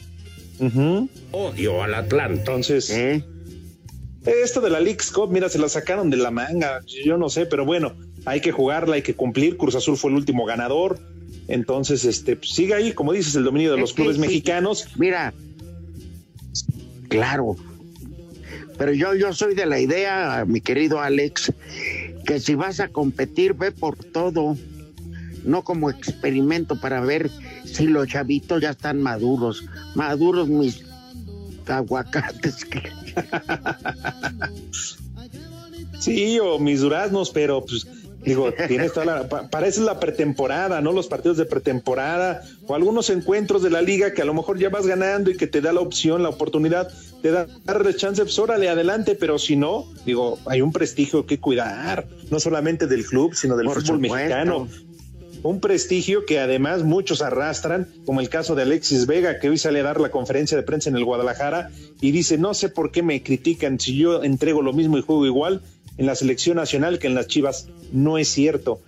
Ujú. 0.58 1.08
Odio 1.30 1.84
al 1.84 1.94
Atlante. 1.94 2.40
Entonces, 2.40 2.90
esto 4.26 4.60
de 4.60 4.70
la 4.70 4.80
Leagues 4.80 5.12
Cup, 5.12 5.30
mira, 5.30 5.48
se 5.48 5.60
la 5.60 5.68
sacaron 5.68 6.10
de 6.10 6.16
la 6.16 6.32
manga. 6.32 6.80
Yo 7.04 7.16
no 7.16 7.28
sé, 7.28 7.46
pero 7.46 7.64
bueno, 7.64 7.94
hay 8.24 8.40
que 8.40 8.50
jugarla, 8.50 8.96
hay 8.96 9.02
que 9.02 9.14
cumplir. 9.14 9.56
Cruz 9.56 9.76
Azul 9.76 9.96
fue 9.96 10.10
el 10.10 10.16
último 10.16 10.46
ganador. 10.46 10.98
Entonces, 11.46 12.04
este, 12.04 12.36
sigue 12.42 12.74
ahí, 12.74 12.92
como 12.92 13.12
dices, 13.12 13.36
el 13.36 13.44
dominio 13.44 13.70
de 13.70 13.78
los 13.78 13.92
clubes 13.92 14.16
sí. 14.16 14.20
mexicanos. 14.20 14.88
Mira, 14.96 15.32
claro. 17.12 17.56
Pero 18.78 18.92
yo, 18.92 19.14
yo 19.14 19.32
soy 19.32 19.54
de 19.54 19.66
la 19.66 19.78
idea, 19.78 20.44
mi 20.46 20.60
querido 20.60 21.00
Alex, 21.00 21.52
que 22.26 22.40
si 22.40 22.54
vas 22.54 22.80
a 22.80 22.88
competir, 22.88 23.54
ve 23.54 23.70
por 23.72 23.96
todo. 23.96 24.56
No 25.44 25.62
como 25.64 25.90
experimento 25.90 26.80
para 26.80 27.00
ver 27.00 27.30
si 27.64 27.86
los 27.86 28.06
chavitos 28.06 28.62
ya 28.62 28.70
están 28.70 29.02
maduros. 29.02 29.64
Maduros 29.94 30.48
mis 30.48 30.84
aguacates. 31.66 32.66
Sí, 35.98 36.38
o 36.40 36.58
mis 36.58 36.80
duraznos, 36.80 37.30
pero 37.30 37.64
pues 37.64 37.86
digo, 38.24 38.52
tienes 38.68 38.92
toda 38.92 39.06
la, 39.06 39.28
pa- 39.28 39.48
para 39.48 39.66
eso 39.66 39.80
es 39.80 39.86
la 39.86 39.98
pretemporada, 40.00 40.80
¿no? 40.80 40.92
Los 40.92 41.06
partidos 41.08 41.36
de 41.36 41.44
pretemporada 41.44 42.42
o 42.66 42.74
algunos 42.74 43.10
encuentros 43.10 43.62
de 43.62 43.70
la 43.70 43.82
liga 43.82 44.12
que 44.12 44.22
a 44.22 44.24
lo 44.24 44.34
mejor 44.34 44.58
ya 44.58 44.68
vas 44.68 44.86
ganando 44.86 45.30
y 45.30 45.36
que 45.36 45.46
te 45.46 45.60
da 45.60 45.72
la 45.72 45.80
opción, 45.80 46.22
la 46.22 46.28
oportunidad 46.28 46.88
de 47.22 47.46
darle 47.64 47.94
chance, 47.96 48.22
pues 48.22 48.38
órale, 48.38 48.68
adelante, 48.68 49.14
pero 49.14 49.38
si 49.38 49.56
no, 49.56 49.86
digo, 50.06 50.38
hay 50.46 50.60
un 50.60 50.72
prestigio 50.72 51.26
que 51.26 51.38
cuidar, 51.38 52.06
no 52.30 52.40
solamente 52.40 52.86
del 52.86 53.04
club, 53.06 53.34
sino 53.34 53.56
del 53.56 53.66
Por 53.66 53.76
fútbol 53.82 53.96
supuesto. 53.96 54.14
mexicano. 54.16 54.68
Un 55.44 55.58
prestigio 55.60 56.24
que 56.24 56.38
además 56.38 56.84
muchos 56.84 57.20
arrastran, 57.20 57.88
como 58.06 58.20
el 58.20 58.28
caso 58.28 58.54
de 58.54 58.62
Alexis 58.62 59.06
Vega, 59.06 59.40
que 59.40 59.48
hoy 59.48 59.58
sale 59.58 59.80
a 59.80 59.82
dar 59.82 60.00
la 60.00 60.10
conferencia 60.12 60.56
de 60.56 60.62
prensa 60.62 60.88
en 60.88 60.94
el 60.96 61.04
Guadalajara 61.04 61.70
y 62.00 62.12
dice, 62.12 62.38
no 62.38 62.54
sé 62.54 62.68
por 62.68 62.92
qué 62.92 63.02
me 63.02 63.24
critican 63.24 63.80
si 63.80 63.96
yo 63.96 64.22
entrego 64.22 64.62
lo 64.62 64.72
mismo 64.72 64.98
y 64.98 65.02
juego 65.02 65.26
igual 65.26 65.60
en 65.98 66.06
la 66.06 66.14
selección 66.14 66.56
nacional 66.56 66.98
que 66.98 67.06
en 67.06 67.14
las 67.14 67.26
Chivas. 67.26 67.68
No 67.92 68.18
es 68.18 68.28
cierto. 68.28 68.80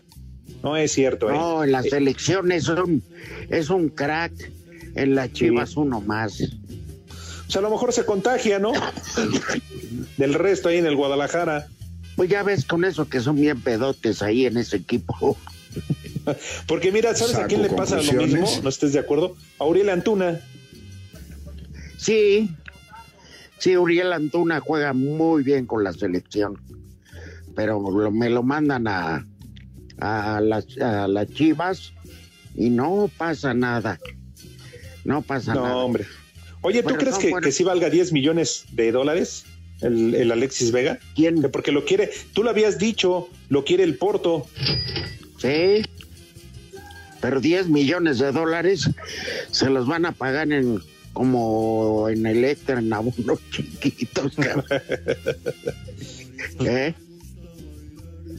No 0.62 0.76
es 0.76 0.92
cierto. 0.92 1.28
¿eh? 1.28 1.32
No, 1.34 1.62
en 1.62 1.72
la 1.72 1.82
selección 1.82 2.50
es 2.50 2.68
un, 2.68 3.02
es 3.50 3.70
un 3.70 3.90
crack. 3.90 4.32
En 4.94 5.16
las 5.16 5.32
chivas 5.32 5.76
uno 5.76 6.00
más. 6.00 6.40
O 6.40 7.50
sea, 7.50 7.58
a 7.58 7.62
lo 7.62 7.70
mejor 7.70 7.92
se 7.92 8.06
contagia, 8.06 8.60
¿no? 8.60 8.72
Del 10.16 10.34
resto 10.34 10.68
ahí 10.68 10.78
en 10.78 10.86
el 10.86 10.94
Guadalajara. 10.94 11.66
Pues 12.14 12.30
ya 12.30 12.44
ves 12.44 12.64
con 12.64 12.84
eso 12.84 13.08
que 13.08 13.20
son 13.20 13.34
bien 13.34 13.60
pedotes 13.60 14.22
ahí 14.22 14.46
en 14.46 14.56
ese 14.56 14.76
equipo. 14.76 15.36
Porque 16.68 16.92
mira, 16.92 17.14
¿sabes 17.14 17.34
a 17.34 17.46
quién 17.46 17.62
le 17.62 17.70
pasa 17.70 18.00
lo 18.00 18.12
mismo? 18.22 18.48
¿No 18.62 18.68
estés 18.68 18.92
de 18.92 19.00
acuerdo? 19.00 19.36
A 19.58 19.64
Uriel 19.64 19.90
Antuna. 19.90 20.40
Sí, 21.98 22.50
sí, 23.58 23.76
Uriel 23.76 24.12
Antuna 24.12 24.60
juega 24.60 24.92
muy 24.92 25.42
bien 25.42 25.66
con 25.66 25.82
la 25.82 25.92
selección, 25.92 26.56
pero 27.54 27.80
lo- 27.90 28.10
me 28.10 28.28
lo 28.30 28.42
mandan 28.42 28.86
a, 28.88 29.26
a, 29.98 30.40
las, 30.40 30.66
a 30.78 31.06
las 31.08 31.28
chivas 31.30 31.92
y 32.54 32.70
no 32.70 33.10
pasa 33.16 33.54
nada. 33.54 33.98
No 35.04 35.22
pasa 35.22 35.54
No, 35.54 35.62
nada. 35.62 35.76
hombre. 35.76 36.06
Oye, 36.62 36.82
¿tú 36.82 36.94
crees 36.94 37.18
que, 37.18 37.32
que 37.42 37.52
sí 37.52 37.62
valga 37.64 37.90
10 37.90 38.12
millones 38.12 38.64
de 38.72 38.90
dólares 38.90 39.44
el, 39.82 40.14
el 40.14 40.32
Alexis 40.32 40.72
Vega? 40.72 40.98
¿Quién? 41.14 41.42
Que 41.42 41.48
porque 41.50 41.72
lo 41.72 41.84
quiere, 41.84 42.10
tú 42.32 42.42
lo 42.42 42.48
habías 42.50 42.78
dicho, 42.78 43.28
lo 43.50 43.64
quiere 43.64 43.84
el 43.84 43.96
Porto. 43.98 44.46
Sí, 45.38 45.84
pero 47.20 47.40
10 47.40 47.68
millones 47.68 48.18
de 48.18 48.32
dólares 48.32 48.88
se 49.50 49.68
los 49.68 49.86
van 49.86 50.06
a 50.06 50.12
pagar 50.12 50.50
en 50.52 50.80
como 51.12 52.08
en 52.08 52.24
Electra, 52.26 52.78
en 52.78 52.90
abonos 52.92 53.38
chiquitos. 53.50 54.32
¿Eh? 56.60 56.94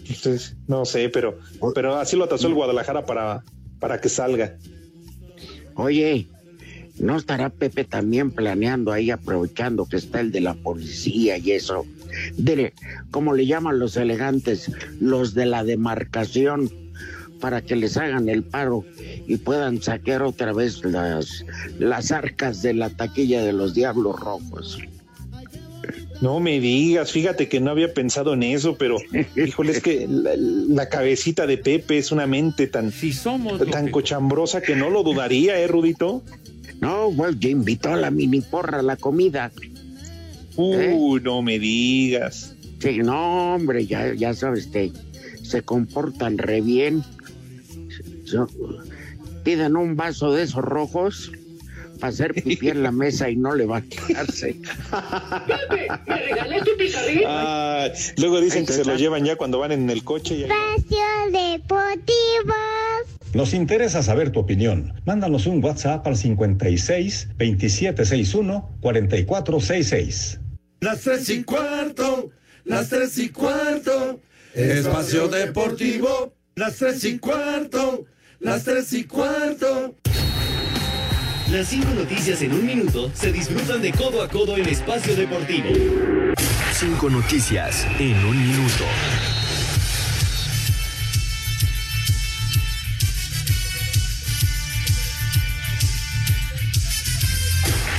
Entonces, 0.08 0.56
no 0.68 0.86
sé, 0.86 1.10
pero, 1.10 1.40
pero 1.74 1.96
así 1.96 2.16
lo 2.16 2.26
atasó 2.26 2.48
el 2.48 2.54
Guadalajara 2.54 3.06
para, 3.06 3.44
para 3.80 4.00
que 4.00 4.10
salga. 4.10 4.58
Oye, 5.76 6.28
¿no 7.00 7.18
estará 7.18 7.50
Pepe 7.50 7.84
también 7.84 8.32
planeando 8.32 8.92
ahí, 8.92 9.12
aprovechando 9.12 9.86
que 9.86 9.98
está 9.98 10.20
el 10.22 10.32
de 10.32 10.42
la 10.42 10.54
policía 10.54 11.38
y 11.38 11.52
eso? 11.52 11.86
De, 12.38 12.74
como 13.12 13.34
le 13.34 13.46
llaman 13.46 13.80
los 13.80 13.98
elegantes, 13.98 14.72
los 15.00 15.34
de 15.34 15.48
la 15.48 15.64
demarcación, 15.64 16.72
para 17.42 17.62
que 17.62 17.76
les 17.76 17.98
hagan 17.98 18.30
el 18.30 18.44
paro 18.44 18.86
y 19.28 19.38
puedan 19.38 19.82
saquear 19.82 20.24
otra 20.24 20.54
vez 20.54 20.84
las, 20.86 21.46
las 21.78 22.12
arcas 22.12 22.62
de 22.62 22.74
la 22.74 22.90
taquilla 22.90 23.44
de 23.44 23.54
los 23.54 23.74
Diablos 23.74 24.20
Rojos. 24.20 24.80
No 26.26 26.40
me 26.40 26.60
digas, 26.60 27.12
fíjate 27.12 27.48
que 27.48 27.60
no 27.60 27.70
había 27.70 27.94
pensado 27.94 28.34
en 28.34 28.42
eso, 28.42 28.76
pero 28.80 28.98
híjole, 29.36 29.74
es 29.74 29.84
que 29.84 30.08
la, 30.10 30.32
la 30.36 30.90
cabecita 30.90 31.46
de 31.46 31.60
Pepe 31.60 32.00
es 32.00 32.12
una 32.12 32.26
mente 32.26 32.66
tan, 32.66 32.92
tan 33.70 33.92
cochambrosa 33.92 34.60
que 34.60 34.76
no 34.76 34.90
lo 34.90 35.04
dudaría, 35.04 35.60
¿eh, 35.60 35.68
Rudito? 35.68 36.24
No, 36.82 37.12
pues 37.16 37.40
ya 37.40 37.50
invitó 37.50 37.94
a 37.94 37.98
la 37.98 38.10
mini 38.10 38.42
porra 38.42 38.80
a 38.80 38.82
la 38.82 38.98
comida. 38.98 39.52
Uy, 40.56 41.22
no 41.22 41.44
me 41.44 41.60
digas. 41.60 42.56
Sí, 42.80 42.98
no, 43.04 43.54
hombre, 43.54 43.86
ya, 43.86 44.12
ya 44.16 44.34
sabes, 44.34 44.72
te, 44.72 44.92
se 45.44 45.62
comportan 45.62 46.40
re 46.40 46.60
bien. 46.60 47.04
Piden 49.44 49.76
un 49.76 49.96
vaso 49.96 50.34
de 50.34 50.42
esos 50.42 50.64
rojos 50.64 51.32
hacer 52.02 52.34
pipí 52.34 52.70
en 52.70 52.84
la 52.84 52.92
mesa 52.92 53.30
y 53.30 53.36
no 53.36 53.56
le 53.56 53.66
va 53.66 53.78
a 53.78 53.82
quedarse. 53.82 54.56
Ah, 57.28 57.88
luego 58.18 58.40
dicen 58.42 58.66
que 58.66 58.74
se 58.74 58.86
lo 58.86 58.96
llevan 58.96 59.26
ya 59.26 59.36
cuando 59.36 59.60
van 59.60 59.72
en 59.72 59.90
el 59.90 60.04
coche. 60.04 60.36
Y... 60.36 60.44
Espacio 60.44 61.06
Deportivo. 61.32 62.54
Nos 63.34 63.54
interesa 63.54 64.02
saber 64.02 64.32
tu 64.32 64.40
opinión. 64.40 64.94
Mándanos 65.06 65.46
un 65.46 65.64
WhatsApp 65.64 66.08
al 66.08 66.16
56 66.16 67.28
2761 67.38 68.78
4466. 68.82 70.40
Las 70.80 71.02
tres 71.02 71.30
y 71.30 71.44
cuarto, 71.44 72.30
las 72.64 72.90
tres 72.90 73.18
y 73.18 73.30
cuarto, 73.30 74.20
espacio 74.54 75.28
deportivo, 75.28 76.34
las 76.56 76.78
tres 76.78 77.04
y 77.04 77.18
cuarto, 77.18 78.06
las 78.40 78.64
tres 78.64 78.94
y 78.94 79.04
cuarto. 79.04 79.96
Las 81.56 81.70
cinco 81.70 81.94
noticias 81.94 82.42
en 82.42 82.52
un 82.52 82.66
minuto 82.66 83.10
se 83.14 83.32
disfrutan 83.32 83.82
de 83.82 83.94
codo 83.94 84.22
a 84.22 84.28
codo 84.28 84.58
en 84.58 84.68
Espacio 84.68 85.16
Deportivo. 85.16 85.70
Cinco 86.74 87.10
noticias 87.10 87.88
en 87.98 88.18
un 88.26 88.46
minuto. 88.46 88.84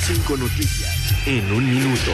Cinco 0.07 0.37
noticias 0.37 1.15
en 1.25 1.51
un 1.51 1.65
minuto. 1.65 2.13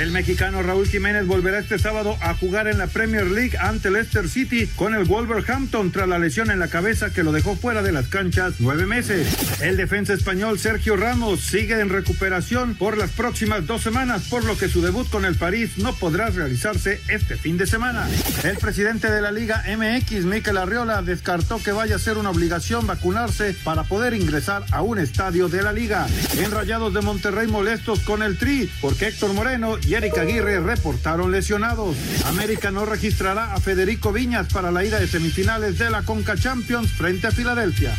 El 0.00 0.12
mexicano 0.12 0.62
Raúl 0.62 0.88
Jiménez 0.88 1.26
volverá 1.26 1.58
este 1.58 1.78
sábado 1.78 2.16
a 2.22 2.32
jugar 2.32 2.68
en 2.68 2.78
la 2.78 2.86
Premier 2.86 3.26
League 3.26 3.58
ante 3.60 3.90
Leicester 3.90 4.30
City 4.30 4.66
con 4.66 4.94
el 4.94 5.04
Wolverhampton 5.04 5.92
tras 5.92 6.08
la 6.08 6.18
lesión 6.18 6.50
en 6.50 6.58
la 6.58 6.68
cabeza 6.68 7.12
que 7.12 7.22
lo 7.22 7.32
dejó 7.32 7.54
fuera 7.54 7.82
de 7.82 7.92
las 7.92 8.08
canchas 8.08 8.54
nueve 8.60 8.86
meses. 8.86 9.28
El 9.60 9.76
defensa 9.76 10.14
español 10.14 10.58
Sergio 10.58 10.96
Ramos 10.96 11.40
sigue 11.42 11.78
en 11.78 11.90
recuperación 11.90 12.76
por 12.76 12.96
las 12.96 13.10
próximas 13.10 13.66
dos 13.66 13.82
semanas, 13.82 14.22
por 14.30 14.46
lo 14.46 14.56
que 14.56 14.70
su 14.70 14.80
debut 14.80 15.06
con 15.10 15.26
el 15.26 15.34
París 15.34 15.76
no 15.76 15.94
podrá 15.94 16.30
realizarse 16.30 16.98
este 17.08 17.36
fin 17.36 17.58
de 17.58 17.66
semana. 17.66 18.08
El 18.42 18.56
presidente 18.56 19.10
de 19.10 19.20
la 19.20 19.30
Liga 19.30 19.62
MX, 19.68 20.24
Mikel 20.24 20.56
Arriola, 20.56 21.02
descartó 21.02 21.62
que 21.62 21.72
vaya 21.72 21.96
a 21.96 21.98
ser 21.98 22.16
una 22.16 22.30
obligación 22.30 22.86
vacunarse 22.86 23.54
para 23.64 23.84
poder 23.84 24.14
ingresar 24.14 24.64
a 24.70 24.80
un 24.80 24.98
estadio 24.98 25.50
de 25.50 25.60
la 25.60 25.74
liga. 25.74 26.06
En 26.38 26.50
Rayados 26.50 26.94
de 26.94 27.02
Monterrey 27.02 27.48
molestos 27.48 28.00
con 28.00 28.22
el 28.22 28.38
Tri, 28.38 28.70
porque 28.80 29.08
Héctor 29.08 29.34
Moreno 29.34 29.76
y 29.90 29.94
Eric 29.96 30.18
Aguirre 30.18 30.60
reportaron 30.60 31.32
lesionados. 31.32 31.96
América 32.26 32.70
no 32.70 32.86
registrará 32.86 33.54
a 33.54 33.60
Federico 33.60 34.12
Viñas 34.12 34.46
para 34.52 34.70
la 34.70 34.84
ida 34.84 35.00
de 35.00 35.08
semifinales 35.08 35.80
de 35.80 35.90
la 35.90 36.04
Conca 36.04 36.36
Champions 36.36 36.92
frente 36.92 37.26
a 37.26 37.32
Filadelfia. 37.32 37.98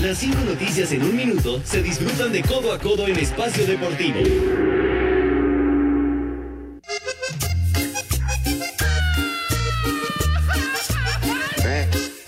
Las 0.00 0.18
cinco 0.18 0.38
noticias 0.44 0.92
en 0.92 1.02
un 1.02 1.16
minuto 1.16 1.60
se 1.64 1.82
disfrutan 1.82 2.30
de 2.30 2.42
codo 2.42 2.72
a 2.72 2.78
codo 2.78 3.08
en 3.08 3.18
Espacio 3.18 3.66
Deportivo. 3.66 4.20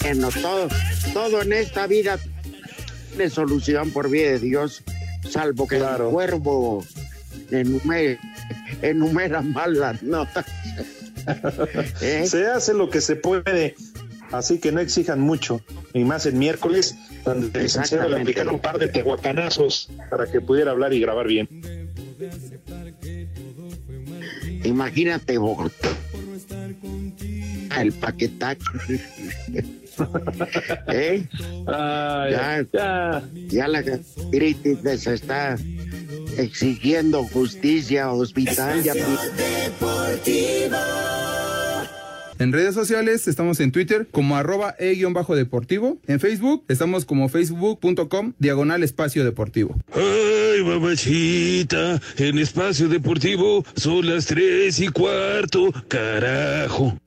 Bueno, 0.00 0.30
todo, 0.42 0.68
todo 1.12 1.42
en 1.42 1.52
esta 1.52 1.86
vida 1.86 2.18
tiene 3.10 3.30
solución 3.30 3.92
por 3.92 4.10
vida 4.10 4.30
de 4.30 4.40
Dios, 4.40 4.82
salvo 5.26 5.66
que 5.66 5.76
el 5.76 5.84
cuervo 6.10 6.84
enumere, 7.50 8.18
enumera 8.82 9.42
mal 9.42 9.78
las 9.78 10.02
notas. 10.02 10.46
¿Eh? 12.00 12.24
Se 12.26 12.46
hace 12.46 12.74
lo 12.74 12.88
que 12.88 13.00
se 13.00 13.16
puede, 13.16 13.74
así 14.32 14.58
que 14.58 14.72
no 14.72 14.80
exijan 14.80 15.20
mucho. 15.20 15.60
Y 15.92 16.04
más 16.04 16.26
el 16.26 16.34
miércoles, 16.34 16.96
donde 17.24 17.58
el 17.58 17.64
licenciado 17.64 18.08
le 18.08 18.20
aplicaron 18.20 18.54
un 18.54 18.60
par 18.60 18.78
de 18.78 18.88
tehuacanazos 18.88 19.90
para 20.10 20.30
que 20.30 20.40
pudiera 20.40 20.70
hablar 20.70 20.92
y 20.92 21.00
grabar 21.00 21.26
bien. 21.26 21.48
Imagínate, 24.64 25.38
Bogotá. 25.38 25.88
El 27.78 27.92
paquetacho. 27.92 28.70
¿Eh? 30.88 31.26
ya, 31.66 32.66
ya. 33.50 33.68
la 33.68 33.82
gastritis 33.82 34.82
les 34.82 35.06
está 35.06 35.56
exigiendo 36.38 37.24
justicia 37.24 38.10
hospital. 38.10 38.82
Ya... 38.82 38.94
En 42.38 42.52
redes 42.52 42.74
sociales 42.74 43.28
estamos 43.28 43.60
en 43.60 43.72
Twitter 43.72 44.06
como 44.10 44.36
arroba 44.36 44.74
e-deportivo. 44.78 45.98
En 46.06 46.20
Facebook 46.20 46.64
estamos 46.68 47.06
como 47.06 47.28
facebook.com 47.30 48.34
diagonal 48.38 48.82
espacio 48.82 49.24
deportivo. 49.24 49.74
Ay, 49.92 50.62
babachita, 50.62 52.00
en 52.18 52.38
espacio 52.38 52.88
deportivo 52.88 53.64
son 53.74 54.06
las 54.06 54.26
tres 54.26 54.80
y 54.80 54.88
cuarto, 54.88 55.72
carajo. 55.88 56.98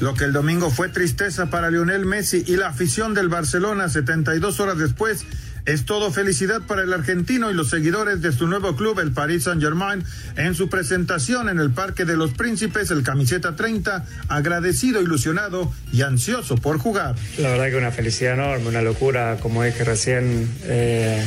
Lo 0.00 0.14
que 0.14 0.24
el 0.24 0.32
domingo 0.32 0.70
fue 0.70 0.88
tristeza 0.90 1.46
para 1.46 1.70
Lionel 1.70 2.04
Messi 2.04 2.44
y 2.46 2.56
la 2.56 2.68
afición 2.68 3.14
del 3.14 3.28
Barcelona 3.28 3.88
72 3.88 4.60
horas 4.60 4.76
después 4.76 5.24
es 5.64 5.84
todo 5.84 6.12
felicidad 6.12 6.60
para 6.62 6.82
el 6.82 6.92
argentino 6.92 7.50
y 7.50 7.54
los 7.54 7.70
seguidores 7.70 8.22
de 8.22 8.30
su 8.30 8.46
nuevo 8.46 8.76
club, 8.76 9.00
el 9.00 9.12
Paris 9.12 9.44
Saint-Germain, 9.44 10.04
en 10.36 10.54
su 10.54 10.68
presentación 10.68 11.48
en 11.48 11.58
el 11.58 11.70
Parque 11.70 12.04
de 12.04 12.16
los 12.16 12.32
Príncipes, 12.32 12.90
el 12.92 13.02
camiseta 13.02 13.56
30, 13.56 14.04
agradecido, 14.28 15.02
ilusionado 15.02 15.72
y 15.92 16.02
ansioso 16.02 16.56
por 16.56 16.78
jugar. 16.78 17.16
La 17.38 17.50
verdad 17.50 17.70
que 17.70 17.76
una 17.76 17.90
felicidad 17.90 18.34
enorme, 18.34 18.68
una 18.68 18.82
locura, 18.82 19.38
como 19.40 19.64
dije 19.64 19.82
recién, 19.82 20.48
eh, 20.64 21.24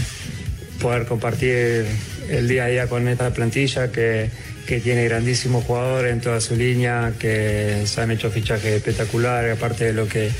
poder 0.80 1.06
compartir 1.06 1.86
el 2.30 2.48
día 2.48 2.66
a 2.66 2.68
día 2.68 2.88
con 2.88 3.08
esta 3.10 3.34
plantilla 3.34 3.92
que, 3.92 4.32
que 4.66 4.80
tiene 4.80 5.04
grandísimos 5.06 5.64
jugadores 5.64 6.14
en 6.14 6.22
toda 6.22 6.40
su 6.42 6.56
línea, 6.56 7.14
que 7.18 7.84
se 7.86 8.02
han 8.02 8.12
hecho 8.12 8.30
fichajes 8.30 8.74
espectaculares, 8.74 9.58
aparte 9.58 9.86
de 9.86 9.94
lo 9.94 10.08
que 10.08 10.32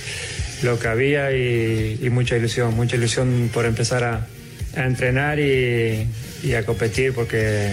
lo 0.64 0.80
que 0.80 0.88
había 0.88 1.32
y, 1.32 2.10
mucha 2.12 2.36
ilusión, 2.36 2.76
mucha 2.76 2.96
ilusión 2.96 3.50
por 3.54 3.66
empezar 3.66 4.04
a, 4.04 4.28
entrenar 4.76 5.40
y, 5.40 6.08
a 6.56 6.66
competir 6.66 7.14
porque 7.14 7.72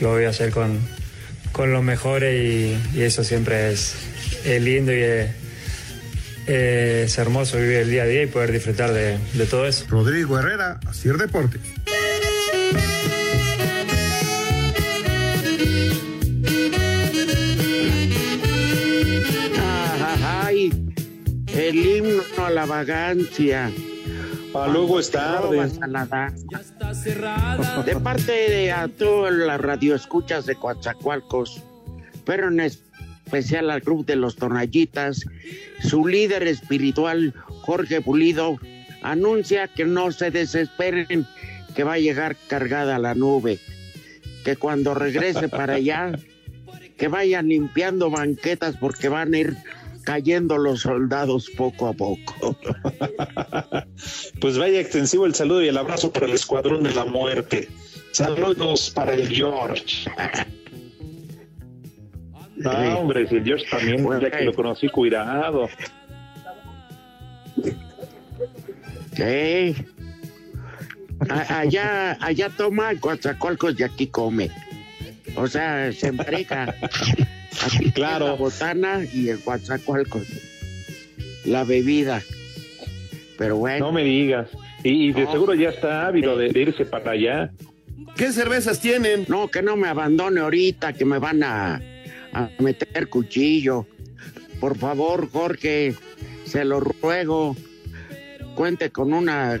lo 0.00 0.10
voy 0.10 0.24
a 0.24 0.30
hacer 0.30 0.50
con, 0.50 0.78
con 1.52 1.72
los 1.72 1.82
mejores 1.82 2.76
y, 2.94 3.02
eso 3.02 3.24
siempre 3.24 3.72
es, 3.72 3.96
lindo 4.60 4.92
y 4.92 5.02
es, 6.46 7.18
hermoso 7.18 7.58
vivir 7.58 7.78
el 7.78 7.90
día 7.90 8.04
a 8.04 8.06
día 8.06 8.22
y 8.22 8.26
poder 8.26 8.52
disfrutar 8.52 8.92
de, 8.92 9.18
de 9.34 9.46
todo 9.46 9.66
eso. 9.66 9.84
Rodrigo 9.88 10.38
Herrera, 10.38 10.80
Asir 10.86 11.16
Deportes. 11.16 11.60
El 21.58 21.84
himno 21.84 22.22
a 22.38 22.50
la 22.50 22.66
vagancia. 22.66 23.70
Para 24.52 24.72
luego 24.72 25.00
es 25.00 25.10
tarde. 25.10 25.68
De 27.84 27.96
parte 27.96 28.32
de 28.32 28.72
a 28.72 28.88
todas 28.88 29.34
las 29.34 29.60
radioescuchas 29.60 30.46
de 30.46 30.54
Coatzacoalcos, 30.54 31.62
pero 32.24 32.48
en 32.48 32.60
especial 32.60 33.70
al 33.70 33.82
Club 33.82 34.06
de 34.06 34.16
los 34.16 34.36
Tonallitas, 34.36 35.24
su 35.82 36.06
líder 36.06 36.44
espiritual, 36.46 37.34
Jorge 37.62 38.00
Pulido, 38.00 38.58
anuncia 39.02 39.68
que 39.68 39.84
no 39.84 40.12
se 40.12 40.30
desesperen, 40.30 41.26
que 41.74 41.84
va 41.84 41.94
a 41.94 41.98
llegar 41.98 42.36
cargada 42.48 42.98
la 42.98 43.14
nube, 43.14 43.58
que 44.44 44.56
cuando 44.56 44.94
regrese 44.94 45.48
para 45.48 45.74
allá, 45.74 46.12
que 46.96 47.08
vayan 47.08 47.48
limpiando 47.48 48.10
banquetas 48.10 48.76
porque 48.76 49.08
van 49.08 49.34
a 49.34 49.38
ir 49.38 49.56
cayendo 50.08 50.56
los 50.56 50.80
soldados 50.80 51.50
poco 51.50 51.86
a 51.86 51.92
poco. 51.92 52.56
Pues 54.40 54.56
vaya 54.56 54.80
extensivo 54.80 55.26
el 55.26 55.34
saludo 55.34 55.62
y 55.62 55.68
el 55.68 55.76
abrazo 55.76 56.10
para 56.10 56.24
el 56.24 56.32
Escuadrón 56.32 56.82
de 56.82 56.94
la 56.94 57.04
Muerte. 57.04 57.68
Saludos 58.12 58.90
para 58.94 59.12
el 59.12 59.28
George. 59.28 60.10
Ah, 62.64 62.96
hombre, 62.96 63.28
si 63.28 63.36
el 63.36 63.44
George 63.44 63.66
también, 63.70 64.08
ya 64.18 64.30
que 64.30 64.44
lo 64.46 64.54
conocí, 64.54 64.88
cuidado. 64.88 65.68
Sí. 69.14 69.74
A- 71.28 71.58
allá, 71.58 72.16
allá 72.18 72.48
toma 72.56 72.94
Coatzacoalcos 72.98 73.78
y 73.78 73.82
aquí 73.82 74.06
come. 74.06 74.50
O 75.36 75.46
sea, 75.46 75.92
se 75.92 76.06
emprega. 76.08 76.74
Aquí 77.64 77.90
claro. 77.92 78.26
La 78.26 78.32
botana 78.34 79.04
y 79.12 79.28
el 79.28 79.40
Coatzacoalcos. 79.40 80.26
La 81.44 81.64
bebida. 81.64 82.22
Pero 83.36 83.56
bueno. 83.56 83.86
No 83.86 83.92
me 83.92 84.04
digas. 84.04 84.48
Y, 84.84 85.08
y 85.08 85.12
de 85.12 85.24
No. 85.24 85.32
seguro 85.32 85.54
ya 85.54 85.70
está 85.70 86.06
ávido 86.06 86.36
de, 86.36 86.48
de 86.50 86.60
irse 86.60 86.84
para 86.84 87.12
allá. 87.12 87.50
¿Qué 88.16 88.32
cervezas 88.32 88.80
tienen? 88.80 89.24
No, 89.28 89.48
que 89.48 89.62
no 89.62 89.76
me 89.76 89.88
abandone 89.88 90.40
ahorita, 90.40 90.92
que 90.92 91.04
me 91.04 91.18
van 91.18 91.42
a, 91.42 91.80
a 92.32 92.50
meter 92.58 93.08
cuchillo. 93.08 93.86
por 94.60 94.76
favor, 94.76 95.28
Jorge, 95.30 95.94
se 96.44 96.64
lo 96.64 96.80
ruego, 96.80 97.56
cuente 98.54 98.90
con 98.90 99.12
una 99.12 99.60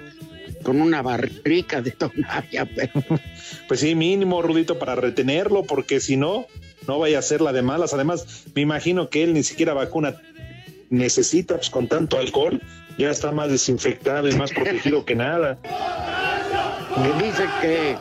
con 0.64 0.80
una 0.80 1.02
barrica 1.02 1.80
de 1.82 1.90
tonalla, 1.92 2.68
pero 2.74 3.04
Pues 3.68 3.80
sí, 3.80 3.94
mínimo, 3.94 4.42
Rudito, 4.42 4.78
para 4.78 4.96
retenerlo, 4.96 5.62
porque 5.62 6.00
si 6.00 6.16
no, 6.16 6.46
no 6.88 6.98
vaya 6.98 7.18
a 7.18 7.22
ser 7.22 7.40
la 7.42 7.52
de 7.52 7.62
malas. 7.62 7.94
Además, 7.94 8.46
me 8.54 8.62
imagino 8.62 9.10
que 9.10 9.22
él 9.22 9.34
ni 9.34 9.42
siquiera 9.44 9.74
vacuna 9.74 10.20
necesita, 10.90 11.56
pues 11.56 11.70
con 11.70 11.86
tanto 11.86 12.18
alcohol, 12.18 12.60
ya 12.96 13.10
está 13.10 13.30
más 13.30 13.50
desinfectado 13.50 14.28
y 14.28 14.32
más 14.34 14.50
protegido 14.50 15.04
que 15.04 15.14
nada. 15.14 15.58
me 16.96 17.24
dice 17.24 17.44
que, 17.60 17.96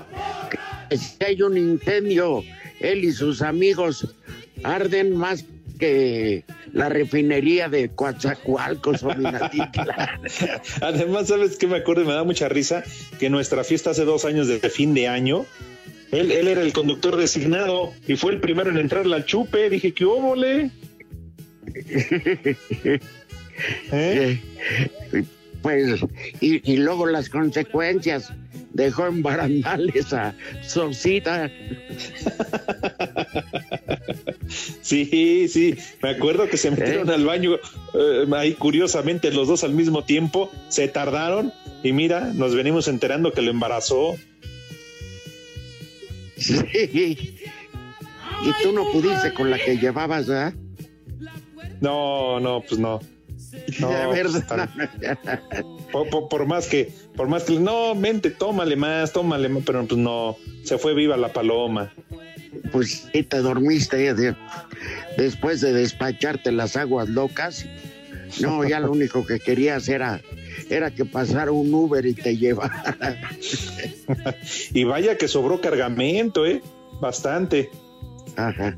que 0.90 0.98
si 0.98 1.24
hay 1.24 1.42
un 1.42 1.58
incendio, 1.58 2.44
él 2.80 3.04
y 3.04 3.12
sus 3.12 3.42
amigos 3.42 4.08
arden 4.64 5.16
más 5.16 5.44
que 5.78 6.44
la 6.74 6.90
refinería 6.90 7.70
de 7.70 7.90
Coatzacoalcos 7.90 9.04
o. 9.04 9.12
Además, 10.82 11.28
¿sabes 11.28 11.58
qué 11.58 11.68
me 11.68 11.78
acuerdo? 11.78 12.04
y 12.04 12.06
Me 12.06 12.14
da 12.14 12.24
mucha 12.24 12.50
risa 12.50 12.84
que 13.20 13.30
nuestra 13.30 13.64
fiesta 13.64 13.92
hace 13.92 14.06
dos 14.06 14.26
años 14.26 14.48
de 14.48 14.60
fin 14.70 14.96
de 14.96 15.08
año, 15.08 15.46
él, 16.12 16.32
él 16.32 16.48
era 16.48 16.62
el 16.62 16.74
conductor 16.74 17.16
designado 17.18 17.94
y 18.08 18.16
fue 18.16 18.34
el 18.34 18.40
primero 18.40 18.70
en 18.70 18.78
entrar 18.78 19.06
la 19.06 19.26
chupe. 19.26 19.70
Dije, 19.70 19.94
¿qué 19.94 20.06
óvole? 20.06 20.72
Eh, 23.92 24.40
Pues, 25.64 26.00
y, 26.40 26.72
y 26.72 26.78
luego 26.78 27.08
las 27.08 27.28
consecuencias. 27.30 28.32
Dejó 28.74 29.08
en 29.08 29.24
barandales 29.24 30.14
a 30.14 30.36
Sosita. 30.62 31.52
Sí, 34.82 35.48
sí, 35.50 35.76
me 36.02 36.10
acuerdo 36.10 36.48
que 36.48 36.56
se 36.56 36.72
metieron 36.72 37.10
al 37.10 37.26
baño 37.26 37.56
eh, 37.94 38.26
ahí 38.36 38.54
curiosamente 38.54 39.32
los 39.32 39.48
dos 39.50 39.66
al 39.66 39.74
mismo 39.74 40.06
tiempo, 40.06 40.50
se 40.70 40.88
tardaron 40.88 41.52
y 41.84 41.92
mira, 41.92 42.32
nos 42.34 42.56
venimos 42.56 42.88
enterando 42.88 43.34
que 43.34 43.42
lo 43.42 43.52
embarazó. 43.52 44.16
Sí. 46.38 47.40
Y 48.46 48.64
tú 48.64 48.72
no 48.72 48.84
pudiste 48.92 49.34
con 49.34 49.50
la 49.50 49.58
que 49.58 49.78
llevabas, 49.80 50.28
¿verdad? 50.28 50.54
No, 51.82 52.40
no, 52.40 52.62
pues 52.62 52.80
no. 52.80 53.00
No, 53.80 53.90
pues. 54.12 54.44
Por, 55.92 56.10
por- 56.10 56.30
por 56.30 56.46
más 56.46 56.68
que, 56.68 56.92
por 57.16 57.28
más 57.28 57.44
que, 57.44 57.60
no, 57.60 57.96
mente, 57.96 58.30
tómale 58.30 58.76
más, 58.76 59.12
tómale 59.12 59.50
más, 59.50 59.64
pero 59.66 59.86
pues 59.86 60.00
no, 60.00 60.38
se 60.64 60.78
fue 60.78 60.94
viva 60.94 61.18
la 61.18 61.34
paloma. 61.34 61.92
Pues 62.72 63.08
sí, 63.12 63.24
te 63.24 63.38
dormiste 63.40 64.14
de- 64.14 64.36
después 65.18 65.62
de 65.62 65.74
despacharte 65.74 66.52
las 66.52 66.76
aguas 66.76 67.10
locas. 67.10 67.66
No, 68.40 68.68
ya 68.68 68.80
lo 68.80 68.92
único 68.92 69.26
que 69.26 69.40
querías 69.40 69.88
era, 69.90 70.22
era 70.70 70.92
que 70.92 71.06
pasara 71.06 71.52
un 71.52 71.74
Uber 71.74 72.06
y 72.06 72.14
te 72.14 72.38
llevara. 72.38 72.96
Y 74.74 74.84
vaya 74.84 75.18
que 75.18 75.28
sobró 75.28 75.60
cargamento, 75.62 76.46
¿eh? 76.46 76.62
Bastante. 77.02 77.70
Ajá. 78.36 78.78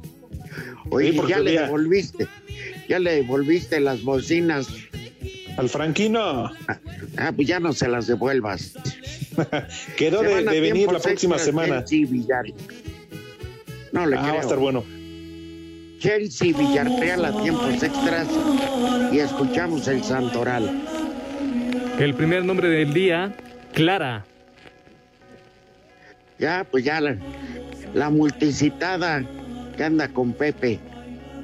Oye, 0.90 1.12
Sí, 1.12 1.20
ya 1.28 1.40
le 1.40 1.52
devolviste, 1.60 2.28
ya 2.88 3.00
le 3.00 3.16
devolviste 3.16 3.80
las 3.80 4.02
bocinas. 4.04 4.68
Al 5.58 5.70
Franquino. 5.70 6.52
Ah, 7.18 7.32
pues 7.36 7.48
ya 7.48 7.60
no 7.60 7.74
se 7.74 7.88
las 7.88 8.08
devuelvas. 8.08 8.74
Quedó 9.98 10.22
de, 10.22 10.60
venir 10.62 10.92
la 10.92 11.00
próxima 11.00 11.38
semana. 11.38 11.84
Chelsea 11.84 12.08
Villar- 12.12 12.54
No 13.92 14.06
le 14.06 14.16
Ah, 14.18 14.22
creo. 14.22 14.34
va 14.34 14.40
a 14.40 14.44
estar 14.44 14.58
bueno. 14.58 14.84
Chelsea 16.00 16.58
Villarreal 16.58 17.26
a 17.26 17.42
tiempos 17.42 17.84
extras 17.84 18.28
y 19.12 19.20
escuchamos 19.20 19.88
el 19.90 20.02
Santoral. 20.04 20.82
El 22.00 22.14
primer 22.16 22.46
nombre 22.46 22.70
del 22.70 22.94
día, 22.94 23.34
Clara. 23.74 24.26
Ya, 26.40 26.66
pues 26.70 26.86
ya 26.86 27.02
la, 27.02 27.18
la 27.94 28.10
multicitada 28.10 29.24
que 29.76 29.84
anda 29.84 30.08
con 30.08 30.32
Pepe. 30.34 30.80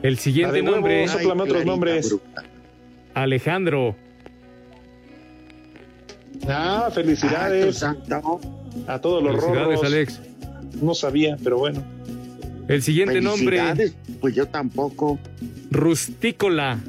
El 0.01 0.18
siguiente 0.18 0.58
de 0.58 0.64
nombre, 0.64 1.08
sóplame 1.08 1.43
otros 1.43 1.66
nombres. 1.66 2.08
bruta. 2.10 2.43
Alejandro. 3.14 3.95
Ah, 6.47 6.86
Ah, 6.88 6.91
felicidades 6.91 7.78
santo. 7.80 8.39
a 8.88 8.99
todos 8.99 9.24
los 9.24 9.36
Felicidades, 9.36 9.66
rorros. 9.80 9.84
Alex. 9.86 10.22
No 10.82 10.93
sabía, 10.93 11.38
pero 11.43 11.58
bueno. 11.58 11.84
El 12.68 12.82
siguiente 12.82 13.20
nombre. 13.22 13.62
Pues 14.22 14.36
yo 14.36 14.45
tampoco. 14.47 15.18
Rustícola. 15.72 16.80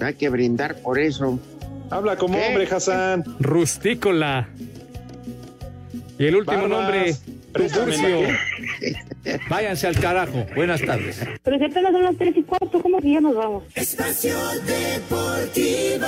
Hay 0.00 0.14
que 0.14 0.28
brindar 0.28 0.76
por 0.76 0.98
eso. 0.98 1.38
Habla 1.90 2.16
como 2.16 2.34
¿Qué? 2.38 2.46
hombre, 2.48 2.68
Hassan. 2.70 3.24
Rustícola. 3.40 4.48
Y 6.18 6.26
el 6.26 6.36
último 6.36 6.68
Barbas, 6.68 6.70
nombre, 6.70 7.14
Tuburcio. 7.52 8.20
Váyanse 9.48 9.86
al 9.86 9.98
carajo. 10.00 10.46
Buenas 10.54 10.80
tardes. 10.82 11.20
Pero 11.42 11.58
si 11.58 11.64
apenas 11.64 11.92
son 11.92 12.02
las 12.02 12.16
tres 12.16 12.36
y 12.36 12.42
cuarto, 12.42 12.82
¿cómo 12.82 13.00
que 13.00 13.12
ya 13.12 13.20
nos 13.20 13.34
vamos? 13.34 13.64
Espacio 13.74 14.36
Deportivo. 14.66 16.06